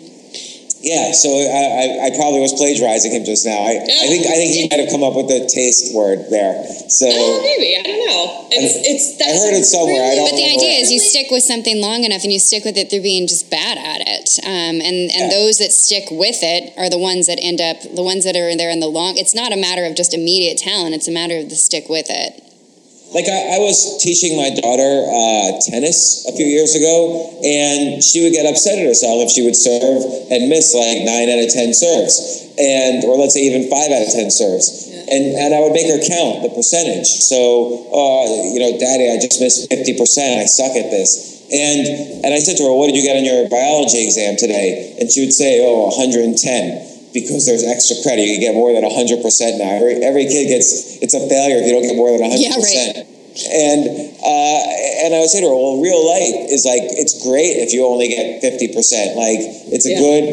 [0.82, 3.57] Yeah, so I, I, I probably was plagiarizing him just now.
[3.57, 6.53] I, I think I think he might have come up with the taste word there.
[6.89, 8.47] So Oh, maybe I don't know.
[8.51, 9.05] It's it's.
[9.21, 12.03] I heard it somewhere, I don't But the idea is you stick with something long
[12.03, 14.39] enough and you stick with it through being just bad at it.
[14.45, 15.38] Um, and and Yeah.
[15.38, 18.56] those that stick with it are the ones that end up, the ones that are
[18.56, 19.18] there in the long.
[19.18, 22.07] It's not a matter of just immediate talent, it's a matter of the stick with
[22.10, 22.47] it.
[23.15, 28.19] Like I, I was teaching my daughter uh, tennis a few years ago, and she
[28.19, 31.47] would get upset at herself if she would serve and miss like nine out of
[31.47, 32.19] ten serves,
[32.59, 34.91] and or let's say even five out of ten serves.
[35.07, 37.07] And, and I would make her count the percentage.
[37.07, 40.43] So, uh, you know, Daddy, I just missed fifty percent.
[40.43, 41.47] I suck at this.
[41.47, 44.99] And and I said to her, "What did you get on your biology exam today?"
[44.99, 49.23] And she would say, "Oh, 110." Because there's extra credit, you get more than 100%
[49.57, 49.71] now.
[49.81, 52.38] Every, every kid gets, it's a failure if you don't get more than 100%.
[52.38, 53.07] Yeah, right.
[53.38, 53.85] And
[54.17, 54.59] uh,
[55.05, 57.85] and I would say to her, well, real life is like it's great if you
[57.85, 59.13] only get fifty percent.
[59.13, 59.38] Like
[59.69, 60.01] it's a Yeah.
[60.01, 60.23] good,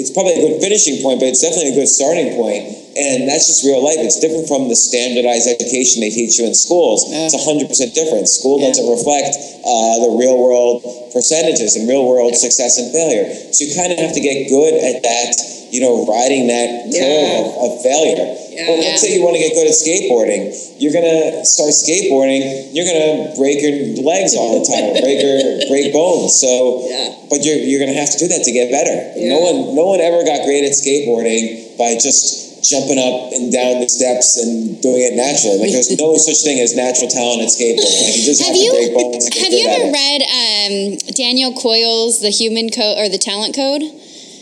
[0.00, 2.64] it's probably a good finishing point, but it's definitely a good starting point.
[2.96, 4.00] And that's just real life.
[4.00, 7.04] It's different from the standardized education they teach you in schools.
[7.12, 8.24] It's hundred percent different.
[8.24, 8.72] School Yeah.
[8.72, 10.80] doesn't reflect uh, the real world
[11.12, 13.28] percentages and real world success and failure.
[13.52, 15.59] So you kind of have to get good at that.
[15.70, 17.46] You know, riding that curve Yeah.
[17.46, 18.26] of, of failure.
[18.50, 18.66] Yeah.
[18.68, 20.50] Well, let's say you want to get good at skateboarding.
[20.82, 22.74] You're gonna start skateboarding.
[22.74, 25.38] You're gonna break your legs all the time, break your
[25.72, 26.34] break bones.
[26.40, 27.14] So, Yeah.
[27.30, 28.96] but you're you're gonna have to do that to get better.
[29.16, 33.80] No one no one ever got great at skateboarding by just jumping up and down
[33.80, 35.58] the steps and doing it naturally.
[35.58, 38.02] Like there's no such thing as natural talent at skateboarding.
[38.04, 39.24] Like you just have, Have you to break bones.
[39.38, 40.74] have you ever read um,
[41.16, 43.82] Daniel Coyle's The Human Code or The Talent Code?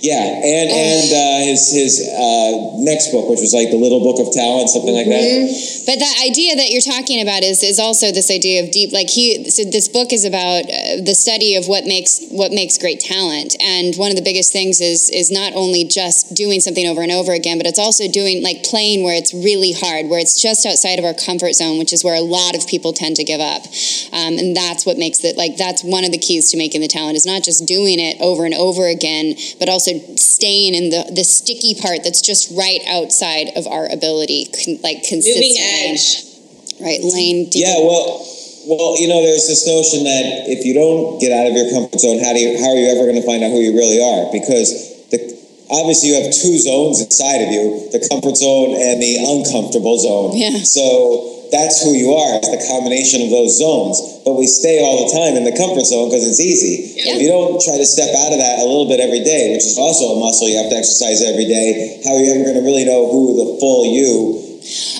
[0.00, 4.22] Yeah, and and uh, his his uh, next book, which was like the Little Book
[4.22, 5.26] of Talent, something like that.
[5.88, 8.92] But that idea that you're talking about is is also this idea of deep.
[8.92, 12.76] Like he, so this book is about uh, the study of what makes what makes
[12.76, 16.86] great talent, and one of the biggest things is is not only just doing something
[16.86, 20.20] over and over again, but it's also doing like playing where it's really hard, where
[20.20, 23.16] it's just outside of our comfort zone, which is where a lot of people tend
[23.16, 23.64] to give up,
[24.12, 26.92] um, and that's what makes it like that's one of the keys to making the
[26.92, 31.08] talent is not just doing it over and over again, but also staying in the
[31.16, 35.77] the sticky part that's just right outside of our ability, con, like consistently.
[35.78, 36.24] Moving edge.
[36.80, 37.50] Right, lane.
[37.50, 38.22] deep- Yeah, well,
[38.68, 41.98] well, you know, there's this notion that if you don't get out of your comfort
[41.98, 43.98] zone, how do you, how are you ever going to find out who you really
[43.98, 44.30] are?
[44.30, 44.70] Because
[45.10, 45.18] the
[45.70, 50.36] obviously you have two zones inside of you: the comfort zone and the uncomfortable zone.
[50.36, 50.62] Yeah.
[50.62, 52.36] So that's who you are.
[52.38, 53.98] It's the combination of those zones.
[54.28, 56.92] But we stay all the time in the comfort zone because it's easy.
[57.00, 57.16] Yeah.
[57.16, 59.64] If you don't try to step out of that a little bit every day, which
[59.64, 62.60] is also a muscle you have to exercise every day, how are you ever going
[62.60, 64.44] to really know who the full you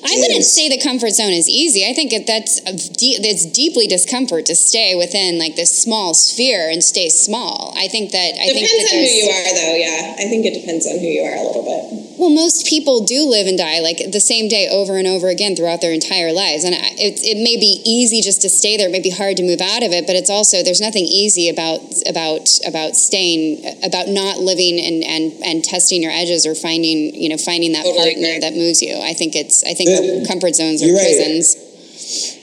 [0.05, 1.87] I wouldn't say the comfort zone is easy.
[1.87, 6.71] I think that's a deep, it's deeply discomfort to stay within like this small sphere
[6.71, 7.75] and stay small.
[7.77, 9.75] I think that I think Depends that on who you are, though.
[9.77, 12.08] Yeah, I think it depends on who you are a little bit.
[12.19, 15.55] Well, most people do live and die like the same day over and over again
[15.55, 18.89] throughout their entire lives, and it, it may be easy just to stay there.
[18.89, 21.49] It may be hard to move out of it, but it's also there's nothing easy
[21.49, 21.79] about
[22.11, 27.29] about about staying about not living and and and testing your edges or finding you
[27.31, 28.43] know finding that Totally partner agree.
[28.43, 28.99] that moves you.
[28.99, 31.07] I think it's I think The- comfort zones are you're right.
[31.15, 31.55] prisons.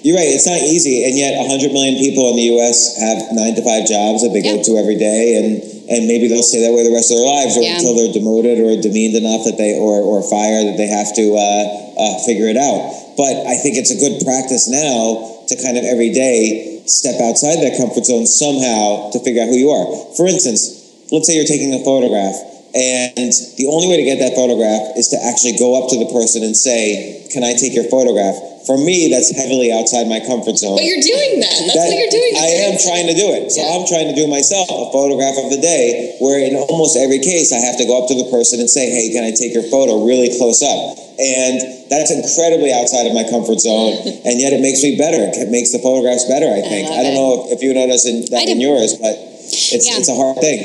[0.08, 0.30] You're right.
[0.32, 2.96] It's not easy, and yet 100 million people in the U.S.
[2.96, 4.56] have nine to five jobs that they Yeah.
[4.56, 7.28] go to every day, and and maybe they'll stay that way the rest of their
[7.28, 7.78] lives, or Yeah.
[7.78, 11.26] until they're demoted or demeaned enough that they or or fired that they have to
[11.36, 11.66] uh,
[11.98, 12.80] uh, figure it out.
[13.18, 17.62] But I think it's a good practice now to kind of every day step outside
[17.66, 19.86] that comfort zone somehow to figure out who you are.
[20.18, 20.70] For instance,
[21.12, 22.36] let's say you're taking a photograph.
[22.76, 26.12] And the only way to get that photograph is to actually go up to the
[26.12, 28.36] person and say, Can I take your photograph?
[28.66, 30.78] For me, that's heavily outside my comfort zone.
[30.78, 31.54] But you're doing that.
[31.54, 32.34] That's That- what you're doing.
[32.36, 33.52] I am trying to do it.
[33.54, 37.20] So I'm trying to do myself a photograph of the day where in almost every
[37.20, 39.54] case I have to go up to the person and say, Hey, can I take
[39.54, 40.98] your photo really close up?
[41.22, 41.62] And
[41.94, 43.94] that's incredibly outside of my comfort zone.
[44.26, 45.22] and yet it makes me better.
[45.22, 46.90] It makes the photographs better, I think.
[46.90, 47.16] love I, don't it.
[47.16, 48.66] know if, if you notice in, that I in do.
[48.66, 49.98] yours, but it's, Yeah.
[50.02, 50.60] it's a hard thing.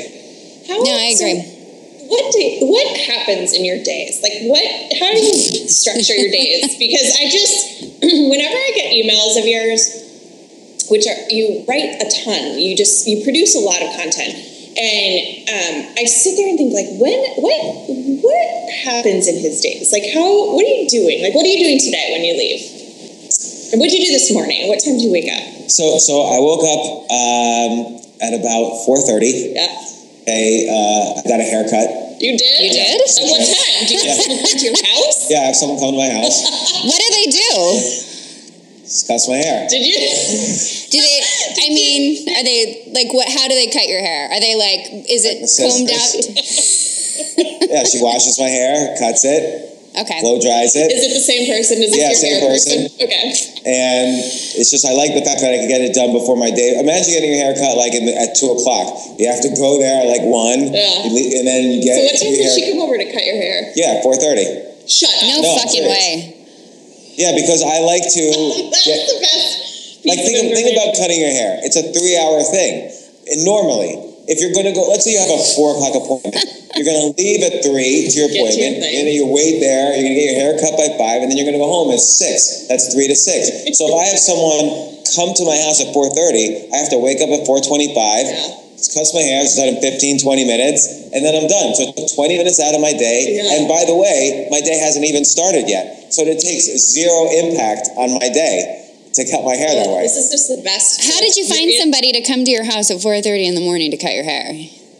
[0.67, 1.43] How, No, I so agree.
[2.11, 4.19] What day, what happens in your days?
[4.19, 4.67] Like what?
[4.99, 5.31] How do you
[5.71, 6.75] structure your days?
[6.81, 12.59] Because I just, whenever I get emails of yours, which are you write a ton,
[12.59, 14.35] you just you produce a lot of content,
[14.75, 15.13] and
[15.47, 17.61] um, I sit there and think like, when what
[18.19, 18.47] what
[18.83, 19.93] happens in his days?
[19.93, 21.23] Like how what are you doing?
[21.23, 22.59] Like what are you doing today when you leave?
[23.71, 24.67] And what did you do this morning?
[24.67, 25.71] What time did you wake up?
[25.71, 27.71] So, so I woke up um,
[28.19, 29.55] at about 4.30.
[29.55, 31.90] Yeah, Okay, uh, I got a haircut.
[32.21, 32.59] You did.
[32.61, 33.01] You did?
[33.01, 33.87] At what time?
[33.87, 34.17] Do you Yeah.
[34.17, 35.29] come to your house?
[35.29, 36.37] Yeah, I have someone come to my house,
[36.85, 37.51] What do they do?
[39.07, 39.67] cuts my hair.
[39.69, 39.95] Did you?
[40.91, 41.19] Do they?
[41.63, 43.23] I mean, are they like what?
[43.31, 44.27] How do they cut your hair?
[44.27, 45.07] Are they like?
[45.09, 46.11] Is it combed out?
[47.71, 50.19] Yeah, she washes my hair, cuts it, Okay.
[50.23, 50.87] blow dries it.
[50.87, 51.83] Is it the same person?
[51.83, 52.77] Is Yeah, it your same hair person.
[52.95, 53.25] Okay.
[53.67, 54.23] And
[54.55, 56.79] it's just I like the fact that I can get it done before my day.
[56.79, 58.87] Imagine getting your hair cut like in the, at two o'clock.
[59.19, 61.11] You have to go there at like one, Yeah.
[61.11, 61.99] leave- and then you get.
[61.99, 63.75] So what time your did she come over to cut your hair?
[63.75, 64.47] Yeah, four thirty.
[64.87, 65.43] Shut No, up.
[65.43, 66.39] No, fucking way.
[67.19, 68.23] Yeah, because I like to
[68.71, 70.07] That's get, the best.
[70.07, 71.59] like think, of think about cutting your hair.
[71.67, 72.89] It's a three-hour thing,
[73.27, 73.99] and normally,
[74.31, 76.39] if you're going to go, let's say you have a four o'clock appointment,
[76.71, 79.59] you're going to leave at three to your to your appointment, and then you wait
[79.59, 79.91] there.
[79.91, 81.67] You're going to get your hair cut by five, and then you're going to go
[81.67, 82.71] home at six.
[82.71, 83.75] That's three to six.
[83.75, 86.99] So if I have someone come to my house at four thirty, I have to
[87.03, 88.25] wake up at four twenty-five.
[88.25, 88.61] Yeah.
[88.81, 91.77] Cuts my hair, it's done in 15, 20 minutes, and then I'm done.
[91.77, 93.37] So it took 20 minutes out of my day.
[93.37, 93.61] Yeah.
[93.61, 96.09] And by the way, my day hasn't even started yet.
[96.09, 98.81] So it takes zero impact on my day.
[99.13, 100.03] To cut my hair that way.
[100.03, 101.03] This is just the best.
[101.03, 103.91] How did you find somebody to come to your house at 4.30 in the morning
[103.91, 104.55] to cut your hair?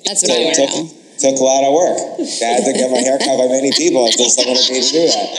[0.05, 1.31] That's what I want to took, know.
[1.31, 1.97] took a lot of work.
[2.19, 5.05] I had to get my hair cut by many people until someone agreed to do
[5.07, 5.29] that.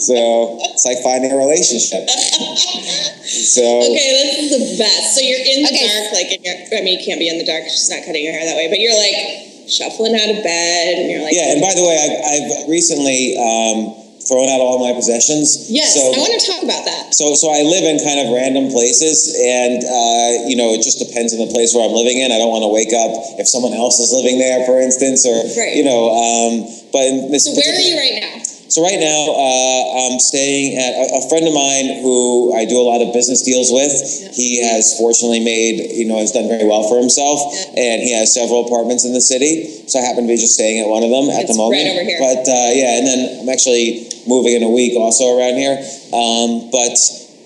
[0.00, 2.08] So it's like finding a relationship.
[2.08, 5.14] So Okay, this is the best.
[5.14, 5.86] So you're in the Okay.
[5.86, 7.64] dark, like, in your, I mean, you can't be in the dark.
[7.68, 11.06] She's not cutting your hair that way, but you're like shuffling out of bed, and
[11.12, 13.94] you're like, yeah, and by the way, I've, I've recently um,
[14.30, 15.66] thrown out all my possessions.
[15.68, 17.10] yes, So, I want to talk about that.
[17.12, 21.02] so, so I live in kind of random places, and uh, you know, it just
[21.02, 22.30] depends on the place where I'm living in.
[22.30, 23.10] I don't want to wake up
[23.42, 25.74] if someone else is living there, for instance, or Right.
[25.74, 26.14] you know.
[26.14, 26.52] Um,
[26.94, 28.38] but in this So where are you right now?
[28.70, 32.78] So right now, uh, I'm staying at a, a friend of mine who I do
[32.78, 33.90] a lot of business deals with.
[34.30, 38.30] He has fortunately made, you know, has done very well for himself, and he has
[38.30, 39.66] several apartments in the city.
[39.90, 41.82] So I happen to be just staying at one of them at It's the moment.
[41.82, 42.22] right over here.
[42.22, 45.76] But uh, yeah, and then I'm actually moving in a week also around here.
[46.12, 46.96] Um, but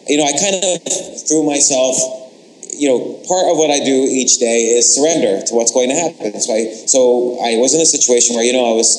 [0.08, 1.96] you know, I kind of threw myself
[2.74, 5.98] you know, part of what I do each day is surrender to what's going to
[5.98, 6.40] happen.
[6.40, 7.00] So I, so
[7.38, 8.90] I was in a situation where, you know, I was,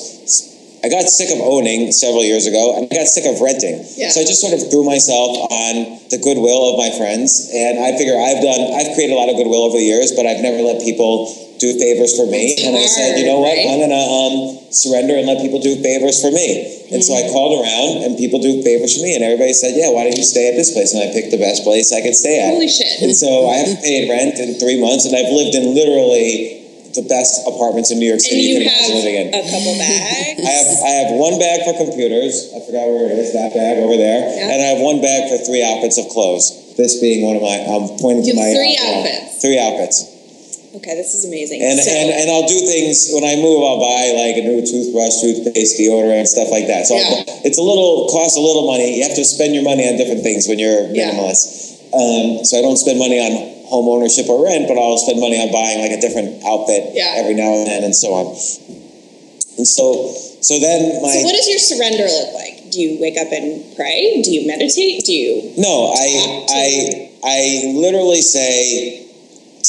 [0.80, 3.84] I got sick of owning several years ago and I got sick of renting.
[3.96, 4.08] Yeah.
[4.08, 7.52] So I just sort of threw myself on the goodwill of my friends.
[7.52, 10.24] And I figure I've done, I've created a lot of goodwill over the years, but
[10.24, 11.28] I've never let people
[11.60, 12.56] do favors for me.
[12.56, 13.52] It's and I said, you know what?
[13.52, 13.68] right?
[13.68, 14.36] I'm going to um,
[14.72, 16.75] surrender and let people do favors for me.
[16.92, 17.32] And so I Mm-hmm.
[17.34, 19.14] called around and people do favors for me.
[19.18, 20.94] And everybody said, yeah, why don't you stay at this place?
[20.94, 22.54] And I picked the best place I could stay at.
[22.54, 23.02] Holy shit.
[23.02, 26.62] And so I haven't paid rent in three months, and I've lived in literally
[26.94, 29.26] the best apartments in New York City you, you can imagine have living in.
[29.36, 30.40] a couple bags.
[30.40, 32.48] I have I have one bag for computers.
[32.56, 33.36] I forgot where it is.
[33.36, 34.48] That bag over there, Yeah.
[34.48, 36.48] and I have one bag for three outfits of clothes.
[36.80, 37.52] This being one of my.
[37.68, 39.12] I'm pointing You to my three outfit.
[39.12, 39.42] outfits.
[39.44, 39.96] Three outfits.
[40.76, 41.62] Okay, this is amazing.
[41.64, 43.64] And, so, and and I'll do things when I move.
[43.64, 46.84] I'll buy like a new toothbrush, toothpaste, deodorant, stuff like that.
[46.84, 47.48] So Yeah.
[47.48, 49.00] it's a little costs a little money.
[49.00, 51.16] You have to spend your money on different things when you're Yeah.
[51.16, 51.80] minimalist.
[51.96, 53.32] Um, so I don't spend money on
[53.72, 57.14] home ownership or rent, but I'll spend money on buying like a different outfit Yeah.
[57.24, 58.36] every now and then, and so on.
[59.56, 60.12] And so
[60.44, 62.68] so then my so what does your surrender look like?
[62.70, 64.20] Do you wake up and pray?
[64.20, 65.04] Do you meditate?
[65.08, 65.52] Do you?
[65.56, 66.66] No, I I
[67.24, 69.05] I literally say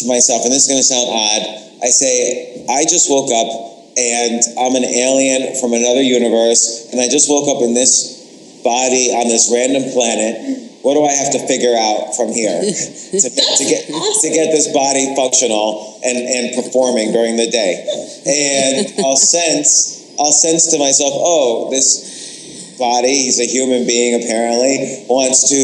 [0.01, 1.43] to myself, and this is going to sound odd.
[1.83, 3.49] I say I just woke up
[3.97, 9.13] and I'm an alien from another universe, and I just woke up in this body
[9.13, 10.69] on this random planet.
[10.85, 14.71] What do I have to figure out from here to, to get to get this
[14.71, 17.81] body functional and, and performing during the day?
[18.25, 25.05] And I'll sense I'll sense to myself, oh, this body, he's a human being apparently,
[25.07, 25.61] wants to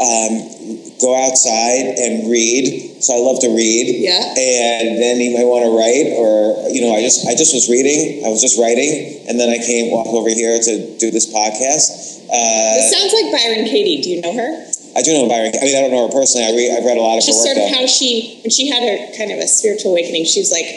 [0.00, 2.91] um, go outside and read.
[3.02, 3.98] So I love to read.
[3.98, 4.22] Yeah.
[4.38, 7.66] And then he might want to write, or you know, I just I just was
[7.68, 8.22] reading.
[8.24, 10.72] I was just writing, and then I came walk over here to
[11.02, 11.90] do this podcast.
[12.30, 14.00] This Uh, sounds like Byron Katie.
[14.00, 14.50] Do you know her?
[14.94, 15.52] I do know Byron.
[15.56, 16.46] I mean, I don't know her personally.
[16.46, 16.70] I read.
[16.78, 17.78] I've read a lot of Just her sort of though.
[17.80, 20.68] how she, when she had her kind of a spiritual awakening, she was like,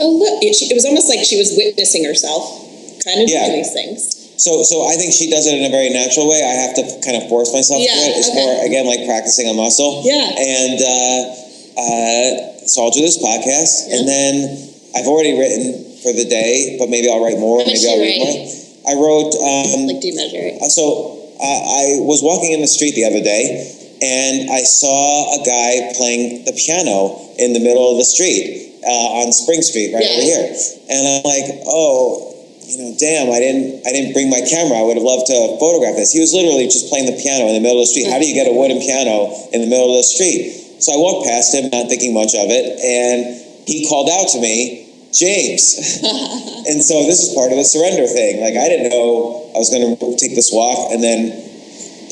[0.00, 2.42] oh look, it, she, it was almost like she was witnessing herself,
[3.04, 3.46] kind of Yeah.
[3.46, 4.14] doing these things.
[4.40, 6.40] So, so I think she does it in a very natural way.
[6.40, 8.12] I have to kind of force myself Yeah, to it.
[8.24, 8.40] It's okay.
[8.40, 10.00] more again like practicing a muscle.
[10.00, 10.16] Yeah.
[10.32, 11.20] And uh,
[11.76, 12.28] uh,
[12.66, 14.00] so I'll do this podcast, Yeah.
[14.00, 14.32] and then
[14.96, 17.60] I've already written for the day, but maybe I'll write more.
[17.60, 18.40] Maybe I'll read write?
[18.40, 18.56] more.
[18.88, 19.32] I wrote.
[19.36, 20.56] Um, Like, do you measure it?
[20.62, 23.44] uh, so uh, I was walking in the street the other day,
[24.00, 29.20] and I saw a guy playing the piano in the middle of the street uh,
[29.20, 30.16] on Spring Street, right Yeah.
[30.16, 30.44] over here.
[30.88, 32.29] And I'm like, oh,
[32.70, 34.78] you know, damn, I didn't, I didn't bring my camera.
[34.78, 36.14] I would have loved to photograph this.
[36.14, 38.06] He was literally just playing the piano in the middle of the street.
[38.06, 40.78] How do you get a wooden piano in the middle of the street?
[40.78, 43.36] So I walked past him, not thinking much of it, and
[43.66, 45.76] he called out to me, James.
[46.70, 48.38] and so this is part of the surrender thing.
[48.38, 51.34] Like I didn't know I was going to take this walk and then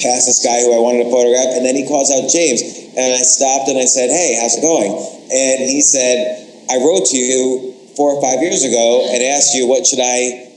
[0.03, 2.61] pass this guy who I wanted to photograph, and then he calls out James,
[2.99, 4.91] and I stopped and I said, "Hey, how's it going?"
[5.31, 9.67] And he said, "I wrote to you four or five years ago and asked you
[9.67, 10.48] what should I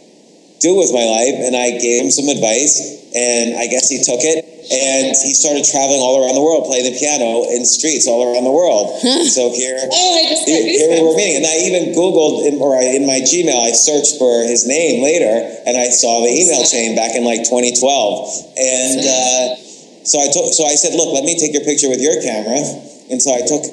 [0.62, 2.80] do with my life, and I gave him some advice,
[3.14, 6.88] and I guess he took it." And he started traveling all around the world, playing
[6.88, 8.96] the piano in streets all around the world.
[9.36, 12.56] so here, Oh, I just here, here we were meeting, and I even Googled in,
[12.62, 15.34] or I, in my Gmail, I searched for his name later,
[15.68, 17.76] and I saw the email chain back in like 2012,
[18.56, 19.60] and uh,
[20.08, 22.64] so I took, so I said, look, let me take your picture with your camera,
[23.12, 23.66] and so I took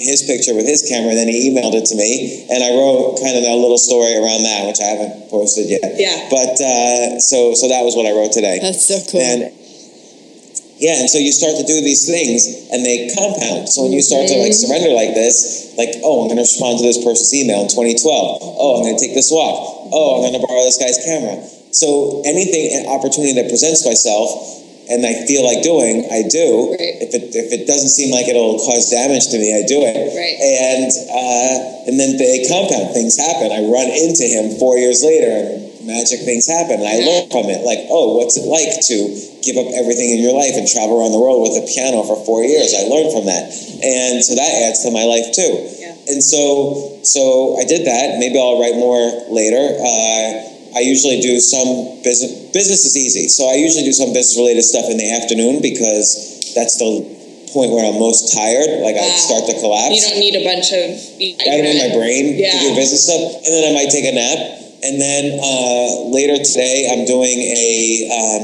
[0.00, 3.20] his picture with his camera, and then he emailed it to me, and I wrote
[3.20, 5.84] kind of a little story around that, which I haven't posted yet.
[6.00, 6.28] Yeah.
[6.32, 8.58] But uh, so so that was what I wrote today.
[8.60, 9.20] That's so cool.
[9.20, 9.52] And
[10.80, 13.70] yeah, and so you start to do these things and they compound.
[13.70, 16.82] So when you start to like surrender like this, like, oh, I'm going to respond
[16.82, 18.04] to this person's email in 2012.
[18.04, 19.88] Oh, I'm going to take this walk.
[19.94, 21.38] Oh, I'm going to borrow this guy's camera.
[21.70, 26.76] So anything, an opportunity that presents myself, and I feel like doing, I do.
[26.76, 27.00] Right.
[27.00, 29.96] If it if it doesn't seem like it'll cause damage to me, I do it.
[29.96, 30.36] Right.
[30.36, 32.92] And uh, and then they compound.
[32.92, 33.48] Things happen.
[33.48, 36.84] I run into him four years later, and magic things happen.
[36.84, 37.64] And I learn from it.
[37.64, 38.98] Like, oh, what's it like to
[39.40, 42.20] give up everything in your life and travel around the world with a piano for
[42.28, 42.76] four years?
[42.76, 43.48] I learned from that,
[43.80, 45.64] and so that adds to my life too.
[45.80, 45.96] Yeah.
[46.12, 48.20] And so so I did that.
[48.20, 49.64] Maybe I'll write more later.
[49.80, 52.43] Uh, I usually do some business.
[52.54, 56.14] Business is easy, so I usually do some business related stuff in the afternoon because
[56.54, 57.02] that's the
[57.50, 58.78] point where I'm most tired.
[58.86, 59.18] Like I Ah.
[59.18, 59.98] start to collapse.
[59.98, 60.86] You don't need a bunch of.
[60.86, 64.14] I don't need my brain to do business stuff, and then I might take a
[64.14, 64.38] nap.
[64.86, 67.72] And then uh, later today, I'm doing a.
[68.14, 68.43] Um,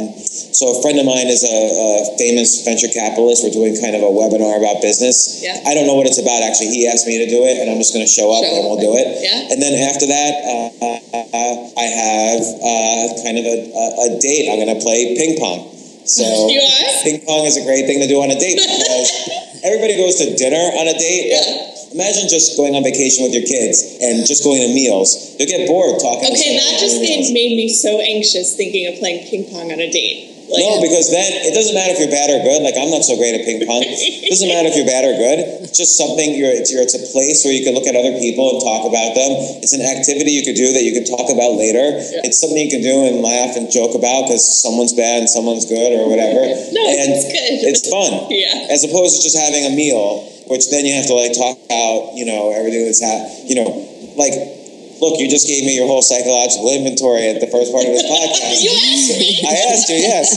[0.52, 3.47] so a friend of mine is a, a famous venture capitalist.
[3.47, 5.43] We're doing kind of a webinar about business.
[5.43, 5.56] Yeah.
[5.66, 6.74] I don't know what it's about actually.
[6.74, 8.62] He asked me to do it, and I'm just going to show up Show and
[8.66, 9.06] we'll do it.
[9.22, 9.52] Yeah.
[9.55, 14.51] And then after that, uh, uh, I have uh, kind of a, a, a date.
[14.51, 15.70] I'm going to play ping pong.
[16.06, 16.22] So
[16.52, 17.02] You are?
[17.02, 19.09] ping pong is a great thing to do on a date because
[19.64, 21.31] everybody goes to dinner on a date.
[21.31, 21.78] Yeah.
[21.90, 25.35] Imagine just going on vacation with your kids and just going to meals.
[25.39, 26.31] You'll get bored talking.
[26.31, 27.35] Okay, that just during meals.
[27.35, 30.30] made, made me so anxious thinking of playing ping pong on a date.
[30.51, 32.60] Like, No, because then it doesn't matter if you're bad or good.
[32.66, 33.86] Like I'm not so great at ping pong.
[33.86, 35.62] It doesn't matter if you're bad or good.
[35.62, 36.35] It's just something.
[36.35, 38.82] You're it's, you're, it's a place where you can look at other people and talk
[38.85, 39.62] about them.
[39.62, 42.02] It's an activity you could do that you could talk about later.
[42.27, 45.64] It's something you can do and laugh and joke about because someone's bad and someone's
[45.70, 46.43] good or whatever.
[46.70, 47.55] No, and it's good.
[47.66, 48.31] It's fun.
[48.31, 48.70] Yeah.
[48.74, 52.14] As opposed to just having a meal, which then you have to like talk about,
[52.14, 53.48] you know, everything that's happened.
[53.48, 53.68] You know,
[54.16, 54.60] like.
[55.01, 58.05] Look, you just gave me your whole psychological inventory at the first part of this
[58.05, 58.60] podcast.
[58.64, 59.28] You asked me.
[59.40, 60.28] I asked you, yes.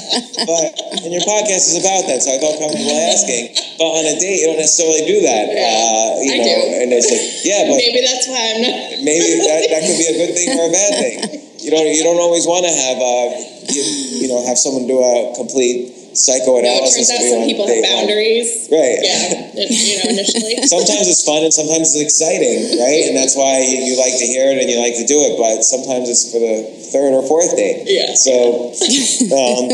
[0.48, 0.72] But
[1.03, 3.52] and your podcast is about that, so I felt comfortable asking.
[3.76, 5.45] But on a date, you don't necessarily do that.
[5.52, 5.68] Yeah.
[5.68, 6.80] Uh, you I know, do.
[6.80, 8.76] and it's like, yeah, but Maybe that's why I'm not.
[9.07, 11.15] maybe that, that could be a good thing or a bad thing.
[11.60, 13.27] You don't you don't always want to have uh,
[13.68, 13.84] you,
[14.23, 17.65] you know have someone do a complete No, it turns out of you some people
[17.65, 18.06] have date one.
[18.06, 18.69] boundaries.
[18.69, 18.99] Right.
[19.02, 20.61] Yeah, you know, initially.
[20.69, 23.10] sometimes it's fun and sometimes it's exciting, right?
[23.10, 25.38] And that's why you, you like to hear it and you like to do it.
[25.41, 27.90] But sometimes it's for the third or fourth date.
[27.90, 28.14] Yeah.
[28.14, 28.69] So,
[29.34, 29.73] um,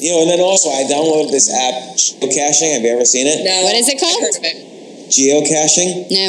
[0.00, 2.72] you know, and then also I downloaded this app, geocaching.
[2.74, 3.44] Have you ever seen it?
[3.44, 4.16] No, What is it called?
[4.16, 4.56] I've heard of it.
[5.12, 6.08] Geocaching.
[6.10, 6.26] No,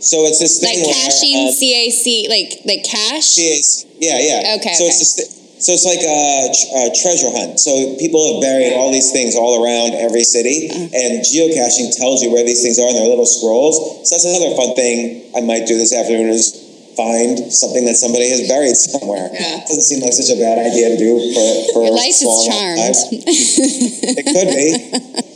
[0.00, 3.36] So it's this like thing where, caching, uh, CAC, like like cash.
[3.36, 4.56] CAC yeah, yeah.
[4.60, 4.92] Okay, So okay.
[4.92, 5.14] it's this.
[5.16, 7.60] thi- so it's like a, a treasure hunt.
[7.60, 10.88] So people have buried all these things all around every city, Uh-huh.
[10.92, 13.76] and geocaching tells you where these things are in their little scrolls.
[14.08, 16.56] So that's another fun thing I might do this afternoon is
[16.96, 19.30] find something that somebody has buried somewhere.
[19.32, 19.60] Yeah.
[19.68, 22.20] Doesn't seem like such a bad idea to do for for Your a life is
[22.20, 23.20] small amount of charmed.
[23.20, 24.16] time.
[24.20, 24.66] it could be.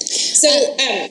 [0.08, 1.08] So, um,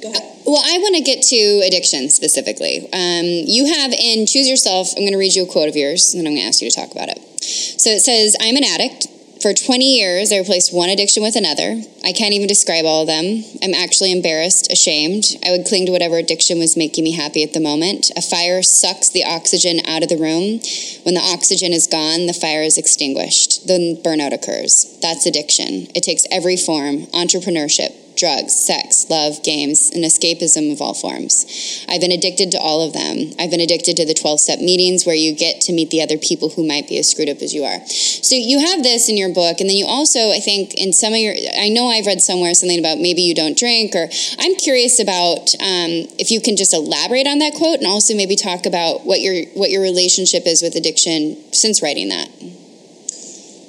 [0.00, 0.28] go ahead.
[0.44, 2.88] Well, I want to get to addiction specifically.
[2.92, 6.12] Um, you have in Choose Yourself, I'm going to read you a quote of yours,
[6.12, 7.18] and then I'm going to ask you to talk about it.
[7.42, 9.06] So it says, I'm an addict.
[9.42, 11.82] For 20 years, I replaced one addiction with another.
[12.04, 13.42] I can't even describe all of them.
[13.62, 15.36] I'm actually embarrassed, ashamed.
[15.44, 18.10] I would cling to whatever addiction was making me happy at the moment.
[18.16, 20.62] A fire sucks the oxygen out of the room.
[21.02, 23.66] When the oxygen is gone, the fire is extinguished.
[23.66, 24.98] Then burnout occurs.
[25.02, 25.88] That's addiction.
[25.94, 31.84] It takes every form entrepreneurship, drugs, sex, love, games, and escapism of all forms.
[31.88, 33.34] I've been addicted to all of them.
[33.36, 36.16] I've been addicted to the 12 step meetings where you get to meet the other
[36.16, 37.84] people who might be as screwed up as you are.
[37.88, 41.12] So you have this in your book, and then you also, I think, in some
[41.12, 44.06] of your, I know I've read somewhere something about maybe you don't drink, or
[44.38, 48.36] I'm curious about um, if you can just elaborate on that quote and also maybe
[48.36, 52.30] talk about what your what your relationship is with addiction since writing that.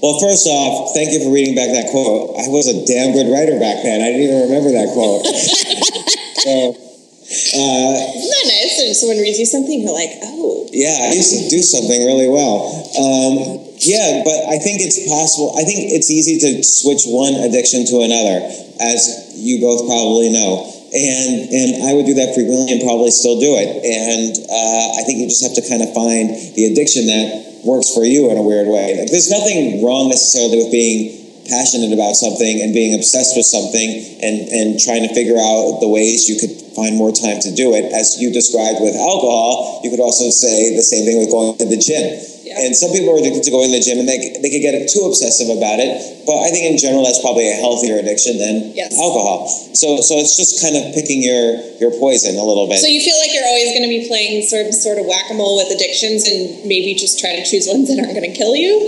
[0.04, 2.36] Well, first off, thank you for reading back that quote.
[2.36, 4.04] I was a damn good writer back then.
[4.04, 5.24] I didn't even remember that quote.
[6.44, 8.84] so, uh, Isn't that nice?
[8.84, 10.68] When someone reads you something, you're like, oh.
[10.76, 12.68] yeah, I used to do something really well.
[13.00, 15.56] Um, yeah, but I think it's possible.
[15.56, 18.44] I think it's easy to switch one addiction to another,
[18.84, 20.68] as you both probably know.
[20.92, 23.72] And and I would do that frequently and probably still do it.
[23.72, 27.94] And uh, I think you just have to kind of find the addiction that works
[27.94, 29.06] for you in a weird way.
[29.10, 33.90] There's nothing wrong necessarily with being passionate about something and being obsessed with something
[34.24, 37.76] and, and trying to figure out the ways you could find more time to do
[37.76, 37.92] it.
[37.92, 41.68] As you described with alcohol, you could also say the same thing with going to
[41.68, 42.33] the gym.
[42.56, 44.76] And some people are addicted to going to the gym and they, they could get
[44.90, 45.92] too obsessive about it.
[46.26, 48.96] But I think in general, that's probably a healthier addiction than Yes.
[48.98, 49.48] alcohol.
[49.76, 52.80] So, so it's just kind of picking your, your poison a little bit.
[52.80, 55.28] So you feel like you're always going to be playing sort of sort of whack
[55.30, 58.36] a mole with addictions, and maybe just try to choose ones that aren't going to
[58.36, 58.80] kill you,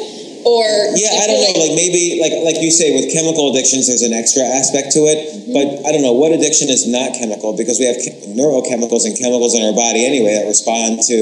[0.45, 0.63] or
[0.95, 1.55] Yeah, I don't know.
[1.59, 5.19] Like maybe, like like you say, with chemical addictions, there's an extra aspect to it.
[5.19, 5.53] Mm-hmm.
[5.55, 9.15] But I don't know what addiction is not chemical because we have che- neurochemicals and
[9.17, 11.17] chemicals in our body anyway that respond to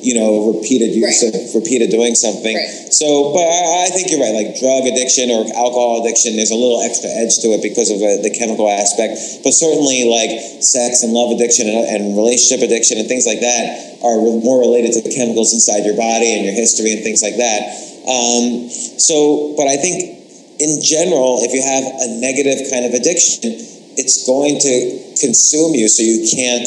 [0.00, 1.34] you know, repeated use Right.
[1.34, 2.54] of repeated doing something.
[2.54, 2.92] Right.
[2.92, 4.34] So, but I, I think you're right.
[4.34, 7.98] Like drug addiction or alcohol addiction, there's a little extra edge to it because of
[7.98, 9.18] uh, the chemical aspect.
[9.42, 10.30] But certainly, like
[10.62, 14.60] sex and love addiction and, and relationship addiction and things like that are re- more
[14.62, 17.60] related to the chemicals inside your body and your history and things like that.
[18.08, 20.16] Um, so, but I think
[20.58, 23.54] in general, if you have a negative kind of addiction,
[23.98, 24.74] it's going to
[25.20, 25.88] consume you.
[25.90, 26.66] So you can't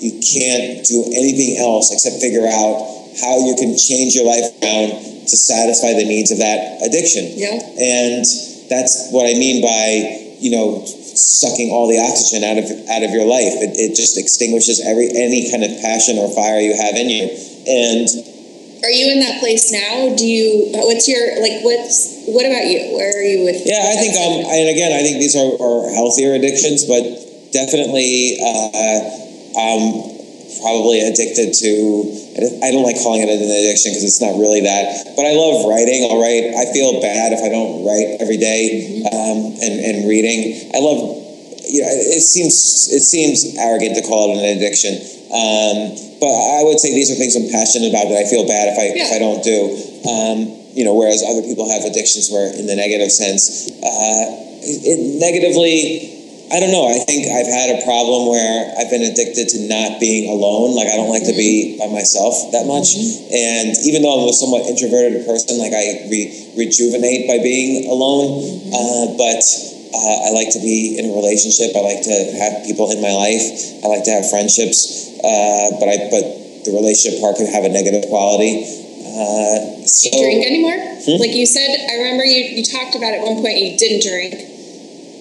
[0.00, 4.94] you can't do anything else except figure out how you can change your life around
[5.26, 7.34] to satisfy the needs of that addiction.
[7.36, 7.58] Yeah.
[7.58, 8.24] And
[8.70, 13.10] that's what I mean by, you know, sucking all the oxygen out of out of
[13.10, 13.58] your life.
[13.58, 17.26] It, it just extinguishes every any kind of passion or fire you have in you.
[17.66, 18.06] And
[18.86, 20.14] Are you in that place now?
[20.14, 20.70] Do you?
[20.72, 21.60] What's your like?
[21.66, 22.94] What's what about you?
[22.94, 23.66] Where are you with?
[23.66, 27.02] yeah, I think um and again I think these are, are healthier addictions, but
[27.52, 30.18] definitely uh, I'm
[30.60, 31.68] probably addicted to
[32.38, 35.10] I don't like calling it an addiction because it's not really that.
[35.18, 36.06] But I love writing.
[36.06, 36.54] I'll write.
[36.54, 40.70] I feel bad if I don't write every day, um, and and reading.
[40.70, 41.18] I love.
[41.66, 45.02] You know, it seems it seems arrogant to call it an addiction,
[45.34, 48.72] um, but I would say these are things I'm passionate about that I feel bad
[48.72, 49.60] if I if I don't do.
[50.06, 50.38] Um,
[50.78, 54.24] you know, whereas other people have addictions where, in the negative sense, uh,
[54.62, 56.17] it negatively
[56.48, 56.88] I don't know.
[56.88, 60.72] I think I've had a problem where I've been addicted to not being alone.
[60.72, 62.96] Like I don't like to be by myself that much.
[62.96, 68.64] And even though I'm a somewhat introverted person, like I re- rejuvenate by being alone.
[68.72, 69.44] Uh, but
[69.92, 71.76] uh, I like to be in a relationship.
[71.76, 73.84] I like to have people in my life.
[73.84, 75.12] I like to have friendships.
[75.20, 76.24] Uh, but I but
[76.64, 78.64] the relationship part can have a negative quality.
[79.04, 80.80] Uh, Do you drink anymore?
[81.04, 81.20] Hmm?
[81.20, 84.57] Like you said, I remember you, you talked about at one point you didn't drink.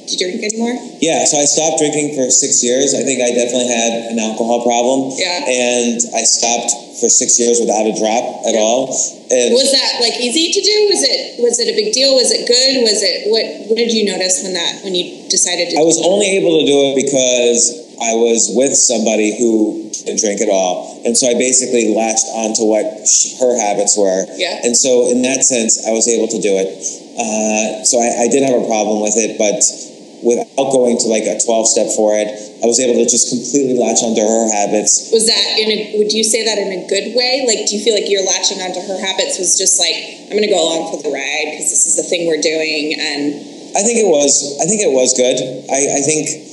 [0.07, 0.75] You drink anymore?
[1.03, 2.95] Yeah, so I stopped drinking for six years.
[2.95, 5.11] I think I definitely had an alcohol problem.
[5.19, 5.43] Yeah.
[5.43, 8.63] And I stopped for six years without a drop at Yeah.
[8.63, 8.89] all.
[9.29, 10.75] And Was that like easy to do?
[10.89, 12.15] Was it was it a big deal?
[12.15, 12.81] Was it good?
[12.81, 15.99] Was it what what did you notice when that when you decided to I was
[15.99, 21.01] only able to do it because I was with somebody who didn't drink at all.
[21.05, 24.25] And so I basically latched onto what sh her habits were.
[24.37, 24.61] Yeah.
[24.63, 26.69] And so in that sense, I was able to do it.
[27.17, 29.59] Uh, so I, I did have a problem with it, but
[30.23, 32.29] without going to like a 12 step for it,
[32.61, 36.11] I was able to just completely latch onto her habits was that in a would
[36.11, 37.45] you say that in a good way?
[37.45, 39.95] Like do you feel like you're latching onto her habits was just like
[40.27, 42.97] I'm going to go along for the ride because this is the thing we're doing
[42.97, 44.57] and I think it was.
[44.57, 45.37] I think it was good.
[45.69, 46.49] I, I think.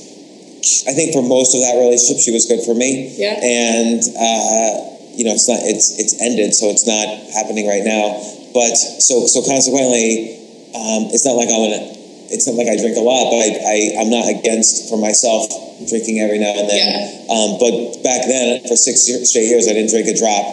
[0.89, 3.13] I think for most of that relationship, she was good for me.
[3.17, 3.37] Yeah.
[3.37, 4.69] And uh,
[5.17, 5.61] you know, it's not.
[5.65, 8.13] It's it's ended, so it's not happening right now.
[8.53, 10.37] But so so consequently,
[10.77, 11.94] um, it's not like I'm gonna.
[12.31, 15.49] It's not like I drink a lot, but I, I I'm not against for myself
[15.89, 16.81] drinking every now and then.
[16.81, 17.33] Yeah.
[17.33, 20.45] Um, but back then, for six year, straight years, I didn't drink a drop.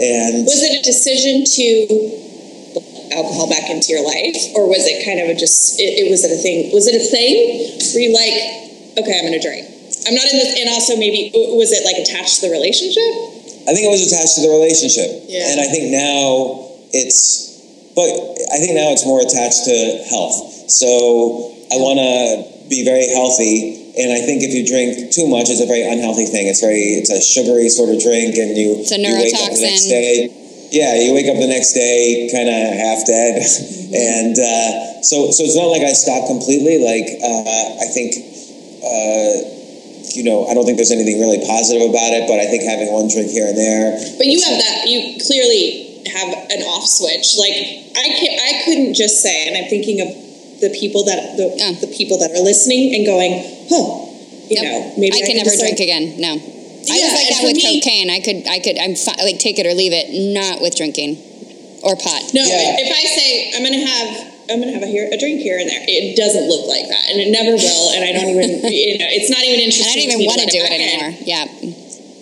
[0.00, 1.64] And was it a decision to
[2.74, 2.84] put
[3.14, 6.22] alcohol back into your life or was it kind of a just it, it was
[6.22, 8.38] it a thing was it a thing were you like
[8.94, 9.66] okay i'm gonna drink
[10.06, 11.26] i'm not in this and also maybe
[11.58, 13.10] was it like attached to the relationship
[13.68, 15.30] I think it was attached to the relationship.
[15.30, 15.52] Yeah.
[15.52, 17.54] And I think now it's,
[17.94, 18.08] but
[18.50, 19.76] I think now it's more attached to
[20.08, 20.59] health.
[20.70, 23.92] So I want to be very healthy.
[23.98, 26.46] And I think if you drink too much, it's a very unhealthy thing.
[26.46, 29.50] It's very, it's a sugary sort of drink, and you, It's a you wake up
[29.50, 30.30] the next neurotoxin.
[30.30, 30.70] day.
[30.70, 33.42] Yeah, you wake up the next day kind of half dead,
[33.90, 36.78] and uh, so so it's not like I stopped completely.
[36.78, 38.14] Like uh, I think
[38.78, 39.50] uh,
[40.14, 42.94] you know, I don't think there's anything really positive about it, but I think having
[42.94, 43.98] one drink here and there.
[44.14, 44.86] But you have that.
[44.86, 47.34] You clearly have an off switch.
[47.34, 47.58] Like
[47.98, 50.29] I can I couldn't just say, and I'm thinking of
[50.60, 51.72] the people that the, Yeah.
[51.80, 53.32] the people that are listening and going,
[53.68, 54.06] huh,
[54.48, 54.64] you Yep.
[54.64, 56.14] know, maybe I can never decide- drink again.
[56.18, 56.32] No.
[56.90, 58.08] I Yeah, was like that with me- cocaine.
[58.10, 60.10] I could, I could, I'm fi- like take it or leave it.
[60.12, 61.18] Not with drinking
[61.82, 62.22] or pot.
[62.34, 62.76] No, Yeah.
[62.78, 65.68] if I say I'm gonna have I'm gonna have a here a drink here and
[65.70, 68.98] there, it doesn't look like that, and it never will, and I don't even you
[68.98, 69.86] know it's not even interesting.
[69.86, 70.80] I don't me even want to do it back in.
[70.80, 71.12] anymore.
[71.24, 71.44] Yeah.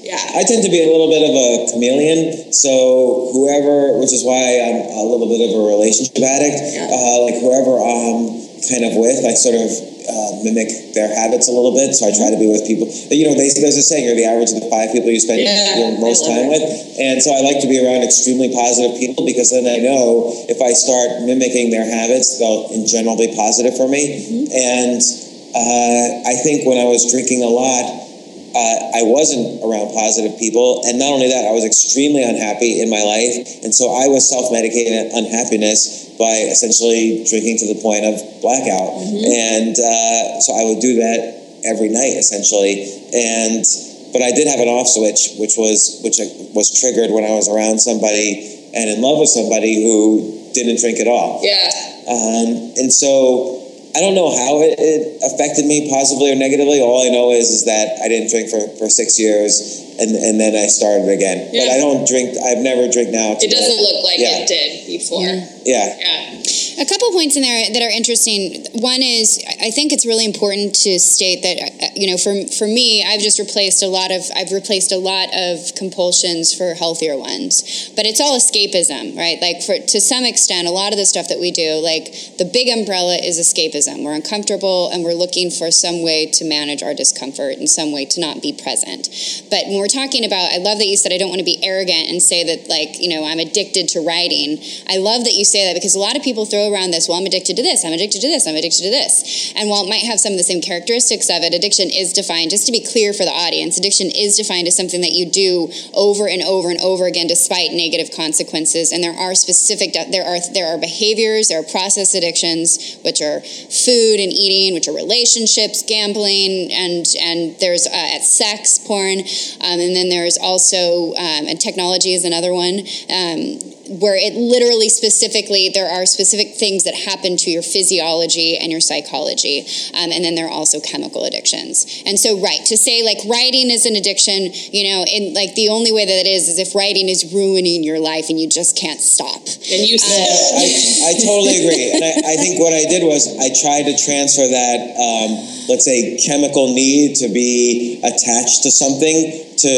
[0.09, 4.25] Yeah, I tend to be a little bit of a chameleon, so whoever, which is
[4.25, 6.57] why I'm a little bit of a relationship addict.
[6.65, 6.89] Yeah.
[6.89, 8.33] Uh, like whoever I'm
[8.65, 11.93] kind of with, I sort of uh, mimic their habits a little bit.
[11.93, 12.89] So I try to be with people.
[13.13, 15.45] You know, they, there's a saying: you're the average of the five people you spend
[15.45, 16.57] Yeah, your most time it.
[16.57, 16.65] with.
[16.97, 20.65] And so I like to be around extremely positive people because then I know if
[20.65, 24.09] I start mimicking their habits, they'll in general be positive for me.
[24.09, 24.57] Mm-hmm.
[24.57, 25.05] And
[25.53, 28.08] uh, I think when I was drinking a lot
[28.55, 32.89] uh, I wasn't around positive people, and not only that, I was extremely unhappy in
[32.89, 38.19] my life, and so I was self-medicating unhappiness by essentially drinking to the point of
[38.41, 43.65] blackout, and uh, so I would do that every night essentially, and
[44.13, 46.17] but I did have an off switch, which was which
[46.57, 50.99] was triggered when I was around somebody and in love with somebody who didn't drink
[51.01, 51.41] at all.
[51.43, 51.69] Yeah.
[52.09, 53.68] Um, and so
[53.99, 56.79] I don't know how it, it affected me positively or negatively.
[56.79, 59.59] All I know is is that I didn't drink for, for six years,
[59.99, 61.51] and and then I started again.
[61.51, 62.39] But I don't drink.
[62.39, 63.35] I've never drink now.
[63.35, 64.47] It doesn't look like Yeah.
[64.47, 65.23] it did before.
[65.23, 65.45] Yeah.
[65.65, 66.43] Yeah.
[66.81, 68.65] A couple points in there that are interesting.
[68.73, 72.67] One is I think it's really important to state that uh, you know for for
[72.67, 77.19] me I've just replaced a lot of I've replaced a lot of compulsions for healthier
[77.19, 77.91] ones.
[77.97, 79.43] But it's all escapism, right?
[79.43, 82.47] Like for to some extent a lot of the stuff that we do like the
[82.47, 84.05] big umbrella is escapism.
[84.05, 88.07] We're uncomfortable and we're looking for some way to manage our discomfort and some way
[88.07, 89.11] to not be present.
[89.51, 91.59] But when we're talking about I love that you said I don't want to be
[91.63, 94.63] arrogant and say that like, you know, I'm addicted to writing.
[94.87, 97.19] I love that you say that because a lot of people throw around this, well,
[97.19, 99.53] I'm addicted to this, I'm addicted to this, I'm addicted to this.
[99.57, 102.51] And while it might have some of the same characteristics of it, addiction is defined,
[102.51, 105.73] just to be clear for the audience, addiction is defined as something that you do
[105.95, 108.93] over and over and over again despite negative consequences.
[108.93, 113.41] And there are specific, there are, there are behaviors, there are process addictions, which are
[113.41, 119.81] food and eating, which are relationships, gambling, and, and there's uh, at sex, porn, um,
[119.81, 122.81] and then there's also, um, and technology is another one.
[123.11, 128.71] Um, where it literally specifically there are specific things that happen to your physiology and
[128.71, 133.03] your psychology um, and then there are also chemical addictions and so right to say
[133.03, 136.49] like writing is an addiction you know and like the only way that it is
[136.49, 140.29] is if writing is ruining your life and you just can't stop And you said
[140.59, 141.93] I, I totally agree.
[141.93, 145.31] And I, I think what I did was I tried to transfer that, um,
[145.69, 149.69] let's say, chemical need to be attached to something to,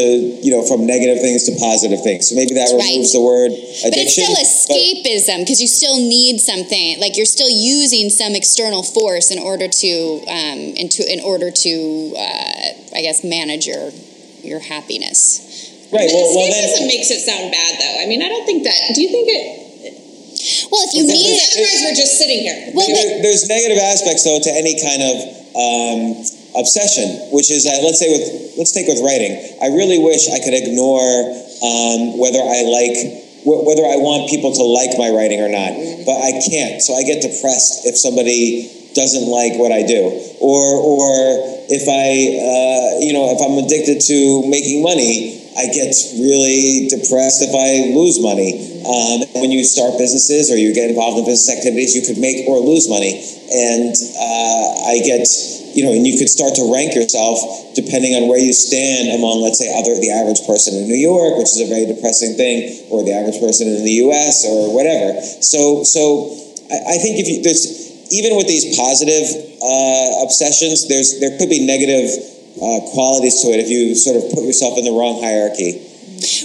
[0.45, 2.29] you know, from negative things to positive things.
[2.29, 2.93] So maybe that That's right.
[2.93, 4.25] removes the word addiction.
[4.29, 8.83] but it's still escapism because you still need something like you're still using some external
[8.83, 9.93] force in order to
[10.29, 11.73] um, into in order to
[12.17, 13.91] uh, I guess manage your
[14.45, 15.41] your happiness.
[15.93, 16.09] right.
[16.13, 16.65] Well, well then.
[16.65, 17.97] escapism makes it sound bad, though.
[18.03, 18.95] I mean, I don't think that.
[18.95, 19.45] Do you think it?
[20.73, 22.73] Well, if you Because need it, Otherwise, we're just sitting here.
[22.73, 25.17] well, but, there's negative aspects though to any kind of
[25.53, 26.01] um,
[26.57, 29.33] obsession, which is uh, let's say with let's take with writing.
[29.63, 31.09] I really wish I could ignore
[31.63, 32.97] um, whether I like
[33.45, 35.73] wh- whether I want people to like my writing or not,
[36.07, 36.83] but I can't.
[36.83, 40.11] So I get depressed if somebody doesn't like what I do,
[40.41, 41.11] or or
[41.71, 42.07] if I
[42.39, 45.39] uh, you know if I'm addicted to making money.
[45.51, 48.70] I get really depressed if I lose money.
[48.81, 52.49] Um, when you start businesses or you get involved in business activities, you could make
[52.49, 53.21] or lose money.
[53.53, 55.29] And uh, I get,
[55.77, 57.41] you know, and you could start to rank yourself
[57.77, 61.37] depending on where you stand among, let's say, other the average person in New York,
[61.37, 64.45] which is a very depressing thing, or the average person in the U.S.
[64.49, 65.21] or whatever.
[65.45, 66.33] So, so
[66.71, 69.27] I, I think if you there's even with these positive
[69.63, 72.11] uh, obsessions, there's there could be negative
[72.59, 75.90] uh, qualities to it if you sort of put yourself in the wrong hierarchy.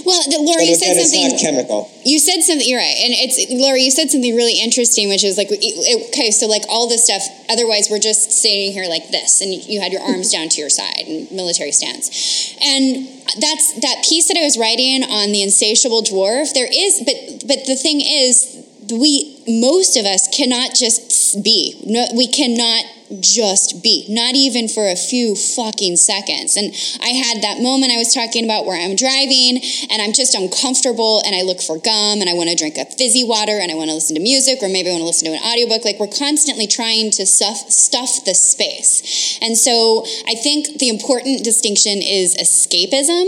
[0.04, 1.30] Well, the, Laura, you said something.
[1.30, 1.90] not chemical.
[2.04, 2.66] You said something.
[2.66, 3.78] You're right, and it's Laura.
[3.78, 7.22] You said something really interesting, which is like, okay, so like all this stuff.
[7.50, 10.70] Otherwise, we're just sitting here like this, and you had your arms down to your
[10.70, 13.06] side and military stance, and
[13.40, 16.52] that's that piece that I was writing on the insatiable dwarf.
[16.54, 21.80] There is, but but the thing is, we most of us cannot just be.
[21.84, 22.84] No, we cannot
[23.20, 26.56] just be, not even for a few fucking seconds.
[26.56, 30.34] And I had that moment I was talking about where I'm driving and I'm just
[30.34, 33.70] uncomfortable and I look for gum and I want to drink a fizzy water and
[33.70, 35.84] I want to listen to music or maybe I want to listen to an audiobook.
[35.84, 39.38] Like we're constantly trying to stuff, stuff the space.
[39.42, 43.24] And so I think the important distinction is escapism,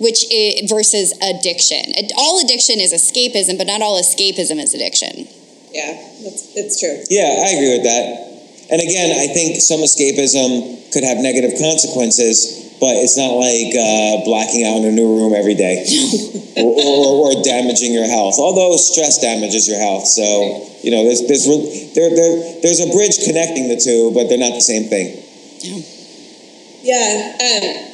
[0.00, 1.92] which i versus addiction.
[2.16, 5.28] All addiction is escapism, but not all escapism is addiction.
[5.72, 6.98] Yeah, that's it's true.
[7.08, 8.29] Yeah, I agree with that.
[8.70, 14.22] And again, I think some escapism could have negative consequences, but it's not like uh,
[14.24, 15.82] blacking out in a new room every day
[16.56, 18.38] or, or, or damaging your health.
[18.38, 20.22] Although stress damages your health, so
[20.82, 21.44] you know there's there's
[21.94, 25.18] there, there there's a bridge connecting the two, but they're not the same thing.
[26.80, 27.90] Yeah, um,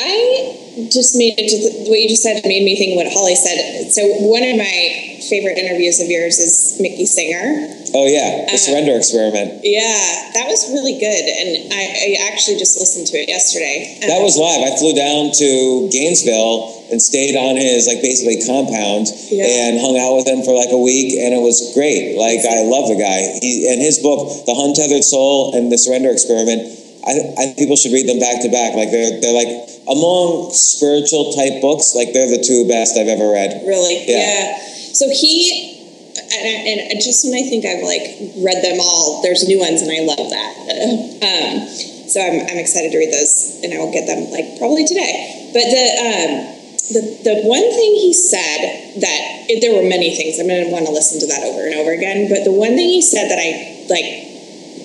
[0.00, 1.38] I just made
[1.86, 3.92] what you just said made me think what Holly said.
[3.92, 7.70] So one of my favorite interviews of yours is Mickey Singer.
[7.94, 9.62] Oh yeah, the Uh, surrender experiment.
[9.62, 13.98] Yeah, that was really good, and I, I actually just listened to it yesterday.
[14.06, 14.66] That was live.
[14.66, 19.46] I flew down to Gainesville and stayed on his like basically compound Yeah.
[19.46, 22.18] and hung out with him for like a week, and it was great.
[22.18, 23.38] Like I love the guy.
[23.40, 26.66] He and his book, The Untethered Soul and The Surrender Experiment.
[27.06, 28.74] I, I think people should read them back to back.
[28.74, 31.94] Like they're they're like among spiritual type books.
[31.94, 33.62] Like they're the two best I've ever read.
[33.68, 34.02] Really?
[34.08, 34.56] Yeah.
[34.94, 35.82] So he,
[36.14, 39.90] and, and just when I think I've like read them all, there's new ones, and
[39.90, 40.54] I love that.
[41.24, 41.66] Um,
[42.06, 45.50] so I'm, I'm excited to read those, and I will get them like probably today.
[45.56, 46.54] But the um,
[46.92, 50.38] the the one thing he said that there were many things.
[50.38, 52.28] I'm going to want to listen to that over and over again.
[52.28, 54.04] But the one thing he said that I like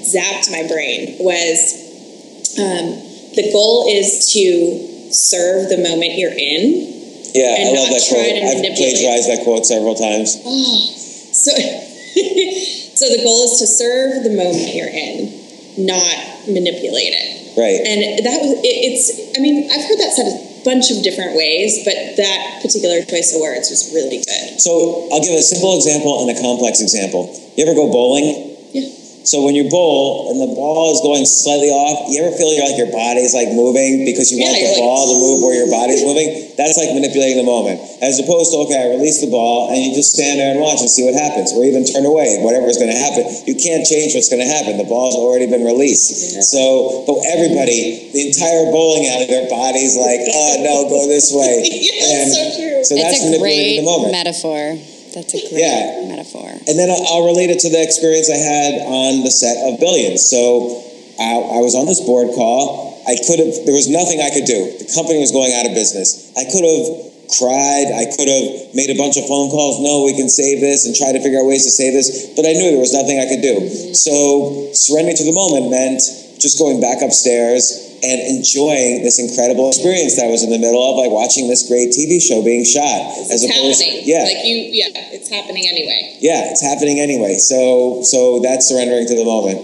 [0.08, 2.98] zapped my brain was um,
[3.36, 6.99] the goal is to serve the moment you're in.
[7.34, 8.26] Yeah, And I love that quote.
[8.26, 10.38] I've plagiarized that quote several times.
[11.30, 15.30] So, so the goal is to serve the moment you're in,
[15.78, 17.56] not manipulate it.
[17.56, 17.80] Right.
[17.80, 19.38] And that was it, it's.
[19.38, 20.36] I mean, I've heard that said a
[20.66, 24.60] bunch of different ways, but that particular choice of words was really good.
[24.60, 27.32] So I'll give a simple example and a complex example.
[27.56, 28.58] You ever go bowling?
[28.74, 28.90] Yeah.
[29.30, 32.82] So when you bowl and the ball is going slightly off, you ever feel like
[32.82, 35.70] your body's like moving because you Yeah, want the like- ball to move where your
[35.70, 36.50] body's moving?
[36.58, 37.78] That's like manipulating the moment.
[38.02, 40.82] As opposed to, okay, I release the ball and you just stand there and watch
[40.82, 43.22] and see what happens, or even turn away, whatever is going to happen.
[43.46, 44.82] You can't change what's going to happen.
[44.82, 46.42] The ball's already been released.
[46.50, 51.62] So, but everybody, the entire bowling alley, their body's like, oh no, go this way.
[51.70, 52.82] Yeah, that's so true.
[52.84, 54.12] So that's it's a manipulating great the moment.
[54.12, 54.74] metaphor.
[55.14, 56.06] That's a great Yeah.
[56.08, 56.50] metaphor.
[56.68, 59.80] And then I'll, I'll relate it to the experience I had on the set of
[59.80, 60.26] Billions.
[60.30, 60.84] So
[61.20, 63.02] I, I was on this board call.
[63.08, 64.78] I could have, there was nothing I could do.
[64.78, 66.30] The company was going out of business.
[66.38, 67.10] I could have
[67.42, 67.90] cried.
[67.94, 69.82] I could have made a bunch of phone calls.
[69.82, 72.34] No, we can save this and try to figure out ways to save this.
[72.38, 73.70] But I knew there was nothing I could do.
[73.98, 76.02] So surrendering to the moment meant
[76.38, 80.80] just going back upstairs and enjoying this incredible experience that I was in the middle
[80.80, 82.84] of, like watching this great TV show being shot.
[83.32, 84.02] As it's happening.
[84.08, 86.18] yeah, Like you, yeah, it's happening anyway.
[86.20, 87.36] yeah, it's happening anyway.
[87.36, 89.60] So so that's surrendering to the moment.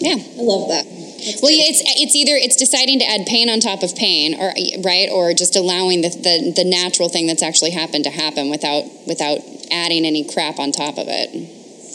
[0.00, 0.16] Yeah.
[0.16, 0.84] I love that.
[0.88, 1.60] That's Well, good.
[1.60, 5.08] yeah, it's it's either it's deciding to add pain on top of pain, or right,
[5.12, 9.38] or just allowing the, the the natural thing that's actually happened to happen without without
[9.70, 11.28] adding any crap on top of it.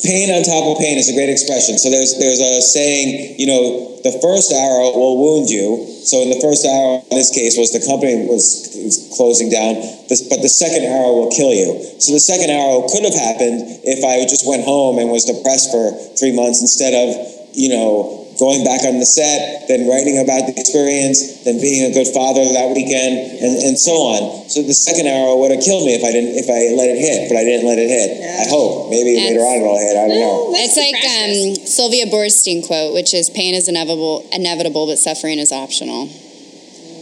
[0.04, 1.78] Pain on top of pain is a great expression.
[1.78, 5.88] So there's there's a saying, you know, the first arrow will wound you.
[6.04, 9.82] So in the first arrow, in this case, was the company was, was closing down,
[10.06, 11.82] but the second arrow will kill you.
[11.98, 15.72] So the second arrow could have happened if I just went home and was depressed
[15.72, 15.90] for
[16.20, 17.18] three months instead of,
[17.58, 21.94] you know, going back on the set, then writing about the experience, then being a
[21.96, 24.50] good father that weekend, and, and so on.
[24.50, 27.00] So the second arrow would have killed me if I didn't if I let it
[27.00, 28.10] hit, but I didn't let it hit.
[28.20, 28.44] Yeah.
[28.44, 29.96] I hope maybe That's- later on it'll hit.
[29.96, 30.52] I don't know.
[30.60, 35.52] It's like um, Sylvia Boorstein quote, which is "Pain is inevitable, inevitable, but suffering is
[35.52, 36.10] optional."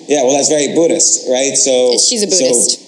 [0.07, 1.55] Yeah, well, that's very Buddhist, right?
[1.55, 2.82] So She's a so- Buddhist.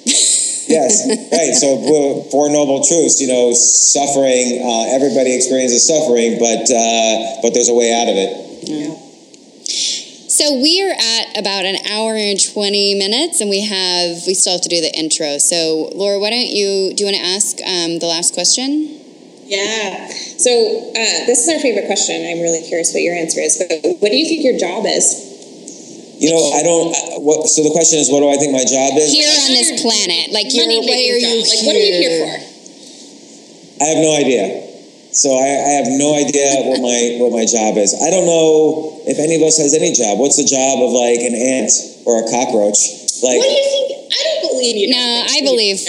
[0.68, 1.54] Yes, right.
[1.54, 3.22] So bu- four noble truths.
[3.22, 4.62] You know, suffering.
[4.62, 8.32] Uh, everybody experiences suffering, but uh, but there's a way out of it.
[8.68, 8.96] Yeah.
[10.36, 14.54] So we are at about an hour and twenty minutes, and we have we still
[14.54, 15.38] have to do the intro.
[15.38, 19.00] So Laura, why don't you do you want to ask um, the last question?
[19.46, 20.10] Yeah.
[20.10, 20.50] So
[20.90, 22.16] uh, this is our favorite question.
[22.26, 23.58] I'm really curious what your answer is.
[23.58, 25.25] But what do you think your job is?
[26.20, 26.90] You know, I don't.
[26.96, 29.12] uh, What, so the question is, what do I think my job is?
[29.12, 31.44] Here on this planet, like you're, why are you job.
[31.44, 32.32] Like, what are you here for?
[33.84, 34.46] I have no idea.
[35.12, 37.96] So I, I have no idea what my what my job is.
[37.96, 40.20] I don't know if any of us has any job.
[40.20, 41.72] What's the job of like an ant
[42.04, 42.80] or a cockroach?
[43.24, 43.88] Like What do you think?
[44.12, 44.88] I don't believe you.
[44.92, 45.80] No, I believe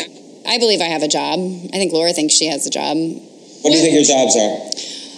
[0.46, 1.38] I believe I have a job.
[1.42, 2.94] I think Laura thinks she has a job.
[2.98, 4.54] what do you think your jobs are?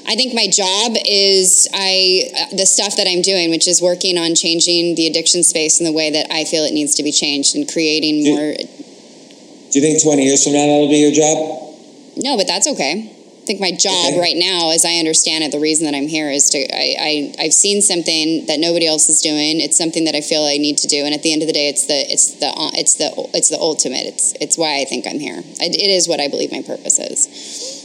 [0.08, 4.16] I think my job is I uh, the stuff that I'm doing, which is working
[4.16, 7.12] on changing the addiction space in the way that I feel it needs to be
[7.12, 8.54] changed and creating Do- more.
[8.56, 11.76] Do you think twenty years from now that'll be your job?
[12.16, 13.12] No, but that's okay.
[13.12, 14.20] I think my job Okay.
[14.20, 17.34] right now, as I understand it, the reason that I'm here is to I, I
[17.44, 19.60] I've seen something that nobody else is doing.
[19.60, 21.52] It's something that I feel I need to do, and at the end of the
[21.52, 24.06] day, it's the it's the it's the it's the ultimate.
[24.06, 25.40] It's it's why I think I'm here.
[25.60, 27.77] It, it is what I believe my purpose is.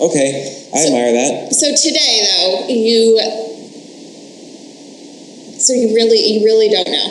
[0.00, 1.52] Okay, I admire that.
[1.56, 3.16] So today, though, you.
[5.58, 7.08] So you really, you really don't know.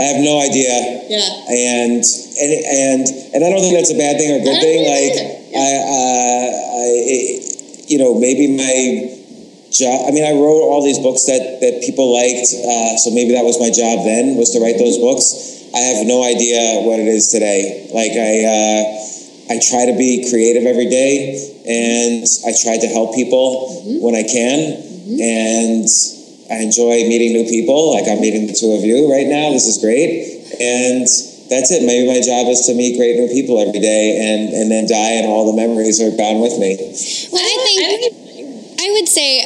[0.00, 1.04] I have no idea.
[1.06, 1.22] Yeah.
[1.52, 3.02] and and and
[3.36, 4.80] and I don't think that's a bad thing or a good thing.
[4.88, 5.54] Like is.
[5.54, 6.48] I, uh,
[6.80, 7.44] I, it-
[7.86, 9.12] you know, maybe my
[9.70, 10.08] job.
[10.08, 13.44] I mean, I wrote all these books that that people liked, uh, so maybe that
[13.44, 15.36] was my job then was to write those books.
[15.76, 17.84] I have no idea what it is today.
[17.92, 18.82] Like I, uh,
[19.50, 24.02] I try to be creative every day, and I try to help people mm-hmm.
[24.02, 25.20] when I can, mm-hmm.
[25.20, 25.88] and.
[26.50, 27.96] I enjoy meeting new people.
[27.96, 29.52] Like I'm meeting the two of you right now.
[29.52, 30.44] This is great.
[30.60, 31.08] And
[31.48, 31.84] that's it.
[31.84, 35.20] Maybe my job is to meet great new people every day and, and then die
[35.20, 36.76] and all the memories are gone with me.
[37.32, 38.23] Well, I think I
[38.94, 39.42] would say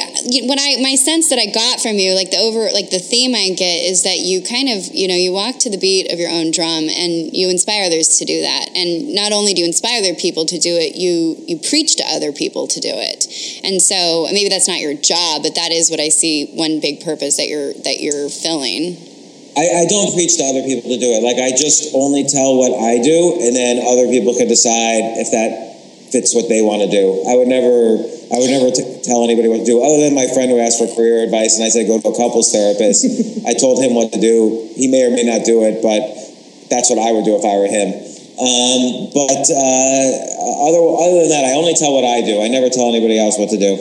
[0.46, 3.34] when I my sense that I got from you, like the over like the theme
[3.34, 6.18] I get is that you kind of you know you walk to the beat of
[6.18, 8.70] your own drum and you inspire others to do that.
[8.76, 12.04] And not only do you inspire other people to do it, you you preach to
[12.06, 13.26] other people to do it.
[13.64, 17.00] And so maybe that's not your job, but that is what I see one big
[17.02, 18.96] purpose that you're that you're filling.
[19.58, 21.22] I, I don't preach to other people to do it.
[21.26, 25.34] Like I just only tell what I do, and then other people can decide if
[25.34, 25.68] that
[26.10, 27.24] fits what they want to do.
[27.28, 28.01] I would never,
[28.32, 30.78] I would never t- tell anybody what to do, other than my friend who asked
[30.80, 33.05] for career advice, and I said go to a couples therapist.
[33.48, 34.70] I told him what to do.
[34.76, 36.01] He may or may not do it, but
[36.68, 38.09] that's what I would do if I were him.
[38.39, 40.09] Um, but uh,
[40.70, 42.40] other other than that, I only tell what I do.
[42.40, 43.74] I never tell anybody else what to do.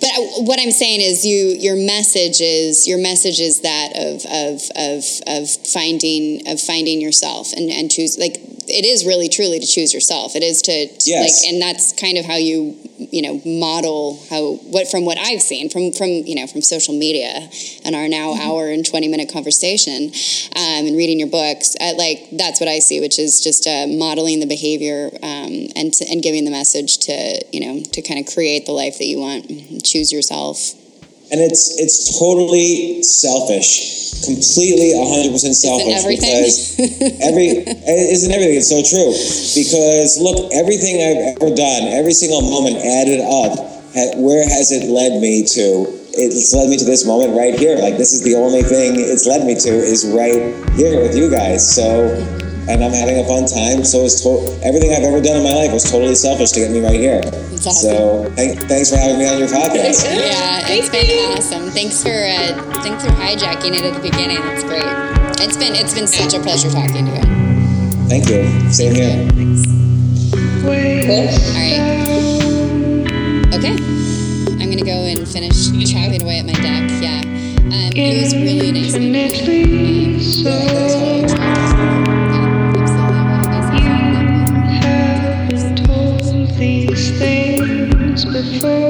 [0.00, 4.66] But what I'm saying is, you your message is your message is that of of
[4.74, 9.66] of of finding of finding yourself and and choose like it is really truly to
[9.66, 10.36] choose yourself.
[10.36, 11.44] It is to, Yes.
[11.44, 15.40] like, and that's kind of how you you know model how what from what I've
[15.40, 17.48] seen from from you know from social media
[17.84, 20.12] and our now hour and 20 minute conversation
[20.54, 21.76] um, and reading your books.
[21.80, 25.92] I, like that's what I see, which is just uh, modeling the behavior um, and
[25.94, 29.06] to, and giving the message to you know to kind of create the life that
[29.06, 29.84] you want.
[29.84, 30.74] Choose yourself.
[31.30, 36.42] And it's it's totally selfish, completely 100% selfish everything?
[36.42, 36.74] because
[37.22, 38.58] every it isn't everything.
[38.58, 39.14] It's so true
[39.54, 43.62] because look, everything I've ever done, every single moment added up.
[44.18, 45.86] Where has it led me to?
[46.12, 47.78] It's led me to this moment right here.
[47.78, 51.30] Like this is the only thing it's led me to is right here with you
[51.30, 51.62] guys.
[51.62, 52.10] So,
[52.68, 53.84] and I'm having a fun time.
[53.84, 56.70] So it's to- everything I've ever done in my life was totally selfish to get
[56.70, 57.20] me right here.
[57.24, 57.72] awesome.
[57.72, 60.04] So thank, thanks for having me on your podcast.
[60.04, 61.70] Yeah, it's been awesome.
[61.70, 64.38] Thanks for uh, thanks for hijacking it at the beginning.
[64.52, 64.84] It's great.
[65.40, 67.22] It's been it's been such a pleasure talking to you.
[68.08, 68.44] Thank you.
[68.72, 69.28] Same here.
[70.60, 70.70] Cool.
[70.70, 71.80] All right.
[73.54, 73.74] Okay.
[74.60, 76.90] I'm gonna go and finish chopping away at my deck.
[77.00, 77.20] Yeah.
[77.20, 80.48] Um, it was really nice meeting you.
[80.50, 81.39] Um,
[88.58, 88.89] bird.